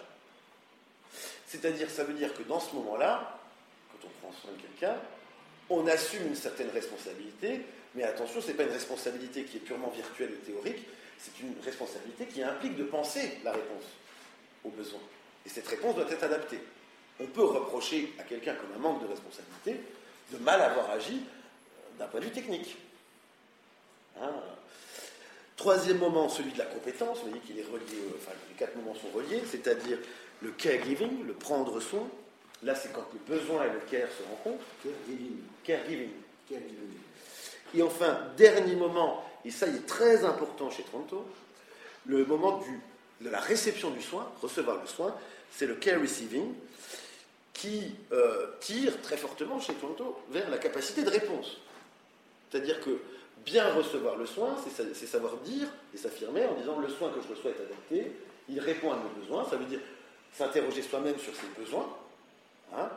[1.48, 3.40] C'est-à-dire, ça veut dire que dans ce moment-là,
[3.92, 4.98] quand on prend soin de quelqu'un,
[5.70, 7.62] on assume une certaine responsabilité,
[7.96, 10.86] mais attention, ce n'est pas une responsabilité qui est purement virtuelle ou théorique,
[11.18, 13.84] c'est une responsabilité qui implique de penser la réponse
[14.64, 15.00] aux besoins.
[15.46, 16.60] Et cette réponse doit être adaptée.
[17.20, 19.80] On peut reprocher à quelqu'un comme un manque de responsabilité
[20.32, 22.76] de mal avoir agi euh, d'un point de vue technique.
[24.20, 24.32] Hein
[25.62, 27.20] Troisième moment, celui de la compétence.
[27.20, 30.00] Vous voyez qu'il est relié, euh, enfin, les quatre moments sont reliés, c'est-à-dire
[30.42, 32.08] le caregiving, le prendre soin.
[32.64, 34.66] Là, c'est quand le besoin et le care se rencontrent.
[34.82, 35.38] Caregiving.
[35.64, 36.10] Caregiving.
[36.50, 36.98] caregiving.
[37.76, 41.28] Et enfin, dernier moment, et ça il est très important chez Tronto,
[42.08, 42.80] le moment du,
[43.24, 45.16] de la réception du soin, recevoir le soin,
[45.56, 46.56] c'est le care receiving,
[47.54, 51.58] qui euh, tire très fortement chez Tronto vers la capacité de réponse.
[52.50, 53.00] C'est-à-dire que
[53.46, 57.28] bien recevoir le soin, c'est savoir dire et s'affirmer en disant le soin que je
[57.28, 58.12] reçois est adapté,
[58.50, 59.80] il répond à mes besoins, ça veut dire
[60.34, 61.88] s'interroger soi-même sur ses besoins,
[62.76, 62.90] hein,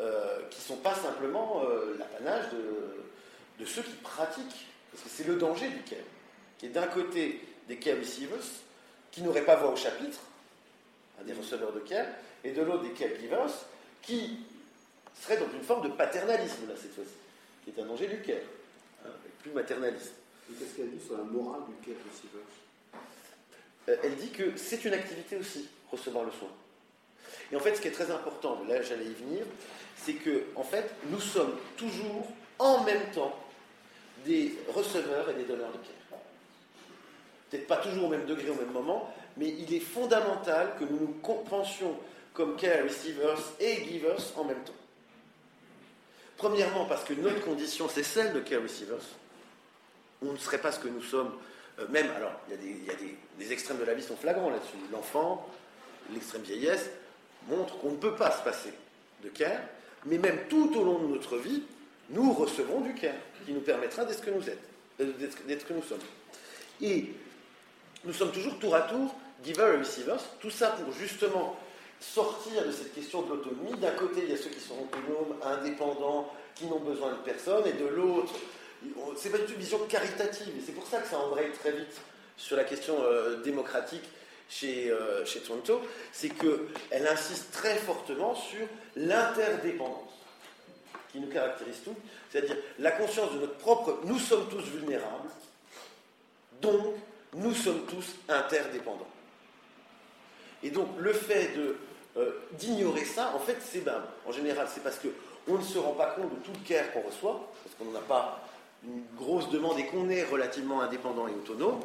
[0.00, 2.46] euh, qui ne sont pas simplement euh, l'apanage
[3.58, 5.98] de, ceux qui pratiquent, parce que c'est le danger du care,
[6.58, 8.38] qui est d'un côté des receivers,
[9.10, 10.20] qui n'auraient pas voix au chapitre,
[11.18, 12.06] hein, des receveurs de care,
[12.44, 13.50] et de l'autre des caregivers,
[14.02, 14.40] qui
[15.20, 17.10] seraient dans une forme de paternalisme, là, cette fois-ci,
[17.64, 18.36] qui est un danger du care
[19.42, 20.14] plus maternaliste.
[20.58, 22.44] Qu'est-ce qu'elle dit sur la morale du care receiver
[23.88, 26.48] euh, Elle dit que c'est une activité aussi, recevoir le soin.
[27.52, 29.44] Et en fait, ce qui est très important, là j'allais y venir,
[29.96, 32.26] c'est que en fait, nous sommes toujours
[32.58, 33.34] en même temps
[34.24, 36.18] des receveurs et des donneurs de care.
[37.50, 40.98] Peut-être pas toujours au même degré, au même moment, mais il est fondamental que nous
[40.98, 41.96] nous pensions
[42.34, 44.72] comme care receivers et givers en même temps.
[46.36, 49.02] Premièrement, parce que notre condition, c'est celle de care receivers
[50.22, 51.32] on ne serait pas ce que nous sommes.
[51.78, 54.76] Euh, même, alors, il y a, des, extrêmes de la vie sont flagrants là-dessus.
[54.92, 55.48] L'enfant,
[56.12, 56.90] l'extrême vieillesse,
[57.48, 58.72] montre qu'on ne peut pas se passer
[59.22, 59.60] de care,
[60.06, 61.62] mais même tout au long de notre vie,
[62.10, 63.14] nous recevrons du care,
[63.44, 64.42] qui nous permettra d'être ce que nous
[65.00, 65.12] euh,
[65.46, 65.98] d'être que nous sommes.
[66.80, 67.12] Et
[68.04, 69.14] nous sommes toujours tour à tour
[69.44, 71.56] giver et receivers, tout ça pour justement
[72.00, 73.78] sortir de cette question de l'autonomie.
[73.80, 77.66] D'un côté, il y a ceux qui sont autonomes, indépendants, qui n'ont besoin de personne,
[77.66, 78.34] et de l'autre,
[79.16, 81.72] c'est pas du tout une vision caritative, et c'est pour ça que ça embraye très
[81.72, 82.00] vite
[82.36, 84.04] sur la question euh, démocratique
[84.48, 88.66] chez, euh, chez Toronto, c'est qu'elle insiste très fortement sur
[88.96, 90.12] l'interdépendance
[91.12, 91.94] qui nous caractérise tous,
[92.30, 95.28] c'est-à-dire la conscience de notre propre nous sommes tous vulnérables,
[96.60, 96.96] donc
[97.34, 99.08] nous sommes tous interdépendants.
[100.62, 101.50] Et donc le fait
[102.16, 105.92] euh, d'ignorer ça, en fait, c'est ben, en général, c'est parce qu'on ne se rend
[105.92, 108.47] pas compte de tout le care qu'on reçoit, parce qu'on n'a pas
[108.84, 111.80] une grosse demande et qu'on est relativement indépendant et autonome.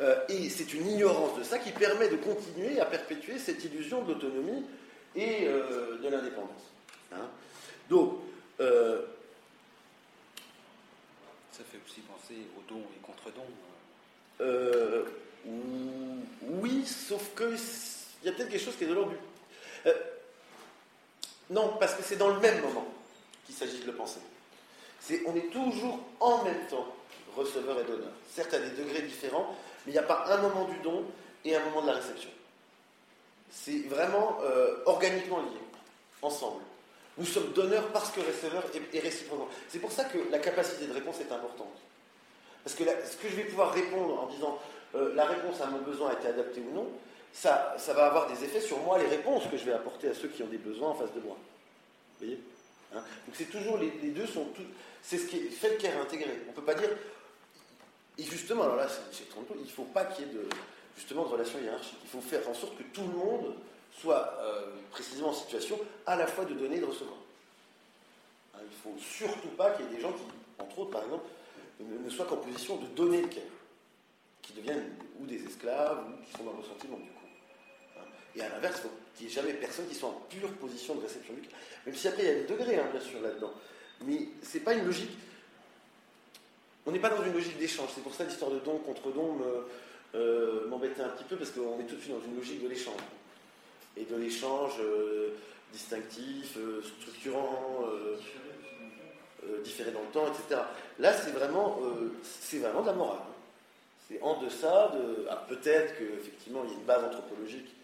[0.00, 4.02] Euh, et c'est une ignorance de ça qui permet de continuer à perpétuer cette illusion
[4.02, 4.64] d'autonomie
[5.14, 6.70] et euh, de l'indépendance.
[7.12, 7.28] Hein.
[7.88, 8.18] Donc,
[8.58, 8.64] ça
[11.70, 13.52] fait aussi penser aux dons et contre-dons.
[16.62, 17.54] oui, sauf que
[18.22, 19.16] il y a peut-être quelque chose qui est de l'ordre du
[19.86, 19.92] euh,
[21.50, 22.86] non, parce que c'est dans le même moment
[23.44, 24.18] qu'il s'agit de le penser.
[25.06, 26.86] C'est, on est toujours en même temps
[27.36, 28.10] receveur et donneur.
[28.34, 29.54] Certes, à des degrés différents,
[29.84, 31.04] mais il n'y a pas un moment du don
[31.44, 32.30] et un moment de la réception.
[33.50, 35.60] C'est vraiment euh, organiquement lié,
[36.22, 36.62] ensemble.
[37.18, 39.48] Nous sommes donneurs parce que receveurs et, réciproquement.
[39.68, 41.72] C'est pour ça que la capacité de réponse est importante.
[42.64, 44.58] Parce que ce que je vais pouvoir répondre en disant
[44.96, 46.88] euh, la réponse à mon besoin a été adaptée ou non,
[47.32, 50.28] ça, va avoir des effets sur moi, les réponses que je vais apporter à ceux
[50.28, 51.36] qui ont des besoins en face de moi.
[52.18, 52.40] Voyez?
[52.94, 54.62] Hein Donc c'est toujours, les, deux sont tout.
[55.02, 56.30] C'est ce qui fait le care intégré.
[56.46, 56.90] On ne peut pas dire.
[58.18, 60.48] Et justement, alors là, c'est il ne faut pas qu'il y ait de,
[60.96, 61.98] justement de relations hiérarchiques.
[62.02, 63.54] Il faut faire en sorte que tout le monde
[64.00, 67.18] soit euh, précisément en situation à la fois de donner et de recevoir.
[68.54, 70.22] Hein, il ne faut surtout pas qu'il y ait des gens qui,
[70.58, 71.24] entre autres, par exemple,
[71.80, 73.42] ne, soient qu'en position de donner le care,
[74.40, 77.10] qui deviennent ou des esclaves ou qui sont dans le ressentiment du
[78.36, 81.02] et à l'inverse, il qu'il n'y ait jamais personne qui soit en pure position de
[81.02, 81.58] réception du cœur.
[81.86, 83.52] Même si après, il y a des degrés, hein, bien sûr, là-dedans.
[84.04, 85.16] Mais ce n'est pas une logique.
[86.84, 87.90] On n'est pas dans une logique d'échange.
[87.94, 89.38] C'est pour ça l'histoire de don contre don
[90.14, 92.68] euh, m'embêtait un petit peu, parce qu'on est tout de suite dans une logique de
[92.68, 93.00] l'échange.
[93.96, 95.30] Et de l'échange euh,
[95.72, 97.84] distinctif, euh, structurant,
[99.62, 100.60] différé dans le temps, etc.
[100.98, 101.78] Là, c'est vraiment,
[102.22, 103.20] c'est vraiment de la morale.
[104.08, 105.26] C'est en deçà de.
[105.30, 107.75] Ah, peut-être qu'effectivement, il y a une base anthropologique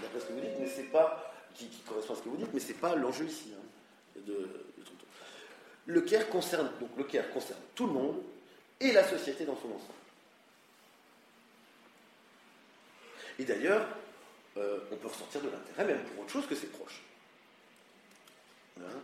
[0.00, 2.60] d'après ce que vous dites, mais pas qui, correspond à ce que vous dites, mais
[2.60, 4.48] c'est pas l'enjeu ici hein, de,
[5.86, 8.22] Le CARE concerne donc le concerne tout le monde
[8.80, 9.92] et la société dans son ensemble.
[13.38, 13.86] Et d'ailleurs,
[14.56, 17.02] euh, on peut ressortir de l'intérêt même pour autre chose que ses proches.
[18.80, 18.98] Hein.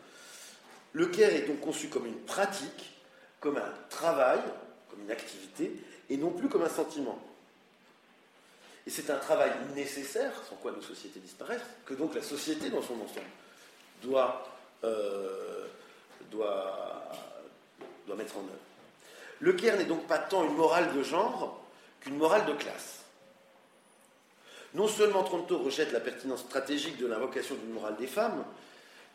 [0.92, 2.98] le CARE est donc conçu comme une pratique,
[3.38, 4.40] comme un travail,
[4.88, 5.72] comme une activité,
[6.08, 7.22] et non plus comme un sentiment.
[8.90, 12.82] Et c'est un travail nécessaire, sans quoi nos sociétés disparaissent, que donc la société dans
[12.82, 13.20] son ensemble
[14.02, 14.44] doit,
[14.82, 15.66] euh,
[16.32, 17.08] doit,
[18.16, 18.50] mettre en œuvre.
[19.38, 21.62] Le Caire n'est donc pas tant une morale de genre
[22.00, 23.04] qu'une morale de classe.
[24.74, 28.44] Non seulement Tronto rejette la pertinence stratégique de l'invocation d'une morale des femmes,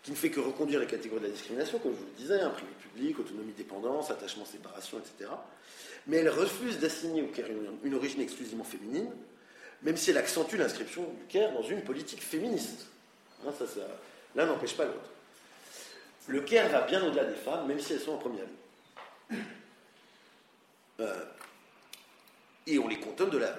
[0.03, 2.39] qui ne fait que reconduire les catégories de la discrimination, comme je vous le disais,
[2.39, 5.31] un privé public, autonomie, dépendance, attachement, séparation, etc.
[6.07, 7.47] Mais elle refuse d'assigner au Caire
[7.83, 9.11] une origine exclusivement féminine,
[9.81, 12.87] même si elle accentue l'inscription du Caire dans une politique féministe.
[13.45, 13.51] Hein,
[14.35, 15.09] l'un n'empêche pas l'autre.
[16.27, 19.43] Le Caire va bien au-delà des femmes, même si elles sont en première ligne.
[21.01, 21.25] Euh,
[22.67, 23.53] et on les contonne de la,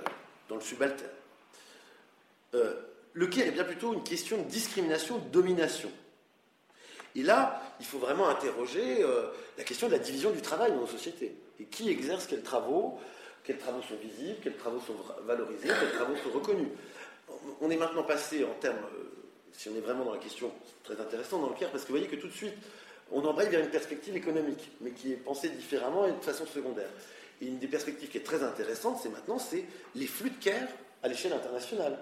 [0.49, 1.11] dans le subalterne.
[2.55, 2.75] Euh,
[3.13, 5.91] le Caire est bien plutôt une question de discrimination, de domination.
[7.15, 10.81] Et là, il faut vraiment interroger euh, la question de la division du travail dans
[10.81, 11.35] nos sociétés.
[11.59, 12.99] Et qui exerce quels travaux
[13.47, 16.69] quels travaux sont visibles, quels travaux sont valorisés, quels travaux sont reconnus.
[17.61, 19.05] On est maintenant passé en termes, euh,
[19.53, 20.51] si on est vraiment dans la question
[20.83, 22.55] très intéressante dans le CARE, parce que vous voyez que tout de suite,
[23.13, 26.89] on embraye vers une perspective économique, mais qui est pensée différemment et de façon secondaire.
[27.41, 30.69] Et une des perspectives qui est très intéressante, c'est maintenant, c'est les flux de CARE
[31.05, 31.99] à l'échelle internationale.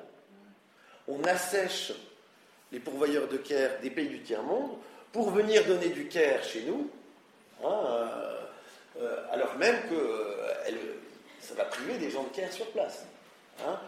[1.06, 1.92] On assèche
[2.72, 4.70] les pourvoyeurs de CARE des pays du tiers-monde
[5.12, 6.90] pour venir donner du CARE chez nous,
[7.62, 8.40] hein, euh,
[9.00, 10.78] euh, alors même qu'elles
[11.44, 13.04] ça va priver des gens de care sur place.
[13.64, 13.78] Hein.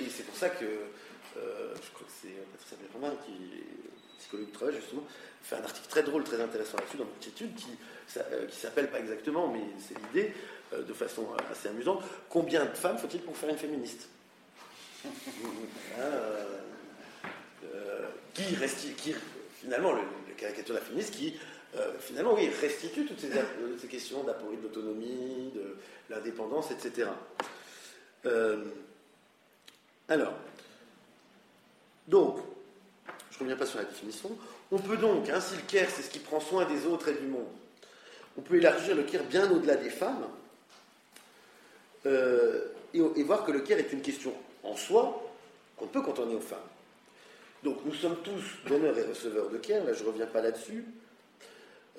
[0.00, 4.46] et c'est pour ça que, euh, je crois que c'est Patricia Belroman qui est psychologue
[4.46, 5.02] du travail justement,
[5.42, 7.76] fait un article très drôle, très intéressant là-dessus dans une étude qui,
[8.18, 10.32] euh, qui s'appelle pas exactement, mais c'est l'idée,
[10.72, 14.08] euh, de façon assez amusante, combien de femmes faut-il pour faire une féministe?
[15.04, 16.10] Hein,
[18.34, 19.14] qui, reste, qui,
[19.60, 20.02] finalement, le,
[20.36, 21.34] caricature de la féministe qui
[21.76, 25.76] euh, finalement, oui, restitue toutes ces, euh, questions d'aporie de l'autonomie, de
[26.08, 27.08] l'indépendance, etc.
[28.24, 28.64] Euh,
[30.08, 30.32] alors,
[32.08, 32.38] donc,
[33.30, 34.30] je ne reviens pas sur la définition.
[34.72, 37.14] On peut donc, hein, si le care, c'est ce qui prend soin des autres et
[37.14, 37.48] du monde,
[38.38, 40.26] on peut élargir le Caire bien au-delà des femmes
[42.04, 45.32] et, voir que le Caire est une question en soi
[45.76, 46.58] qu'on peut contourner aux femmes.
[47.64, 50.84] Donc nous sommes tous donneurs et receveurs de Caire, là je ne reviens pas là-dessus.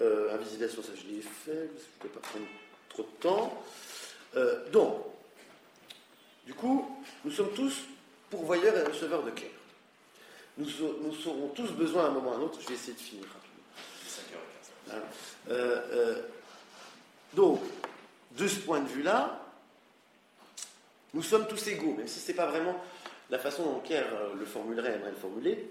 [0.02, 2.46] Euh, invisibilisation, ça je l'ai fait, je ne peux pas prendre
[2.90, 3.64] trop de temps.
[4.36, 5.06] Euh, donc,
[6.46, 7.84] du coup, nous sommes tous
[8.30, 9.50] pourvoyeurs et receveurs de Caire.
[10.58, 10.68] Nous,
[11.04, 13.00] nous aurons tous besoin à un moment ou à un autre, je vais essayer de
[13.00, 13.48] finir rapidement.
[14.92, 15.02] Hein,
[15.50, 16.22] euh, euh,
[17.34, 17.62] donc,
[18.32, 19.44] de ce point de vue-là,
[21.14, 22.76] nous sommes tous égaux, même si ce n'est pas vraiment
[23.30, 25.70] la façon dont Kerr euh, le formulerait, aimerait le formuler.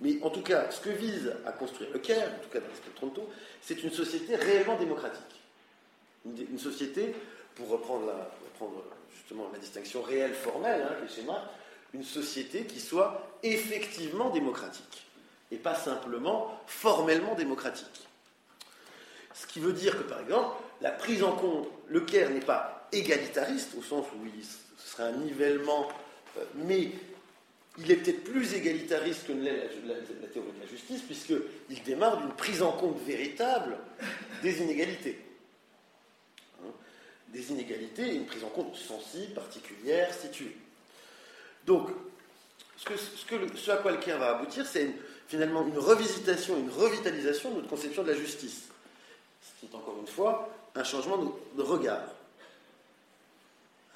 [0.00, 2.68] Mais en tout cas, ce que vise à construire le Caire, en tout cas dans
[2.68, 3.30] l'esprit de Toronto,
[3.62, 5.22] c'est une société réellement démocratique.
[6.26, 7.14] Une, société,
[7.54, 8.12] pour reprendre,
[9.14, 11.42] justement la distinction réelle formelle, hein,
[11.94, 15.06] une société qui soit effectivement démocratique
[15.52, 18.08] et pas simplement formellement démocratique.
[19.34, 22.88] Ce qui veut dire que, par exemple, la prise en compte, le Caire n'est pas
[22.92, 25.88] égalitariste, au sens où il, ce serait un nivellement,
[26.38, 26.90] euh, mais
[27.78, 29.52] il est peut-être plus égalitariste que la,
[30.28, 33.76] théorie de la justice, puisqu'il démarre d'une prise en compte véritable
[34.42, 35.18] des inégalités.
[36.62, 36.70] Hein
[37.28, 40.56] des inégalités et une prise en compte sensible, particulière, située.
[41.66, 41.90] Donc,
[42.76, 44.88] ce, à quoi le Caire va aboutir, c'est
[45.28, 48.68] finalement une revisitation, une revitalisation de notre conception de la justice.
[49.42, 52.04] Ce qui est encore une fois un changement de, de regard.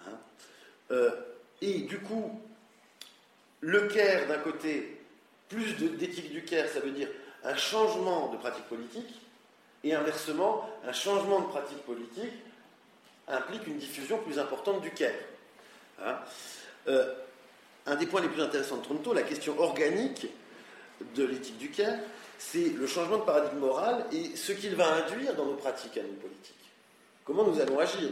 [0.07, 0.19] Hein
[0.91, 1.11] euh,
[1.63, 2.41] et du coup,
[3.61, 5.01] le Caire, d'un côté,
[5.49, 7.09] plus d'éthique du Caire, ça veut dire
[7.45, 9.21] un changement de pratique politique,
[9.83, 12.33] et inversement, un changement de pratique politique
[13.29, 15.15] implique une diffusion plus importante du Caire.
[16.05, 16.19] Hein
[16.89, 17.15] euh,
[17.87, 20.27] un des points les plus intéressants de Toronto, la question organique
[21.15, 21.99] de l'éthique du Caire,
[22.39, 26.03] c'est le changement de paradigme moral et ce qu'il va induire dans nos pratiques à
[26.03, 26.57] nous politiques.
[27.25, 28.11] Comment nous allons agir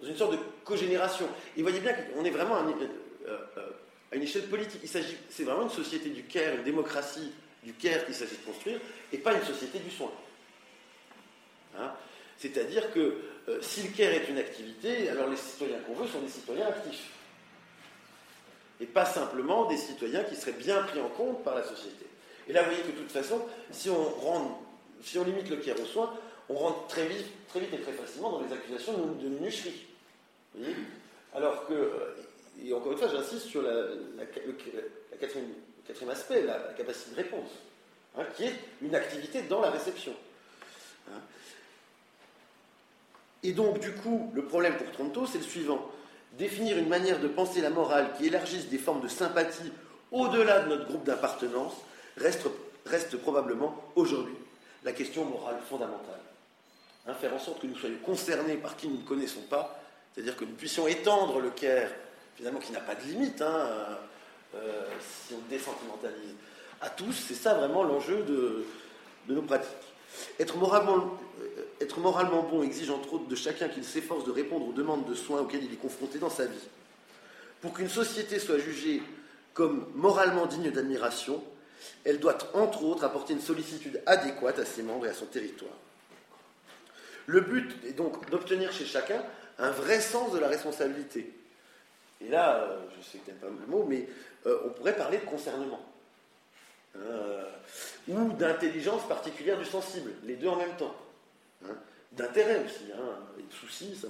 [0.00, 1.26] dans une sorte de cogénération.
[1.56, 3.65] Et voyez bien qu'on est vraiment euh, euh,
[4.12, 4.80] à une échelle politique.
[4.82, 7.32] Il s'agit, c'est vraiment une société du Caire, une démocratie
[7.62, 8.80] du Caire qu'il s'agit de construire,
[9.12, 10.10] et pas une société du soin.
[11.78, 11.92] Hein
[12.38, 16.20] C'est-à-dire que euh, si le Caire est une activité, alors les citoyens qu'on veut sont
[16.20, 17.10] des citoyens actifs
[18.80, 22.06] et pas simplement des citoyens qui seraient bien pris en compte par la société.
[22.48, 23.40] Et là, vous voyez que de toute façon,
[23.70, 26.12] si on, limite le Caire aux soins,
[26.48, 27.26] on rentre très vite,
[27.56, 30.64] et très facilement dans les accusations de, de
[31.34, 31.90] Alors que,
[32.64, 34.16] et encore une fois, j'insiste sur le,
[35.20, 37.50] quatrième, aspect, la, capacité de réponse,
[38.16, 40.14] hein, qui est une activité dans la réception.
[41.08, 41.20] Hein.
[43.42, 45.90] Et donc, du coup, le problème pour Tronto, c'est le suivant
[46.32, 49.72] définir une manière de penser la morale qui élargisse des formes de sympathie
[50.12, 51.74] au-delà de notre groupe d'appartenance
[52.16, 54.34] reste, probablement aujourd'hui
[54.84, 56.20] la question morale fondamentale.
[57.06, 59.80] Hein, faire en sorte que nous soyons concernés par qui nous ne connaissons pas,
[60.12, 61.90] c'est-à-dire que nous puissions étendre le Caire,
[62.36, 63.98] finalement qui n'a pas de limite, hein,
[64.54, 66.34] euh, si on désentimentalise,
[66.80, 68.64] à tous, c'est ça vraiment l'enjeu de,
[69.28, 69.70] nos pratiques.
[70.38, 74.68] Être moralement, euh, être moralement bon exige entre autres de chacun qu'il s'efforce de répondre
[74.68, 76.68] aux demandes de soins auxquelles il est confronté dans sa vie.
[77.60, 79.02] Pour qu'une société soit jugée
[79.54, 81.42] comme moralement digne d'admiration,
[82.04, 85.74] elle doit entre autres apporter une sollicitude adéquate à ses membres et à son territoire.
[87.26, 89.22] Le but est donc d'obtenir chez chacun
[89.58, 91.32] un vrai sens de la responsabilité.
[92.20, 94.06] Et là, euh, je sais que pas le mot, mais
[94.46, 95.80] euh, on pourrait parler de concernement.
[96.96, 97.44] Euh,
[98.08, 100.94] ou d'intelligence particulière du sensible, les deux en même temps.
[101.64, 101.74] Hein,
[102.12, 104.00] D'intérêt aussi, hein, et de soucis.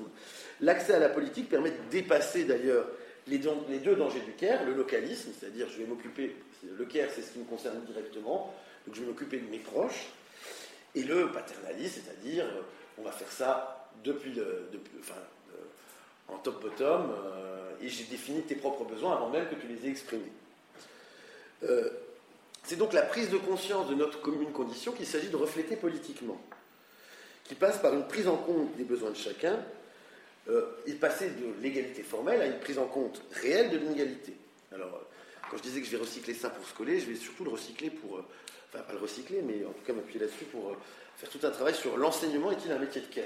[0.61, 2.87] L'accès à la politique permet de dépasser d'ailleurs
[3.27, 7.33] les, deux dangers du CAIR, le localisme, c'est-à-dire je vais m'occuper, le CAIR c'est ce
[7.33, 8.55] qui me concerne directement,
[8.87, 10.11] donc je vais m'occuper de mes proches,
[10.95, 12.47] et le paternalisme, c'est-à-dire
[12.99, 14.69] on va faire ça depuis le,
[16.29, 19.91] en top-bottom, euh, et j'ai défini tes propres besoins avant même que tu les aies
[19.91, 20.33] exprimés.
[21.63, 21.91] Euh,
[22.65, 26.41] c'est donc la prise de conscience de notre commune condition qu'il s'agit de refléter politiquement,
[27.45, 29.59] qui passe par une prise en compte des besoins de chacun
[30.49, 34.35] euh, et passer de l'égalité formelle à une prise en compte réelle de l'inégalité.
[34.73, 35.01] Alors,
[35.49, 37.51] quand je disais que je vais recycler ça pour se coller, je vais surtout le
[37.51, 38.19] recycler pour,
[38.69, 40.75] enfin pas le recycler, mais en tout cas m'appuyer là-dessus pour
[41.17, 43.25] faire tout un travail sur l'enseignement est-il un métier de care?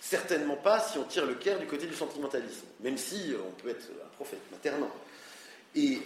[0.00, 3.52] Certainement pas si on tire le care du côté du sentimentalisme, même si euh, on
[3.62, 4.90] peut être un prophète maternant.
[5.74, 6.00] Et,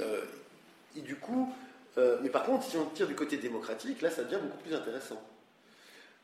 [0.94, 1.50] et du coup,
[1.96, 4.74] euh, mais par contre, si on tire du côté démocratique, là, ça devient beaucoup plus
[4.74, 5.22] intéressant.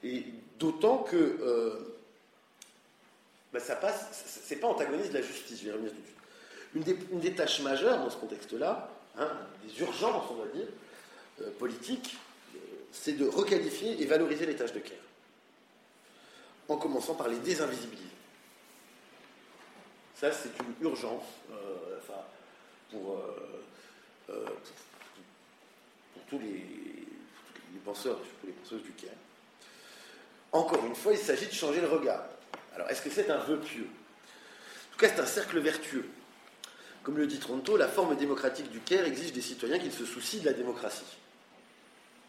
[0.03, 0.25] Et
[0.59, 1.97] d'autant que euh,
[3.53, 4.09] bah, ça passe,
[4.45, 7.07] c'est pas antagoniste de la justice, je vais revenir tout de suite.
[7.13, 9.31] Une des, tâches majeures dans ce contexte-là, hein,
[9.65, 10.69] des urgences, on va dire,
[11.43, 12.17] euh, politiques,
[12.93, 14.99] c'est de requalifier et valoriser les tâches de care.
[16.71, 18.09] En commençant par les désinvisibiliser.
[20.15, 21.99] Ça, c'est une urgence euh,
[22.91, 23.65] pour, euh,
[24.31, 24.55] euh, pour-
[26.15, 26.55] pour tous les,
[27.73, 29.11] les penseurs, pour les penseuses du Caire.
[30.53, 32.25] Encore une fois, il s'agit de changer le regard.
[32.75, 33.87] Alors, est-ce que c'est un vœu pieux?
[33.87, 36.09] En tout cas, c'est un cercle vertueux.
[37.03, 40.41] Comme le dit Tronto, la forme démocratique du Caire exige des citoyens qu'ils se soucient
[40.41, 41.17] de la démocratie.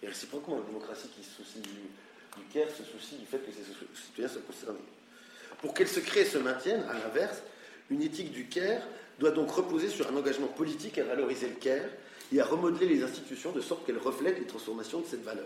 [0.01, 1.69] Et réciproquement, la démocratie qui se soucie du,
[2.37, 3.63] du Caire se soucie du fait que ses
[4.03, 4.79] citoyens soient concernés.
[5.61, 7.41] Pour qu'elle se crée et se maintienne, à l'inverse,
[7.89, 8.81] une éthique du Caire
[9.19, 11.89] doit donc reposer sur un engagement politique à valoriser le Caire
[12.33, 15.45] et à remodeler les institutions de sorte qu'elles reflètent les transformations de cette valeur.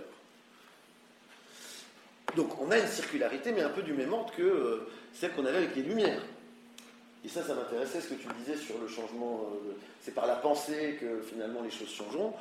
[2.36, 5.46] Donc on a une circularité, mais un peu du même ordre que euh, celle qu'on
[5.46, 6.22] avait avec les Lumières.
[7.24, 9.50] Et ça, ça m'intéressait ce que tu disais sur le changement.
[9.52, 9.74] euh,
[10.04, 12.34] c'est par la pensée que finalement les choses changeront.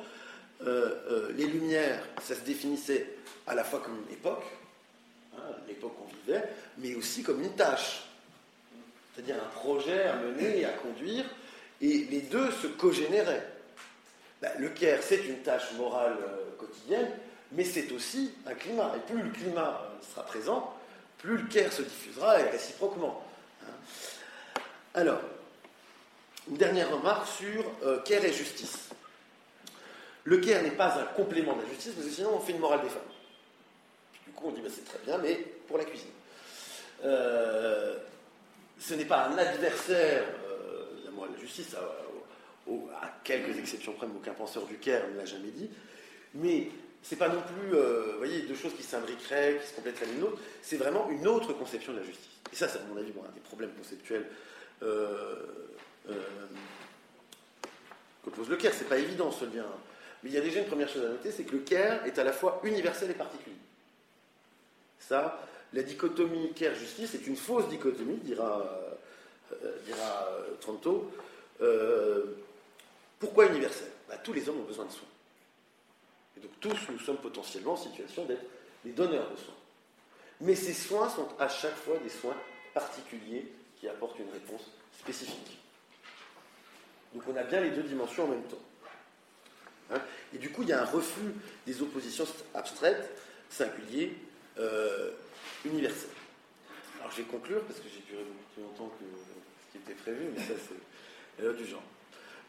[0.61, 4.43] Euh, euh, les Lumières, ça se définissait à la fois comme une époque,
[5.35, 6.43] hein, l'époque qu'on vivait,
[6.77, 8.03] mais aussi comme une tâche.
[9.13, 11.25] C'est-à-dire un projet à mener et à conduire,
[11.81, 13.45] et les deux se cogénéraient.
[14.41, 17.11] Ben, le Caire, c'est une tâche morale euh, quotidienne,
[17.51, 18.93] mais c'est aussi un climat.
[18.95, 20.73] Et plus le climat sera présent,
[21.17, 23.23] plus le Caire se diffusera, et réciproquement.
[23.63, 24.61] hein.
[24.93, 25.19] Alors,
[26.49, 27.63] une dernière remarque sur
[28.03, 28.89] Caire et justice.
[30.25, 32.59] Le Caire n'est pas un complément de la justice, parce que sinon on fait une
[32.59, 33.01] morale des femmes.
[34.25, 35.35] Du coup, on dit, ben, c'est très bien, mais
[35.67, 36.09] pour la cuisine.
[37.03, 37.97] Euh,
[38.79, 43.93] ce n'est pas un adversaire euh, de la morale de la justice, à, quelques exceptions
[43.93, 45.69] près, mais aucun penseur du Caire ne l'a jamais dit.
[46.33, 46.69] Mais
[47.01, 50.39] c'est pas non plus, euh, voyez, deux choses qui s'imbriqueraient, qui se compléteraient l'une l'autre.
[50.61, 52.31] C'est vraiment une autre conception de la justice.
[52.51, 54.25] Et ça, c'est à mon avis bon, un des problèmes conceptuels
[54.81, 55.35] euh,
[56.09, 56.13] euh,
[58.23, 58.73] que pose le Caire.
[58.73, 59.65] C'est pas évident ce lien.
[60.25, 62.17] Mais il y a déjà une première chose à noter, c'est que le Caire est
[62.17, 63.55] à la fois universel et particulier.
[64.97, 65.39] Ça,
[65.71, 68.97] la dichotomie Caire-justice est une fausse dichotomie, dira,
[69.53, 71.11] euh, euh, Tronto.
[71.61, 72.37] Euh,
[73.19, 73.87] pourquoi universel?
[74.09, 75.07] Bah, Tous les hommes ont besoin de soins.
[76.37, 78.45] Et donc tous, nous sommes potentiellement en situation d'être
[78.83, 79.53] des donneurs de soins.
[80.41, 82.35] Mais ces soins sont à chaque fois des soins
[82.73, 85.59] particuliers qui apportent une réponse spécifique.
[87.13, 88.57] Donc on a bien les deux dimensions en même temps.
[89.93, 90.01] Hein
[90.33, 91.33] Et du coup, il y a un refus
[91.65, 93.09] des oppositions abstraites,
[93.49, 94.15] singuliers,
[94.57, 95.11] euh,
[95.65, 96.09] universelles.
[96.99, 99.93] Alors je vais conclure parce que j'ai duré beaucoup plus longtemps que ce qui était
[99.93, 101.83] prévu, mais ça c'est du genre.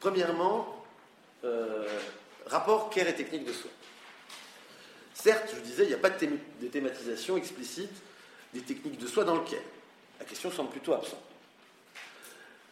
[0.00, 0.84] Premièrement,
[1.44, 1.86] euh,
[2.46, 3.70] rapport care et technique de soins.
[5.14, 6.28] Certes, je disais, il n'y a pas de,
[6.60, 7.90] de thématisation explicite
[8.54, 9.60] des techniques de soins dans le care.
[10.18, 11.22] La question semble plutôt absente.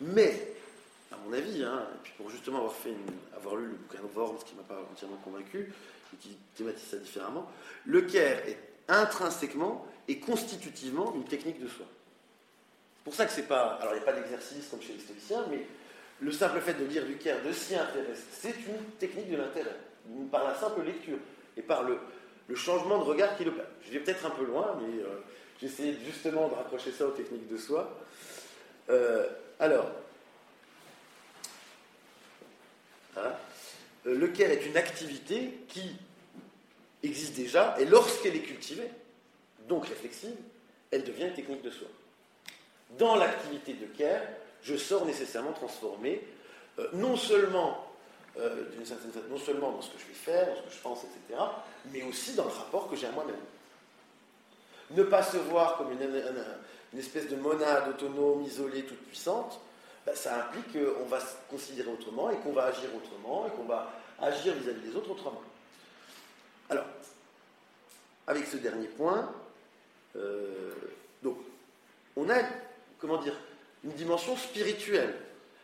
[0.00, 0.54] Mais,
[1.14, 4.02] à mon avis, hein, et puis pour justement avoir, fait une- avoir lu le bouquin
[4.02, 5.72] de Worms qui m'a pas entièrement convaincu
[6.12, 7.50] et qui thématise ça différemment,
[7.86, 8.58] le care est
[8.88, 11.86] intrinsèquement et constitutivement une technique de soin.
[12.96, 13.78] C'est pour ça que c'est pas.
[13.80, 15.66] Alors, il n'y a pas d'exercice comme chez les stoïciens, mais
[16.20, 19.76] le simple fait de lire du care, de s'y intéresser, c'est une technique de l'intérêt,
[20.30, 21.18] par la simple lecture
[21.56, 21.98] et par le,
[22.54, 23.52] changement de regard qui le.
[23.82, 25.20] Je vais peut-être un peu loin, mais euh,
[25.60, 27.98] j'essaie justement de rapprocher ça aux techniques de soi.
[28.90, 29.90] Euh, alors,
[33.16, 33.32] hein,
[34.06, 35.96] euh, le care est une activité qui
[37.02, 38.90] existe déjà, et lorsqu'elle est cultivée,
[39.68, 40.36] donc réflexive,
[40.90, 41.88] elle devient une technique de soi.
[42.98, 44.22] Dans l'activité de care,
[44.62, 46.22] je sors nécessairement transformé,
[46.78, 47.84] euh, non seulement
[48.38, 51.04] euh, certaine non seulement dans ce que je vais faire, dans ce que je pense,
[51.04, 51.40] etc.,
[51.92, 53.36] mais aussi dans le rapport que j'ai à moi-même.
[54.90, 59.60] Ne pas se voir comme une espèce de monade autonome, isolée, toute puissante,
[60.06, 63.64] ben, ça implique qu'on va se considérer autrement et qu'on va agir autrement et qu'on
[63.64, 63.90] va
[64.20, 65.42] agir vis-à-vis des autres autrement.
[66.70, 66.84] Alors,
[68.26, 69.32] avec ce dernier point,
[70.16, 70.72] euh,
[71.22, 71.38] donc,
[72.16, 72.36] on a,
[72.98, 73.34] comment dire,
[73.82, 75.14] une dimension spirituelle.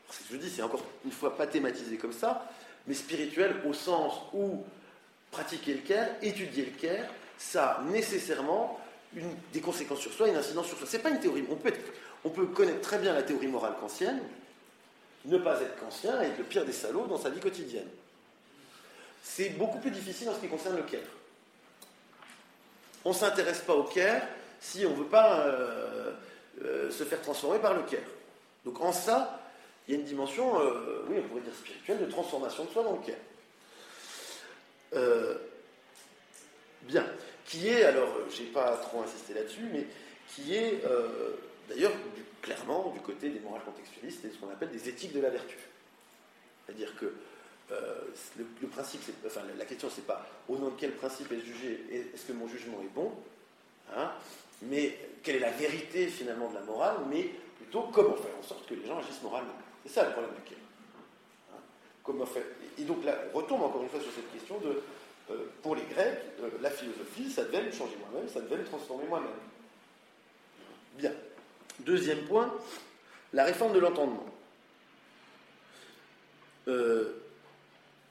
[0.05, 2.51] Alors, ce que je dis, c'est encore une fois pas thématisé comme ça,
[2.87, 4.65] mais spirituelle au sens où
[5.31, 7.07] pratiquer le care, étudier le care,
[7.39, 8.79] ça a nécessairement
[9.53, 10.87] des conséquences sur soi, une incidence sur soi.
[10.89, 11.45] C'est pas une théorie.
[11.51, 11.93] On peut, être-
[12.25, 14.21] on peut connaître très bien la théorie morale kantienne,
[15.25, 17.89] ne pas être kantien et être le pire des salauds dans sa vie quotidienne.
[19.23, 21.01] C'est beaucoup plus difficile en ce qui concerne le care.
[23.05, 24.23] On ne s'intéresse pas au care
[24.61, 26.13] si on ne veut pas euh,
[26.63, 28.01] euh, se faire transformer par le care.
[28.65, 29.41] Donc en ça,
[29.87, 32.83] il y a une dimension, euh, oui, on pourrait dire spirituelle, de transformation de soi
[32.83, 33.15] dans le.
[34.95, 35.39] Euh,
[36.83, 37.07] bien.
[37.47, 39.87] Qui est, alors, je n'ai pas trop insisté là-dessus, mais
[40.29, 40.85] qui est
[41.71, 41.93] d'ailleurs
[42.43, 45.57] clairement du côté des morales contextualistes et ce qu'on appelle des éthiques de la vertu.
[46.67, 47.13] C'est-à-dire que
[47.73, 47.95] euh,
[48.37, 51.85] le, principe, c'est- enfin la- question, c'est pas au nom de quel principe est-ce jugé,
[51.91, 53.13] est- est-ce que mon jugement est bon,
[53.97, 54.11] hein,
[54.63, 58.67] mais quelle est la vérité finalement de la morale, mais plutôt comment faire en sorte
[58.69, 59.55] que les gens agissent moralement.
[59.87, 60.57] C'est ça le problème du.
[61.53, 61.59] Hein
[62.79, 64.83] Et donc là, on retombe encore une fois sur cette question de,
[65.31, 68.65] euh, pour les Grecs, euh, la philosophie, ça devait me changer moi-même, ça devait me
[68.65, 69.31] transformer moi-même.
[70.99, 71.13] Bien.
[71.85, 72.55] Deuxième point,
[73.33, 74.27] la réforme de l'entendement.
[76.69, 77.15] Euh,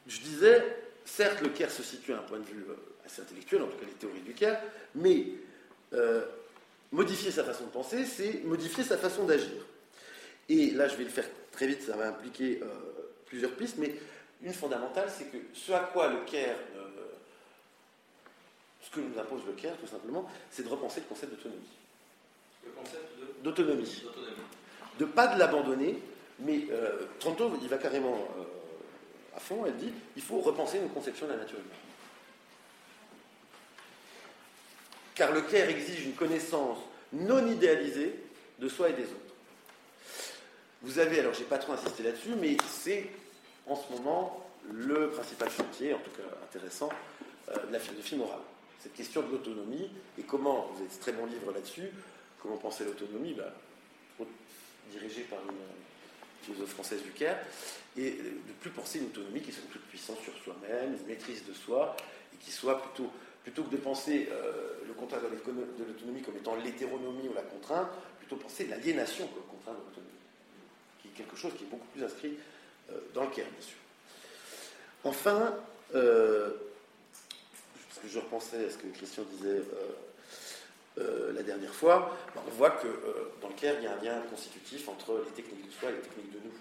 [0.07, 0.63] je disais,
[1.05, 2.65] certes, le Caire se situe à un point de vue
[3.05, 4.61] assez intellectuel, en tout cas les théories du Caire,
[4.95, 5.25] mais
[6.91, 9.65] modifier sa façon de penser, c'est modifier sa façon d'agir.
[10.47, 12.61] Et là, je vais le faire très vite, ça va impliquer
[13.27, 13.95] plusieurs pistes, mais
[14.41, 16.57] une fondamentale, c'est que ce à quoi le Caire,
[18.81, 21.61] ce que nous impose le Caire, tout simplement, c'est de repenser le concept d'autonomie.
[22.65, 24.03] Le concept d'autonomie.
[24.99, 26.01] De pas de l'abandonner,
[26.39, 28.43] mais euh, Tronto, il va carrément euh,
[29.35, 31.71] à fond, elle dit, il faut repenser nos conceptions de la nature humaine.
[35.15, 36.77] Car le Caire exige une connaissance
[37.13, 38.15] non idéalisée
[38.59, 39.33] de soi et des autres.
[40.81, 43.09] Vous avez, alors j'ai pas trop insisté là-dessus, mais c'est
[43.65, 46.89] en ce moment le principal chantier, en tout cas intéressant,
[47.49, 48.39] euh, de la philosophie morale.
[48.81, 51.91] Cette question de l'autonomie et comment, vous avez très bon livre là-dessus,
[52.41, 53.53] comment penser l'autonomie, bah,
[54.91, 55.55] dirigé par une
[56.43, 57.37] philosophe française du Caire,
[57.97, 61.53] et de plus penser une autonomie qui soit toute puissante sur soi-même, une maîtrise de
[61.53, 61.95] soi,
[62.33, 63.11] et qui soit plutôt,
[63.43, 65.27] plutôt que de penser euh, le contraire de
[65.85, 70.09] l'autonomie comme étant l'hétéronomie ou la contrainte, plutôt penser l'aliénation comme contrainte de l'autonomie,
[71.01, 72.37] qui est quelque chose qui est beaucoup plus inscrit
[72.91, 73.77] euh, dans le Caire, bien sûr.
[75.03, 75.55] Enfin,
[75.95, 76.51] euh,
[77.87, 79.61] parce que je repensais à ce que Christian disait
[80.99, 83.93] euh, la dernière fois, ben, on voit que euh, dans le Caire, il y a
[83.93, 86.53] un lien constitutif entre les techniques de soi et les techniques de nous.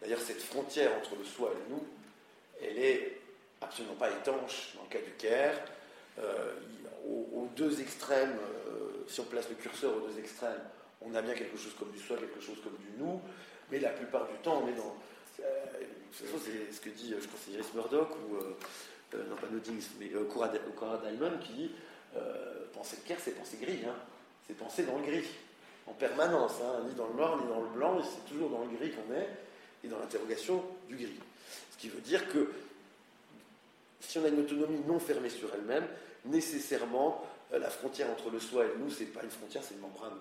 [0.00, 1.86] D'ailleurs, cette frontière entre le soi et le nous,
[2.62, 3.20] elle est
[3.60, 5.60] absolument pas étanche dans le cas du Caire.
[6.18, 6.54] Euh,
[7.06, 8.36] aux, deux extrêmes,
[9.08, 10.60] si on place le curseur aux deux extrêmes,
[11.00, 13.20] on a bien quelque chose comme du soi, quelque chose comme du nous,
[13.70, 14.94] mais la plupart du temps, on est dans.
[16.12, 16.26] c'est
[16.72, 18.36] ce que dit, je pense, Iris Murdoch, ou.
[19.16, 20.48] non, pas Nodings, mais Cora
[20.98, 21.70] Dalman, qui dit
[22.16, 23.80] euh, penser le Caire, c'est penser gris.
[23.86, 23.94] Hein.
[24.46, 25.28] C'est penser dans le gris,
[25.86, 26.52] en permanence.
[26.62, 26.84] Hein.
[26.88, 28.00] Ni dans le noir, ni dans le blanc.
[28.02, 29.28] C'est toujours dans le gris qu'on est,
[29.84, 31.18] et dans l'interrogation du gris.
[31.72, 32.50] Ce qui veut dire que
[34.00, 35.86] si on a une autonomie non fermée sur elle-même,
[36.24, 39.74] nécessairement, euh, la frontière entre le soi et le nous, c'est pas une frontière, c'est
[39.74, 40.18] une membrane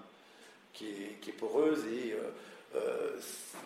[0.73, 1.85] qui est, poreuse.
[1.87, 2.15] Et
[2.75, 3.17] euh,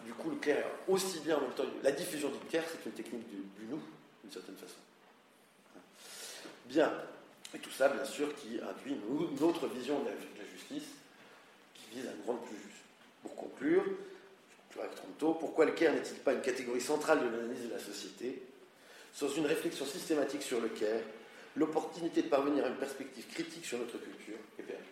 [0.06, 2.94] du coup, le Caire, aussi bien en même temps, la diffusion du Caire, c'est une
[2.96, 3.82] technique du nous,
[4.24, 4.76] d'une certaine façon.
[6.72, 6.94] Bien.
[7.54, 10.90] Et tout ça, bien sûr, qui induit une autre vision de la, justice
[11.74, 12.84] qui vise à nous rendre plus juste.
[13.22, 17.26] Pour conclure, je conclurai avec tôt, pourquoi le Caire n'est-il pas une catégorie centrale de
[17.36, 18.42] l'analyse de la société?
[19.14, 21.04] Sans une réflexion systématique sur le Caire,
[21.56, 24.84] l'opportunité de parvenir à une perspective critique sur notre culture est perdue.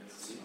[0.00, 0.38] Merci.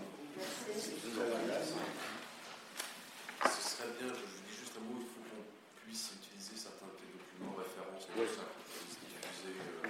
[3.45, 5.43] Ce serait bien, je vous dis juste un mot, il faut qu'on
[5.85, 8.45] puisse utiliser certains documents références et tout ça,
[8.89, 9.53] diffuser.
[9.55, 9.89] Euh,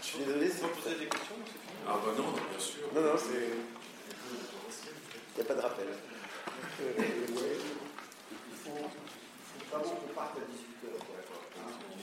[0.00, 0.66] je suis désolé, c'est.
[0.68, 1.36] poser des questions
[1.86, 2.92] Ah bah non, bien sûr.
[2.94, 3.52] Non, non, c'est.
[5.36, 5.86] Il n'y a pas de rappel.
[6.80, 7.36] Il
[8.56, 8.70] faut,
[9.70, 10.98] faut qu'on parte à 18h.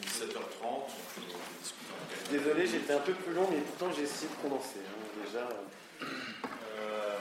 [0.05, 0.95] 17h30,
[2.86, 4.77] J'étais un peu plus long, mais pourtant j'ai essayé de condenser.
[4.77, 5.49] Hein, déjà.
[5.99, 7.19] Euh,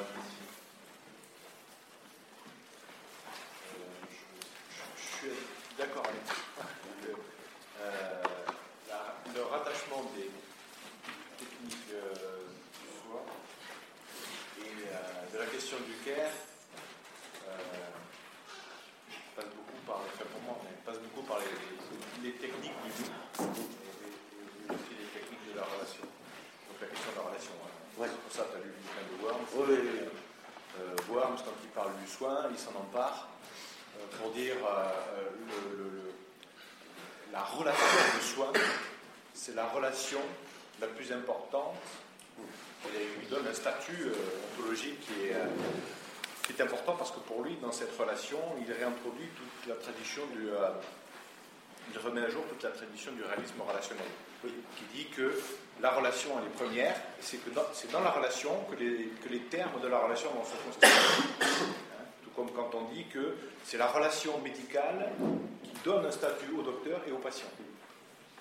[4.94, 5.30] je, suis
[5.78, 7.16] d'accord avec vous.
[7.80, 8.22] Euh,
[9.34, 10.28] le rattachement des
[11.38, 12.44] techniques euh,
[12.82, 13.24] du soi
[14.60, 16.30] et de la question du care
[19.34, 21.38] passe beaucoup par, enfin pour moi, passe beaucoup par
[22.22, 23.04] les, techniques du
[23.42, 23.74] nous
[24.64, 26.06] et, aussi les techniques de la relation.
[26.06, 27.54] Donc la question de la relation.
[27.60, 27.72] Hein.
[27.98, 28.08] Ouais.
[28.08, 29.48] C'est pour ça que tu as lu le bouquin de Worms.
[29.58, 29.78] Oui,
[30.78, 31.70] euh, Worms, quand il
[32.50, 33.28] il s'en empare
[33.96, 35.22] euh, pour dire euh,
[37.32, 37.86] la relation
[38.18, 38.52] du soin,
[39.32, 40.20] c'est la relation
[40.80, 41.76] la plus importante.
[42.86, 44.12] il lui donne un statut
[44.52, 49.74] ontologique qui est, important parce que pour lui, dans cette relation, il réintroduit toute la
[49.74, 50.48] tradition du.
[51.92, 54.06] il remet à jour toute la tradition du réalisme relationnel,
[54.42, 55.32] qui dit que
[55.80, 57.40] la relation, est première, c'est
[57.72, 60.88] c'est dans la relation que les, que les termes de la relation vont se constituer.
[62.36, 65.12] Comme quand on dit que c'est la relation médicale
[65.62, 67.48] qui donne un statut au docteur et au patient.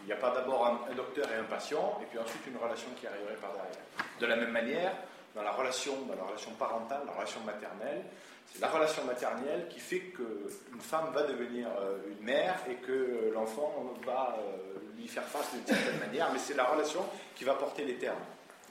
[0.04, 2.90] Il n'y a pas d'abord un, docteur et un patient, et puis ensuite une relation
[3.00, 3.84] qui arriverait par derrière.
[4.20, 4.94] De la même manière,
[5.34, 8.04] dans la relation, dans la relation parentale, la relation maternelle.
[8.52, 13.32] C'est la relation maternelle qui fait qu'une femme va devenir euh, une mère et que
[13.34, 17.54] l'enfant va euh, lui faire face d'une certaine manière, mais c'est la relation qui va
[17.56, 18.20] porter les termes,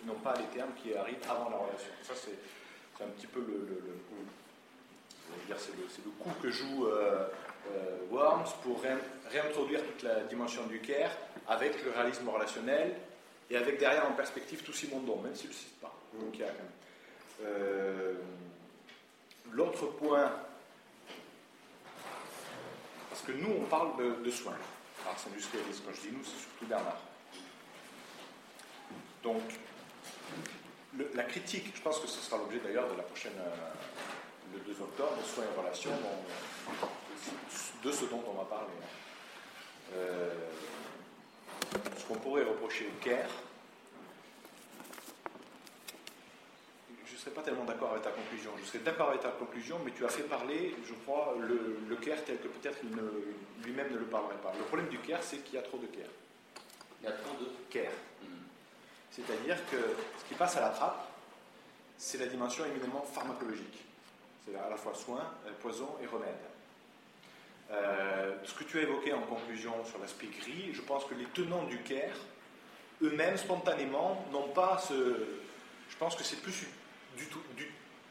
[0.05, 1.91] non pas les termes qui arrivent avant la relation.
[2.03, 3.83] Ça, c'est un petit peu le,
[5.59, 7.27] c'est le, coup que joue euh,
[7.71, 8.91] euh, Worms pour ré-
[9.31, 11.11] réintroduire toute la dimension du care
[11.49, 12.95] avec le réalisme relationnel
[13.51, 15.95] et avec derrière en perspective tout Simondon, même s'il ne le cite pas.
[17.45, 18.15] Euh,
[19.51, 20.33] L'autre point,
[23.11, 24.57] parce que nous on parle de, soins,
[25.05, 26.97] alors industrialiste, quand je dis nous, c'est surtout Bernard.
[29.23, 29.43] Donc
[31.15, 33.33] la critique, je pense que ce sera l'objet d'ailleurs de la prochaine,
[34.53, 36.89] le 2 octobre, soins et relations, dont-
[37.89, 38.67] de ce dont on va parler.
[39.95, 40.31] Euh,
[41.99, 43.29] ce qu'on pourrait reprocher au CARE,
[47.07, 48.51] je ne serais pas tellement d'accord avec ta conclusion.
[48.59, 51.97] Je serais d'accord avec ta conclusion, mais tu as fait parler, je crois, le, le
[51.97, 54.53] CARE tel que peut-être il ne- lui-même ne le parlerait pas.
[54.59, 56.11] Le problème du CARE, c'est qu'il y a trop de CARE.
[57.01, 57.47] Il y a trop de.
[57.71, 57.93] CARE.
[59.11, 61.07] C'est-à-dire que ce qui passe à la trappe,
[61.99, 63.85] c'est la dimension éminemment pharmacologique.
[64.47, 66.35] C'est à la fois soin, euh, poison et remède.
[67.71, 71.25] Euh, ce que tu as évoqué en conclusion sur l'aspect gris, je pense que les
[71.27, 72.17] tenants du CARE,
[73.03, 74.95] eux-mêmes, spontanément, n'ont pas ce.
[75.89, 76.67] Je pense que c'est plus
[77.17, 77.27] du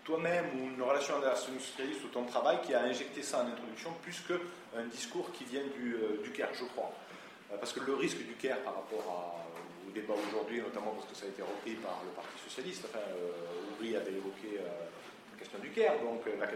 [0.03, 4.19] toi-même ou une relation industrialiste ou ton travail qui a injecté ça en introduction plus
[4.21, 6.91] qu'un discours qui vient du, euh, je crois.
[7.51, 9.37] Euh, Parce que le risque du CARE par rapport
[9.87, 13.03] au débat aujourd'hui, notamment parce que ça a été repris par le Parti Socialiste, enfin,
[13.73, 14.59] Oubry avait évoqué
[15.41, 16.47] question du CARE, donc euh, la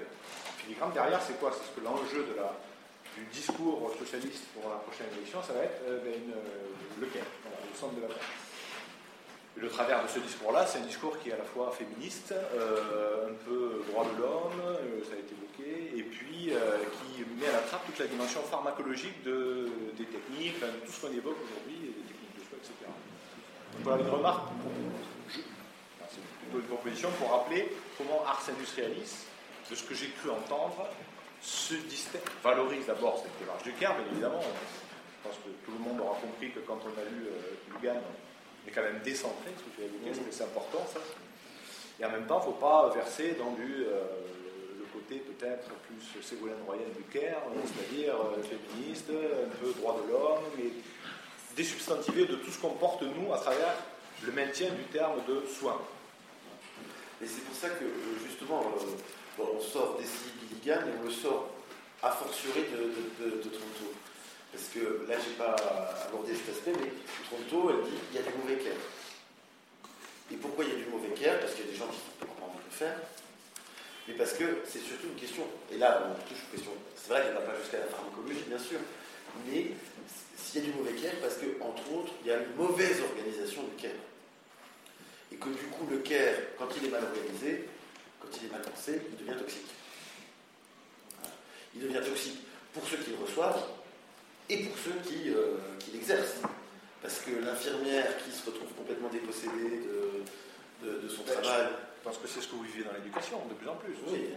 [0.57, 1.51] filigrane derrière, c'est quoi?
[1.51, 2.25] C'est ce que l'enjeu
[3.17, 7.25] du discours socialiste pour la prochaine élection, ça va être euh, ben, euh, le CARE,
[7.43, 8.07] voilà, le centre de la.
[9.57, 12.33] Et le travers de ce discours-là, c'est un discours qui est à la fois féministe,
[12.35, 14.59] un peu droit de l'homme,
[15.07, 19.23] ça a été évoqué, et puis qui met à la trappe toute la dimension pharmacologique
[19.23, 22.73] de- des techniques, enfin, tout ce qu'on évoque aujourd'hui, des techniques de soins, etc.
[22.83, 24.94] Donc voilà une remarque, enfin, c'est
[26.53, 27.67] une proposition pour rappeler
[27.97, 29.25] comment Ars Industrialis,
[29.69, 30.87] de ce que j'ai cru entendre,
[31.41, 34.41] se distingue, valorise d'abord cette démarche du CAR, bien évidemment.
[34.41, 37.99] Je pense que tout le monde aura compris que quand on a lu euh, Lugan,
[37.99, 40.99] on est quand même décentré, ce que tu as évoqué, c'est- important ça.
[41.99, 44.03] Et en même temps, il ne faut pas verser dans du, euh,
[44.77, 49.99] le côté peut-être plus Ségolène Royal du Caire, hein, c'est-à-dire euh, féministe, un peu droit
[50.05, 50.69] de l'homme, mais
[51.55, 53.73] désubstantivé de tout ce qu'on porte nous à travers
[54.23, 55.79] le maintien du terme de soin.
[57.21, 60.05] Et c'est pour ça que, euh, justement, euh, on sort des
[60.47, 61.49] Billigan et on le sort
[62.01, 63.93] a fortiori de, Tronto.
[64.51, 65.55] Parce que là, je n'ai pas
[66.07, 66.91] abordé cet aspect, mais
[67.29, 68.83] Tronto, elle dit il y a du mauvais care.
[70.31, 71.99] Et pourquoi il y a du mauvais care Parce qu'il y a des gens qui
[72.21, 72.97] n'ont pas envie de le faire.
[74.07, 75.43] Mais parce que c'est surtout une question.
[75.71, 76.75] Et là, on touche aux questions.
[76.95, 78.79] C'est vrai qu'elle ne va pas jusqu'à la pharmacologie, bien sûr.
[79.47, 79.71] Mais
[80.37, 83.01] s'il y a du mauvais care, parce que, entre autres, il y a une mauvaise
[83.01, 83.97] organisation du care.
[85.35, 87.65] Et que du coup, le care, quand il est mal organisé,
[88.21, 89.67] quand il est mal pensé, il devient toxique.
[91.19, 91.33] Voilà.
[91.75, 92.39] Il devient toxique
[92.73, 93.61] pour ceux qui le reçoivent
[94.49, 96.39] et pour ceux qui, euh, qui l'exercent.
[97.01, 101.67] Parce que l'infirmière qui se retrouve complètement dépossédée de, de- de son Ben, travail,
[101.99, 103.93] Je pense que c'est ce que vous vivez dans l'éducation, de plus en plus.
[104.07, 104.29] oui,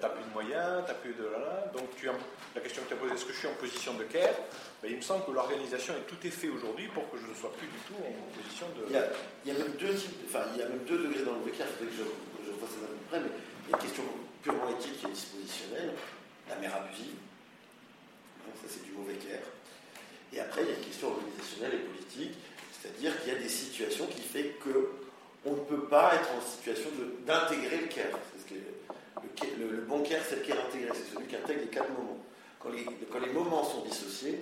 [0.00, 1.70] T'as plus de moyens, t'as plus de là.
[1.72, 4.04] Donc tu la question que tu as posée, est-ce que je suis en position de
[4.04, 4.34] care
[4.82, 7.34] Ben, Il me semble que l'organisation est tout est fait aujourd'hui pour que je ne
[7.34, 8.86] sois plus du tout en position de.
[8.90, 11.50] il y a, même deux types, enfin, il y a même deux degrés dans le
[11.52, 13.32] care, il faudrait que je, je refasse ça peu près, mais
[13.66, 14.04] il y a une question
[14.42, 15.92] purement éthique et dispositionnelle,
[16.48, 17.16] la mère abusive,
[18.44, 19.46] Hein, ça c'est du mauvais care.
[20.32, 22.34] Et après, il y a une question organisationnelle et politique,
[22.72, 24.90] c'est-à-dire qu'il y a des situations qui fait que
[25.46, 26.88] on ne peut pas être en situation
[27.26, 28.18] d'intégrer le care.
[28.32, 28.48] C'est ce
[29.58, 32.18] le, bon care, c'est le care intégré, c'est celui qui intègre les quatre moments.
[32.60, 34.40] Quand les, moments sont dissociés,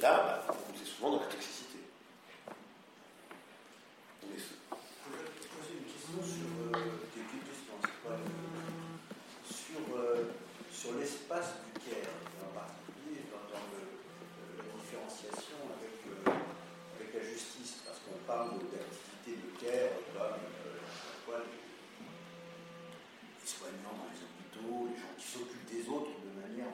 [0.00, 1.78] là, bah, on est souvent dans la toxicité.
[4.22, 4.42] On est
[5.52, 6.22] poser une question
[9.44, 10.24] sur euh,
[10.72, 12.10] sur, l'espace du Caire,
[12.42, 13.62] en particulier dans, la
[14.82, 16.30] différenciation avec, euh,
[16.98, 20.82] avec la justice, parce qu'on parle d'activité de Caire comme euh,
[21.24, 21.62] quoi, les,
[23.40, 24.18] les soignants dans les
[25.32, 26.68] s'occupent des autres de manière,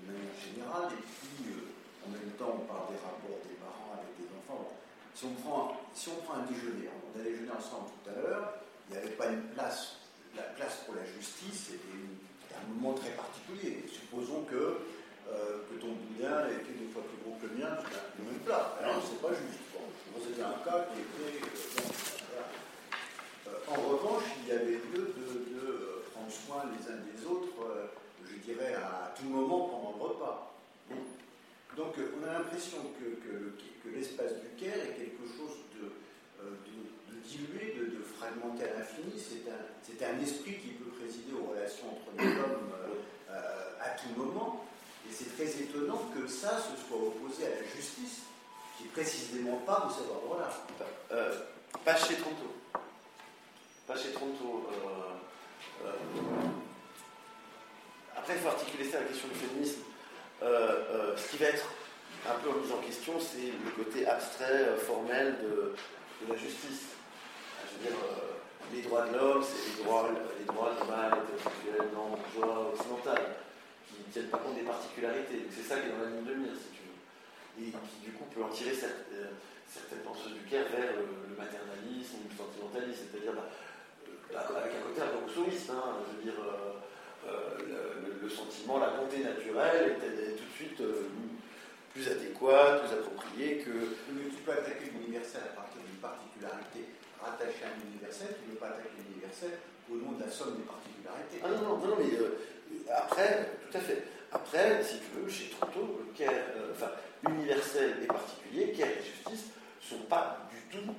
[0.00, 4.16] de générale, et puis euh, en même temps on parle des rapports des parents avec
[4.16, 4.72] des enfants.
[5.14, 8.64] Si on prend, si on prend un déjeuner, on a déjeuné ensemble tout à l'heure,
[8.88, 10.00] il n'y avait pas une place.
[10.34, 13.84] La place pour la justice, c'était un moment très particulier.
[13.84, 14.80] Supposons que,
[15.28, 17.76] euh, que ton boudin était deux fois plus gros que le mien,
[18.16, 18.72] le même plat.
[18.80, 19.60] Alors, c'est pas juste.
[19.76, 19.84] Bon,
[20.40, 21.44] un cas qui était.
[25.60, 25.91] euh,
[26.22, 27.86] prendre soin les uns des autres, euh,
[28.24, 30.54] je dirais, à tout moment pendant le repas.
[31.76, 35.92] Donc euh, on a l'impression que, l'espace du Caire est quelque chose de,
[36.40, 36.56] euh,
[37.24, 39.12] dilué, de, fragmenté à l'infini.
[39.18, 42.72] C'est un, un, esprit qui peut présider aux relations entre les hommes
[43.80, 44.64] à tout moment.
[45.08, 48.22] Et c'est très étonnant que ça se soit opposé à la justice,
[48.78, 50.48] qui précisément pas de cet ordre-là.
[51.84, 52.54] Pas chez Tronto.
[53.86, 54.68] Pas chez Tronto
[55.84, 56.48] euh, euh,
[58.16, 59.82] après, il faut articuler ça à la question du féminisme.
[60.42, 61.66] Euh, euh, ce qui va être
[62.28, 65.74] un peu remis en question, c'est le côté abstrait, euh, formel de,
[66.28, 66.94] la justice.
[67.66, 68.38] Je veux dire, euh,
[68.72, 70.08] les droits de l'homme, c'est les droits,
[70.38, 73.42] les droits mal, hétérosexuel, non, bourgeois, occidental,
[73.90, 75.50] qui ne tiennent pas compte des particularités.
[75.50, 76.94] C'est ça qui est dans la ligne de mire, si tu veux.
[77.58, 79.34] Et qui, du coup, peut en tirer euh,
[79.66, 83.61] certaines penseuses du Caire vers le, le maternalisme le sentimentalisme, c'est-à-dire bah, euh,
[84.36, 86.80] avec un côté un peu rousseauiste, hein, je veux dire, euh,
[87.28, 91.08] euh, le, sentiment, la bonté naturelle est, est tout de suite euh,
[91.92, 93.96] plus adéquate, plus appropriée que.
[94.10, 96.88] Mais tu peux attaquer l'universel à partir d'une particularité
[97.20, 99.50] rattachée à un universel, tu ne peux pas attaquer l'universel
[99.90, 101.38] au nom de la somme des particularités.
[101.42, 102.40] Ah non, non, non, mais euh,
[102.90, 104.02] après, tout à fait.
[104.32, 106.90] Après, si tu veux, chez Tronto, euh, enfin,
[107.28, 110.94] universel et particulier, Caire et justice, sont pas du tout,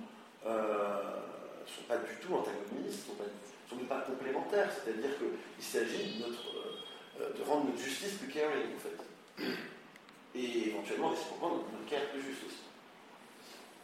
[0.46, 1.02] euh,
[1.68, 3.30] sont pas du tout antagonistes, sont pas,
[3.70, 4.70] sont même pas complémentaires.
[4.74, 6.48] C'est-à-dire qu'il s'agit de, notre,
[7.22, 9.46] euh, rendre notre justice plus caring, en fait.
[10.36, 12.64] Et éventuellement, réciproquement, notre, Caire plus juste aussi.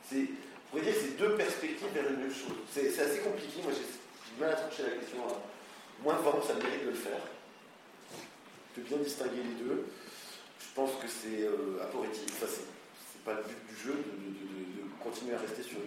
[0.10, 2.56] C'est, on pourrait dire que c'est deux perspectives vers une même chose.
[2.72, 3.62] C'est, assez compliqué.
[3.62, 5.28] Moi, j'ai mal à trancher la question.
[5.28, 5.34] à
[6.02, 7.22] moins vraiment, ça mérite de le faire.
[8.78, 9.86] De bien distinguer les deux.
[10.60, 12.32] Je pense que c'est euh, aphorétique.
[12.32, 12.66] Enfin, c'est,
[13.26, 15.78] pas le but du jeu de- de continuer à rester sur.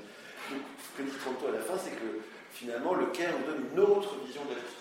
[0.49, 2.21] Ce que dit Tronto à la fin, c'est que
[2.53, 4.79] finalement, le Caire nous donne une autre vision de la justice.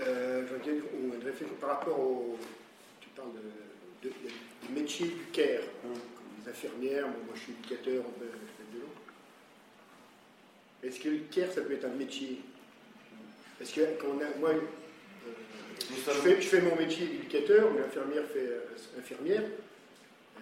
[0.00, 2.38] Euh, je veux dire, ou une réflexion par rapport au.
[3.00, 5.92] Tu parles de, de- de- du métier du care, Mm.
[5.92, 8.88] comme les infirmières, bon, moi je suis éducateur, on peut de l'eau.
[10.82, 12.40] Est-ce que le care, ça peut être un métier?
[13.58, 14.50] Parce que quand on a, moi,
[15.90, 20.40] je, fais, je fais mon métier d'éducateur, mais l'infirmière fait euh, infirmière, euh,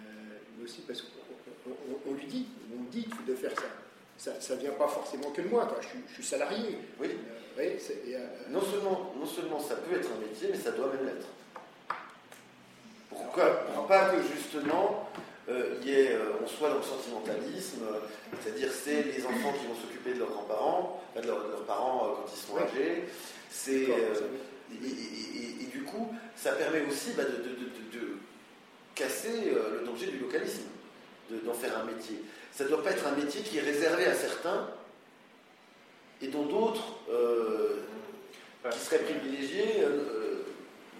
[0.57, 3.51] mais aussi parce qu'on on- on- on lui dit, on me dit de faire
[4.17, 4.33] ça.
[4.39, 5.67] Ça ne vient pas forcément que de moi.
[5.81, 6.77] Je, suis, je suis salarié.
[6.99, 7.07] Oui.
[7.09, 8.17] Euh, ouais, c'est- et,
[8.49, 11.27] Non seulement, non seulement ça peut être un métier, mais ça doit même l'être.
[13.09, 15.09] Pourquoi Pour pas que justement
[15.49, 17.99] euh, il y ait, euh, on soit dans le sentimentalisme, euh,
[18.41, 22.15] c'est-à-dire c'est les enfants qui vont s'occuper de leurs grands-parents, de, leurs, de leurs parents
[22.15, 23.03] quand ils sont âgés.
[23.49, 23.87] C'est,
[24.71, 28.07] et, et- et- et du coup, ça permet aussi bah, de, de- de- de- de
[28.95, 30.63] casser euh, le danger du localisme,
[31.29, 32.21] de- d'en faire un métier.
[32.51, 34.69] Ça ne doit pas être un métier qui est réservé à certains
[36.21, 37.77] et dont d'autres, euh,
[38.69, 40.43] qui seraient privilégiés, euh,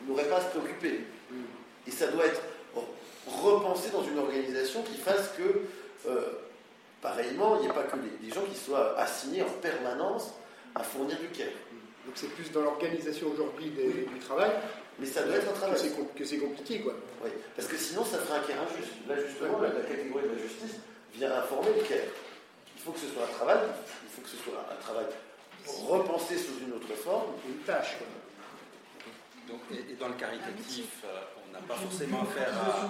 [0.08, 1.02] n'auraient pas à se préoccuper.
[1.88, 2.42] Et ça doit être
[3.28, 5.62] repensé dans une organisation qui fasse que,
[7.02, 10.32] pareillement, il n'y ait pas que des, des gens qui soient assignés en permanence
[10.76, 11.48] à fournir du care.
[12.06, 14.52] Donc c'est plus dans l'organisation aujourd'hui du travail
[15.00, 15.92] Mais ça doit être un que travail.
[16.16, 16.94] que c'est compliqué, quoi.
[17.24, 18.94] Oui, parce que sinon ça ferait un care injuste.
[19.08, 20.80] Là justement, la, la catégorie de la justice
[21.14, 22.10] vient informer le care.
[22.76, 23.60] Il faut que ce soit un travail,
[24.04, 25.06] il faut que ce soit un travail
[25.88, 27.34] repensé sous une autre forme.
[27.48, 28.08] Une tâche, quoi.
[29.48, 31.22] Donc, et, et dans le caritatif, euh,
[31.52, 32.90] on n'a pas forcément affaire à.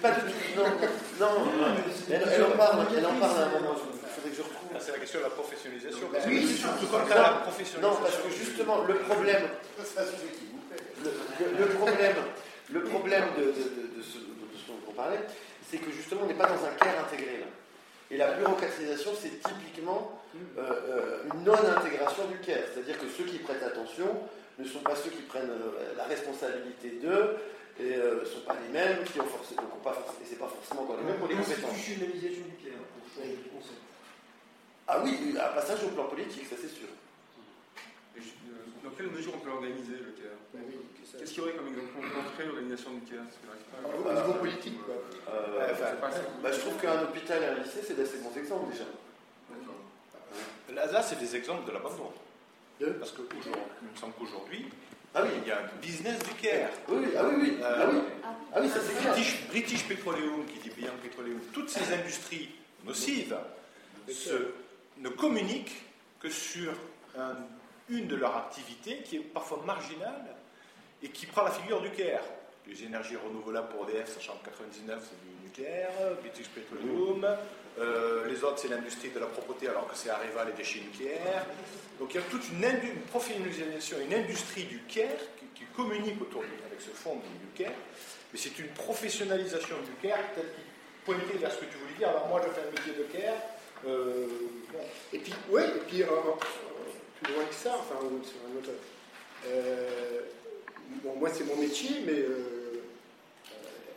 [0.00, 0.64] Pas du tout, non,
[1.20, 1.74] non, non.
[2.10, 4.68] Elle, elle en parle, elle en parle à un moment, il faudrait que je retrouve.
[4.74, 6.06] Ah, c'est la question de la professionnalisation.
[6.08, 6.90] Oui, parce oui, surtout non.
[7.06, 8.02] quand la Non, professionnalisation.
[8.02, 9.42] parce que justement, le problème,
[9.84, 10.00] C'est
[11.04, 11.10] le,
[11.52, 12.16] le- le problème,
[12.72, 15.20] le problème de, de, de- de ce, de ce dont on parlait,
[15.70, 17.46] c'est que justement, on n'est pas dans un care intégré là.
[18.12, 20.18] Et la bureaucratisation, c'est typiquement
[20.58, 22.64] euh, euh, une non-intégration du care.
[22.72, 24.06] C'est-à-dire que ceux qui prêtent attention
[24.60, 27.36] ne sont pas ceux qui prennent euh, la responsabilité d'eux
[27.78, 30.36] et ne sont pas les mêmes, qui ont forcément, donc ont pas forcément, et c'est
[30.38, 31.62] pas forcément encore les mêmes pour les compétences.
[31.62, 33.80] L'institutionnalisation du Caire, pour changer de concept.
[34.86, 36.88] Ah oui, un passage au plan politique, ça c'est sûr.
[38.16, 38.20] Euh,
[38.84, 40.76] Dans quelle mesure on peut organiser le CAIR Ben oui,
[41.10, 43.22] ça- Qu'est-ce qu'il y aurait comme exemple concret l'organisation du CAIR
[43.86, 44.94] Au niveau politique, quoi.
[45.32, 46.20] Euh, Ouais, enfin, C'est pas ça.
[46.42, 48.84] bah, je trouve qu'un hôpital et un lycée, c'est d'assez bons exemples déjà.
[50.74, 52.12] Là, là, c'est des exemples de l'abandon.
[52.80, 54.66] De Parce que il me semble qu'aujourd'hui,
[55.14, 56.70] Ah oui, il y a un business du care.
[56.88, 57.98] oui, oui, ah oui, oui, ah oui,
[58.54, 59.12] ah oui, ça c'est clair.
[59.12, 62.48] British, British Petroleum, qui dit Beyond Petroleum, toutes ces industries
[62.84, 63.36] nocives
[64.08, 64.52] se-
[64.98, 65.82] ne communiquent
[66.20, 66.72] que sur
[67.18, 67.36] un-
[67.88, 70.36] une de leurs activités qui est parfois marginale
[71.02, 72.22] et qui prend la figure du care.
[72.66, 75.90] Les énergies renouvelables pour EDF, sachant que 99 c'est du nucléaire,
[76.20, 77.26] British Petroleum,
[77.78, 81.46] euh, les autres c'est l'industrie de la propreté alors que c'est Areva les déchets nucléaires.
[81.98, 85.08] Donc il y a toute une, une professionnalisation, une industrie du care
[85.54, 87.72] qui, communique autour du, avec ce fond du CARE,
[88.32, 90.40] mais c'est une professionnalisation du CARE qui
[91.04, 92.08] pointait vers ce que tu voulais dire.
[92.08, 93.36] Alors moi, je fais un métier de CARE.
[93.86, 94.26] euh.
[95.12, 96.32] Et puis, oui, et puis, euh, euh,
[97.22, 98.70] plus loin que ça, enfin, sur un autre.
[101.18, 102.24] moi, c'est mon métier, mais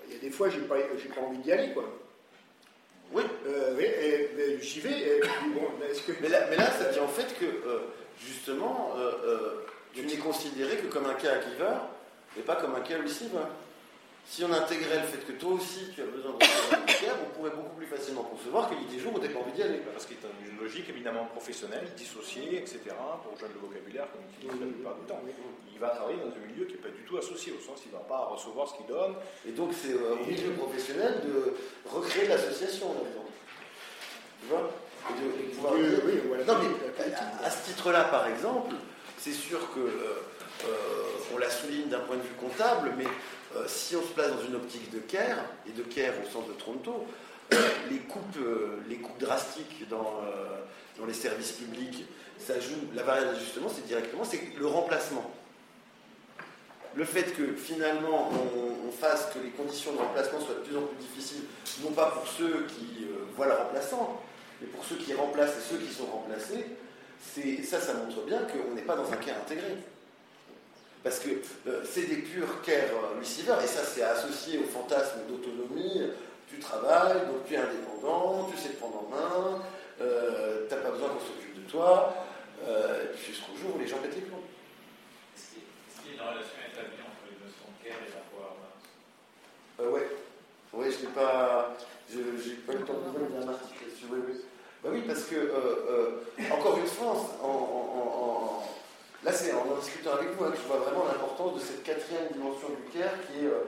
[0.08, 1.86] il y a des fois, j'ai pas, pas envie d'y aller, quoi.
[3.14, 3.23] Oui.
[3.48, 5.22] Euh, oui, et, mais j'y vais, et
[5.53, 6.14] bon, est-ce que.
[6.22, 7.80] Mais là, mais là, ça dit en fait que, euh,
[8.19, 11.77] justement, euh, euh, tu n'es considéré que comme un cas giver
[12.38, 13.45] et pas comme un cas receiver.
[14.26, 17.52] Si on intégrait le fait que toi aussi tu as besoin de care, on pourrait
[17.52, 19.62] beaucoup plus facilement concevoir qu'il y ait des jours où tu n'as pas envie d'y
[19.62, 19.80] aller.
[19.94, 22.80] Parce qu'il est dans une logique éminemment professionnelle, dissociée, etc.,
[23.22, 25.22] pour rejoindre le vocabulaire qu'on utilise la plupart du temps.
[25.74, 27.91] Il va travailler dans un milieu qui n'est pas du tout associé, au sens qu'il
[27.91, 29.14] ne va pas recevoir ce qu'il donne.
[29.45, 31.54] Et donc c'est euh, au milieu professionnel de
[31.90, 33.28] recréer l'association là-dedans.
[34.41, 34.72] Tu vois?
[35.12, 36.44] Et de, de pouvoir Oui, oui, voilà.
[36.45, 37.14] Non mais
[37.44, 38.74] à, à ce titre-là, par exemple,
[39.20, 40.24] c'est sûr que euh,
[40.66, 43.06] euh, on la souligne d'un point de vue comptable, mais
[43.56, 46.48] euh, si on se place dans une optique de care, et de care au sens
[46.48, 47.06] de Toronto,
[47.54, 47.58] euh,
[47.92, 50.22] les, coupes, euh, les coupes drastiques dans,
[51.06, 52.06] les services publics,
[52.96, 54.24] la variable d'ajustement, c'est directement
[54.58, 55.32] le remplacement.
[56.96, 60.84] Le fait que finalement on, fasse que les conditions de remplacement soient de plus en
[60.84, 61.46] plus difficiles,
[61.84, 64.22] non pas pour ceux qui voient le remplaçant,
[64.62, 66.68] mais pour ceux qui remplacent et ceux qui sont remplacés,
[67.64, 69.78] ça, ça montre bien qu'on n'est pas dans un care intégré.
[71.04, 71.30] Parce que
[71.68, 72.90] euh, c'est des purs care
[73.20, 76.02] receivers, et ça c'est associé au fantasme d'autonomie.
[76.50, 79.62] Tu travailles, donc tu es indépendant, tu sais te prendre en main,
[80.02, 82.14] euh, t'as pas besoin qu'on s'occupe de toi,
[82.68, 84.38] euh, jusqu'au jour où les gens pètent les plombs.
[85.36, 88.84] Est-ce qu'il y a- une relation établie entre les notions de care et la performance
[89.82, 90.08] Euh, ouais,
[90.74, 91.76] ouais, je n'ai pas,
[92.10, 94.06] je, j'ai pas eu le temps de lire un article là-dessus.
[94.10, 94.36] Oui, oui.
[94.84, 95.52] Bah oui, parce que euh,
[95.90, 97.08] euh, encore une fois,
[97.42, 98.64] en, en- en- en-
[99.24, 102.28] là c'est en discutant avec vous hein, que je vois vraiment l'importance de cette quatrième
[102.34, 103.64] dimension du care qui est euh,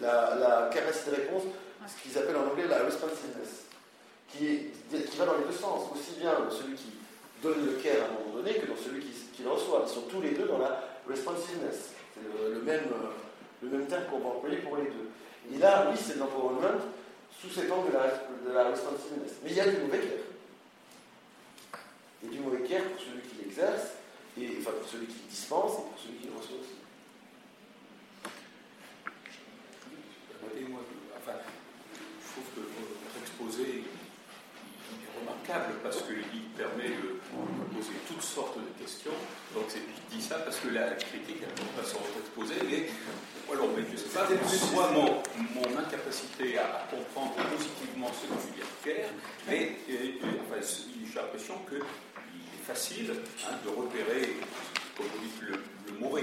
[0.00, 1.42] la, capacité de réponse,
[1.86, 3.66] ce qu'ils appellent en anglais la responsiveness,
[4.28, 4.68] qui,
[5.16, 6.92] va dans les deux sens, aussi bien dans celui qui
[7.42, 9.84] donne le care à un moment donné que dans celui qui, le reçoit.
[9.86, 11.94] Ils sont tous les deux dans la responsiveness.
[12.12, 13.08] C'est le, le même, euh,
[13.62, 15.08] le même terme qu'on va employer pour les deux.
[15.54, 16.80] Et là, oui, c'est de l'empowerment
[17.40, 19.38] sous cet angle de la, de la responsiveness.
[19.42, 20.26] Mais il y a du mauvais care.
[22.24, 23.97] Et du mauvais care pour celui qui l'exerce,
[24.40, 26.76] et enfin pour celui qui dispense et pour celui qui reçoit aussi.
[30.40, 37.18] Permettez-moi de- enfin, je trouve que votre exposé est remarquable parce qu'il permet de
[37.74, 39.12] poser toutes sortes de questions.
[39.54, 42.88] Donc c'est- je dis ça parce que la critique ne pas votre exposé, mais
[43.52, 44.26] alors, mais je ne sais pas,
[44.58, 45.22] soit mon,
[45.54, 49.08] mon incapacité à, comprendre positivement ce que veut dire Kerr,
[49.48, 51.76] mais euh, euh, enfin, j'ai l'impression est
[52.68, 53.10] facile
[53.46, 54.36] hein, de repérer,
[54.96, 55.06] comme
[55.40, 55.52] le,
[55.92, 56.22] le mauvais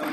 [0.00, 0.06] hein,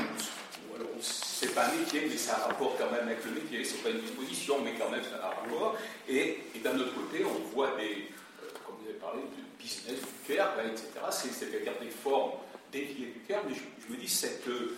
[1.00, 3.90] c'est pas un métier, mais ça a rapport quand même avec le métier, c'est pas
[3.90, 5.76] une disposition, mais quand même ça a rapport.
[6.08, 8.08] Et, d'un autre côté, on voit des,
[8.42, 10.88] euh, comme vous avez parlé, de business du ben, etc.
[11.12, 12.32] C'est- C'est-à-dire des formes
[12.72, 14.76] déviées du care, mais je, je me dis cette, euh,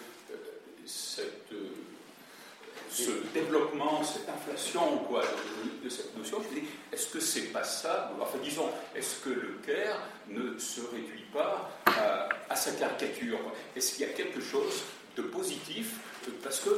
[0.86, 1.70] cette, euh,
[2.92, 5.22] ce développement, cette inflation quoi,
[5.82, 9.60] de, cette notion, je dis, est-ce que c'est pas ça Enfin, disons, est-ce que le
[9.64, 11.70] care ne se réduit pas
[12.48, 13.38] à, sa caricature?
[13.76, 14.82] Est-ce qu'il y a quelque chose
[15.16, 15.94] de positif?
[16.42, 16.70] Parce que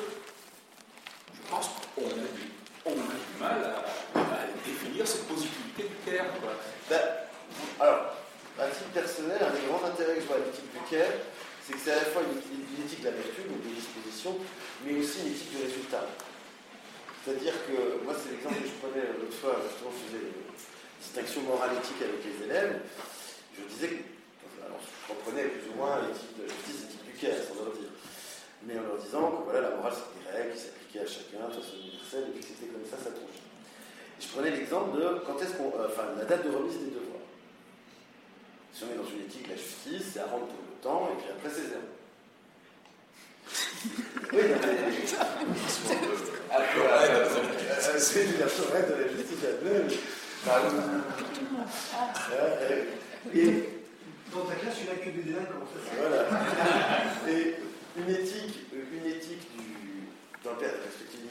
[1.34, 2.51] je pense qu'on a du,
[2.86, 3.74] a du mal
[4.14, 4.22] à,
[4.64, 6.52] définir cette positivité du quoi.
[6.89, 7.01] Ben,
[7.80, 8.14] alors,
[8.59, 11.12] à titre personnel, un des grands intérêts que je vois à l'éthique du care,
[11.62, 14.34] c'est que c'est à la fois une, éthique de la vertu, donc des dispositions,
[14.84, 16.06] mais aussi une éthique du résultat.
[17.22, 20.43] C'est-à-dire que, moi, c'est l'exemple que je prenais l'autre fois, justement, je faisais une
[20.98, 22.82] distinction morale-éthique avec les élèves.
[23.55, 24.02] Je disais que,
[24.66, 27.94] alors, je reprenais plus ou moins l'éthique de justice, l'éthique du care, sans leur dire.
[28.66, 31.47] Mais en leur disant que voilà, la morale, c'est des règles qui s'appliquaient à chacun
[31.47, 33.39] de façon universelle, et puis c'était comme ça, ça tranche.
[33.39, 35.70] Et je prenais l'exemple de quand est-ce qu'on.
[35.78, 37.22] euh, enfin, la date de remise des devoirs.
[38.74, 41.16] Si on est dans une éthique de la justice, c'est à rendre pour temps, et
[41.22, 41.82] puis après, c'est zéro.
[44.32, 44.48] Oui, mais-
[46.52, 49.84] Euh, c'est une arrête de la justice à deux.
[52.32, 52.84] Euh,
[53.34, 53.68] Et
[54.32, 55.66] Dans ta classe, il n'y a que des délinquants,
[55.98, 56.22] voilà.
[57.28, 57.56] Et
[57.96, 59.64] une éthique, une éthique du,
[60.44, 61.26] dans la perspective du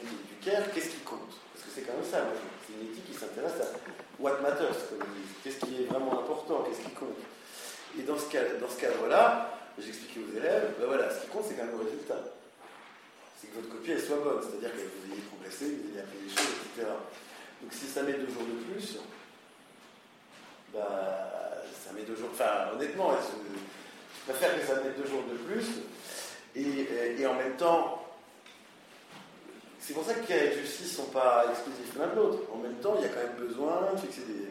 [0.48, 1.32] care, qu'est-ce qui compte?
[1.52, 2.32] Parce que c'est quand même ça, moi,
[2.66, 3.66] c'est une éthique qui s'intéresse à
[4.22, 5.06] what matters, comme.
[5.42, 6.62] Qu'est-ce qui est vraiment important?
[6.68, 7.18] Qu'est-ce qui compte?
[7.98, 11.76] Et dans ce, cadre-là, j'expliquais aux élèves, ben voilà, ce qui compte, c'est quand même
[11.78, 12.18] le résultat.
[13.40, 16.18] C'est que votre copie, elle soit bonne, c'est-à-dire que vous ayez progressé, vous ayez appris
[16.24, 16.88] des choses, etc.
[17.60, 18.98] Donc si ça met deux jours de plus,
[20.72, 22.30] bah, ça met deux jours.
[22.32, 25.66] Enfin, honnêtement, je, préfère que ça mette deux jours de plus
[26.54, 28.02] Et, et en même temps,
[29.82, 32.38] c'est pour ça que et justice ne sont pas exclusifs l'un de l'autre.
[32.54, 34.48] En même temps, il y a quand même besoin de fixer des.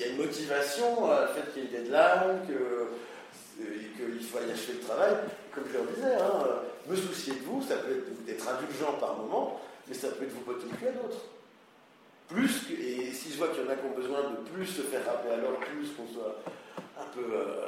[0.00, 4.38] Il y a une motivation à le fait qu'il y ait des deadlines, qu'il faut
[4.38, 5.12] aller achever le travail.
[5.54, 9.18] Comme je leur disais, hein, me soucier de vous, ça peut être d'être indulgent par
[9.18, 11.26] moment, mais ça peut être vous botter le cul à d'autres.
[12.28, 14.64] Plus que, et si je vois qu'il y en a qui ont besoin de plus
[14.64, 16.40] se faire rappeler à plus qu'on soit
[16.98, 17.66] un peu euh,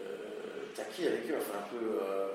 [0.00, 1.82] euh, taqué avec eux, enfin un peu.
[2.02, 2.28] Euh,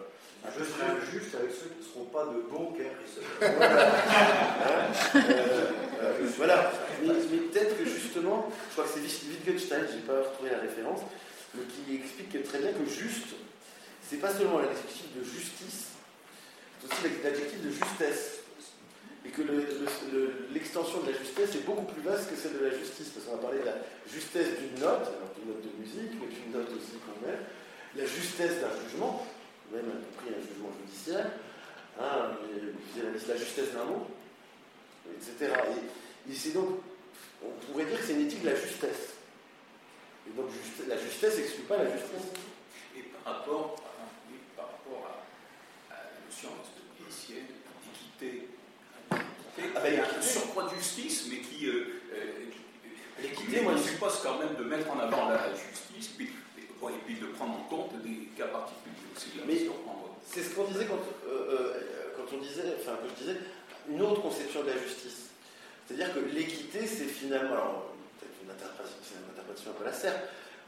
[0.45, 3.24] Je serai injuste avec ceux qui ne seront pas de bons guérisseurs.
[3.41, 5.65] Hein, euh,
[6.02, 6.72] euh, voilà.
[7.02, 10.60] Mais, mais peut-être que justement, je crois que c'est Wittgenstein, je n'ai pas retrouvé la
[10.60, 11.02] référence,
[11.56, 13.34] mais qui explique très bien que juste,
[14.07, 15.88] c'est pas seulement l'adjectif de justice,
[16.82, 18.40] c'est aussi l'adjectif de justesse.
[19.26, 19.65] Et que le-
[20.11, 23.26] le- l'extension de la justesse est beaucoup plus vaste que celle de la justice, parce
[23.26, 23.78] qu'on va parler de la
[24.11, 27.40] justesse d'une note, alors d'une note de musique, mais d'une note aussi qu'on met,
[27.95, 29.26] la justesse d'un jugement,
[29.74, 31.32] même y compris un jugement judiciaire,
[32.00, 32.32] hein,
[33.28, 34.08] la justesse d'un mot,
[35.12, 35.54] etc.
[36.28, 36.80] Et, et c'est donc,
[37.44, 39.14] on pourrait dire que c'est une éthique de la justesse.
[40.28, 42.32] Et donc juste- la justesse n'exclut pas la justice.
[42.98, 43.76] Et par rapport,
[44.56, 45.24] par rapport
[45.90, 47.48] à, à la notion aristotélicienne
[47.84, 48.48] d'équité,
[49.76, 52.26] Ah ben, il y a un surcroît de justice, mais qui, euh, euh,
[53.22, 56.30] L'équité, qui moi, je- suppose quand même de mettre en avant la justice, puis,
[56.84, 59.30] bon, et puis de prendre en compte des cas particuliers aussi.
[59.48, 59.72] Mais-
[60.26, 63.38] C'est ce qu'on disait quand, euh, euh, quand on disait, enfin que je disais,
[63.90, 65.30] une autre conception de la justice.
[65.86, 69.94] C'est-à-dire que l'équité, c'est finalement, alors peut-être une interprétation, c'est une interprétation un peu la
[69.94, 70.16] serre,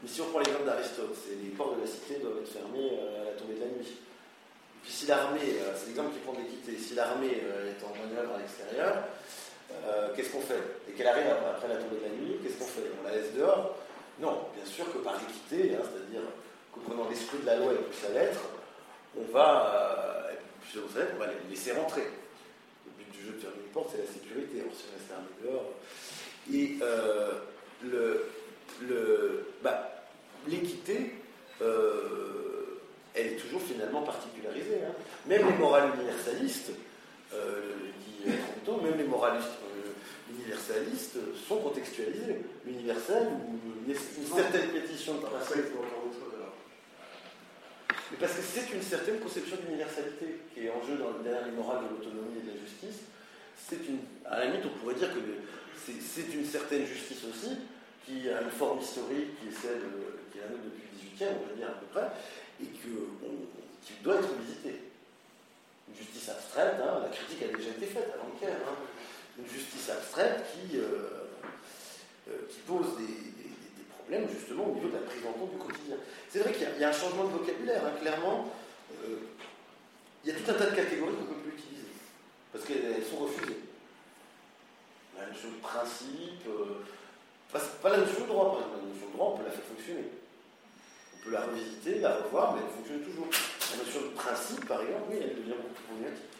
[0.02, 3.00] mais si on prend l'exemple d'Aristote, c'est les ports de la cité doivent être fermés
[3.00, 3.96] euh, à la tombée de la nuit.
[4.84, 5.40] Puis si l'armée,
[5.74, 9.02] c'est l'exemple qui prend de l'équité, si l'armée est en manœuvre à l'extérieur,
[9.72, 10.62] euh, qu'est-ce qu'on fait?
[10.86, 12.86] Et qu'elle arrive après la tombée de la nuit, qu'est-ce qu'on fait?
[13.00, 13.74] On la laisse dehors
[14.20, 16.22] Non, bien sûr que par équité, hein, c'est-à-dire
[16.72, 18.40] comprenant l'esprit de la loi et plus sa lettre,
[19.18, 20.80] on va, euh,
[21.14, 22.02] on va les laisser rentrer.
[22.86, 24.62] Le but du jeu de fermer les portes, c'est la sécurité.
[24.64, 25.70] On reste fermé dehors.
[26.52, 27.32] Et euh,
[27.82, 28.26] le,
[28.82, 30.04] le, bah,
[30.48, 31.14] l'équité,
[31.62, 32.80] euh,
[33.14, 34.80] elle est toujours finalement particularisée.
[34.86, 34.92] hein.
[35.26, 36.70] Même les morales universalistes,
[37.32, 37.60] euh,
[38.06, 38.32] dit
[38.64, 39.48] Tronto, même les moralistes
[40.50, 41.18] universalistes
[41.48, 42.38] sont contextualisés.
[42.64, 43.58] L'universel, ou
[43.88, 45.56] une, certaine pétition de principe.
[45.56, 46.54] il faut encore autre chose alors.
[48.10, 51.44] Mais parce que c'est une certaine conception d'universalité qui est en jeu dans le derrière
[51.46, 53.02] les morales de l'autonomie et de la justice.
[53.58, 55.42] C'est une, à la limite, on pourrait dire que le-
[55.76, 57.58] c'est une certaine justice aussi,
[58.04, 61.26] qui a une forme historique qui est celle euh, qui est la nôtre depuis le
[61.26, 62.08] 18e, on va dire à peu près,
[62.62, 62.90] et que,
[63.26, 63.46] on-
[63.82, 64.82] qui doit être visitée.
[65.88, 68.74] Une justice abstraite, hein, la critique a déjà été faite avant Caire, hein.
[69.38, 70.84] Une justice abstraite qui, euh,
[72.28, 72.32] euh,
[72.66, 73.26] pose des,
[73.98, 75.96] problèmes justement au niveau de la prise en compte du quotidien.
[76.30, 78.52] C'est vrai qu'il y, a- un changement de vocabulaire, hein, clairement.
[79.04, 79.16] euh,
[80.24, 81.88] il y a tout un tas de catégories qu'on ne peut plus utiliser,
[82.52, 83.58] parce qu'elles elles sont refusées.
[85.18, 86.44] La notion de principe,
[87.52, 88.76] pas, pas la notion de droit, par exemple.
[88.86, 90.04] La notion de droit, on peut la faire fonctionner.
[91.14, 93.26] On peut la revisiter, la revoir, mais elle fonctionne toujours.
[93.26, 96.35] La notion de principe, par exemple, oui, elle devient beaucoup plus problématique.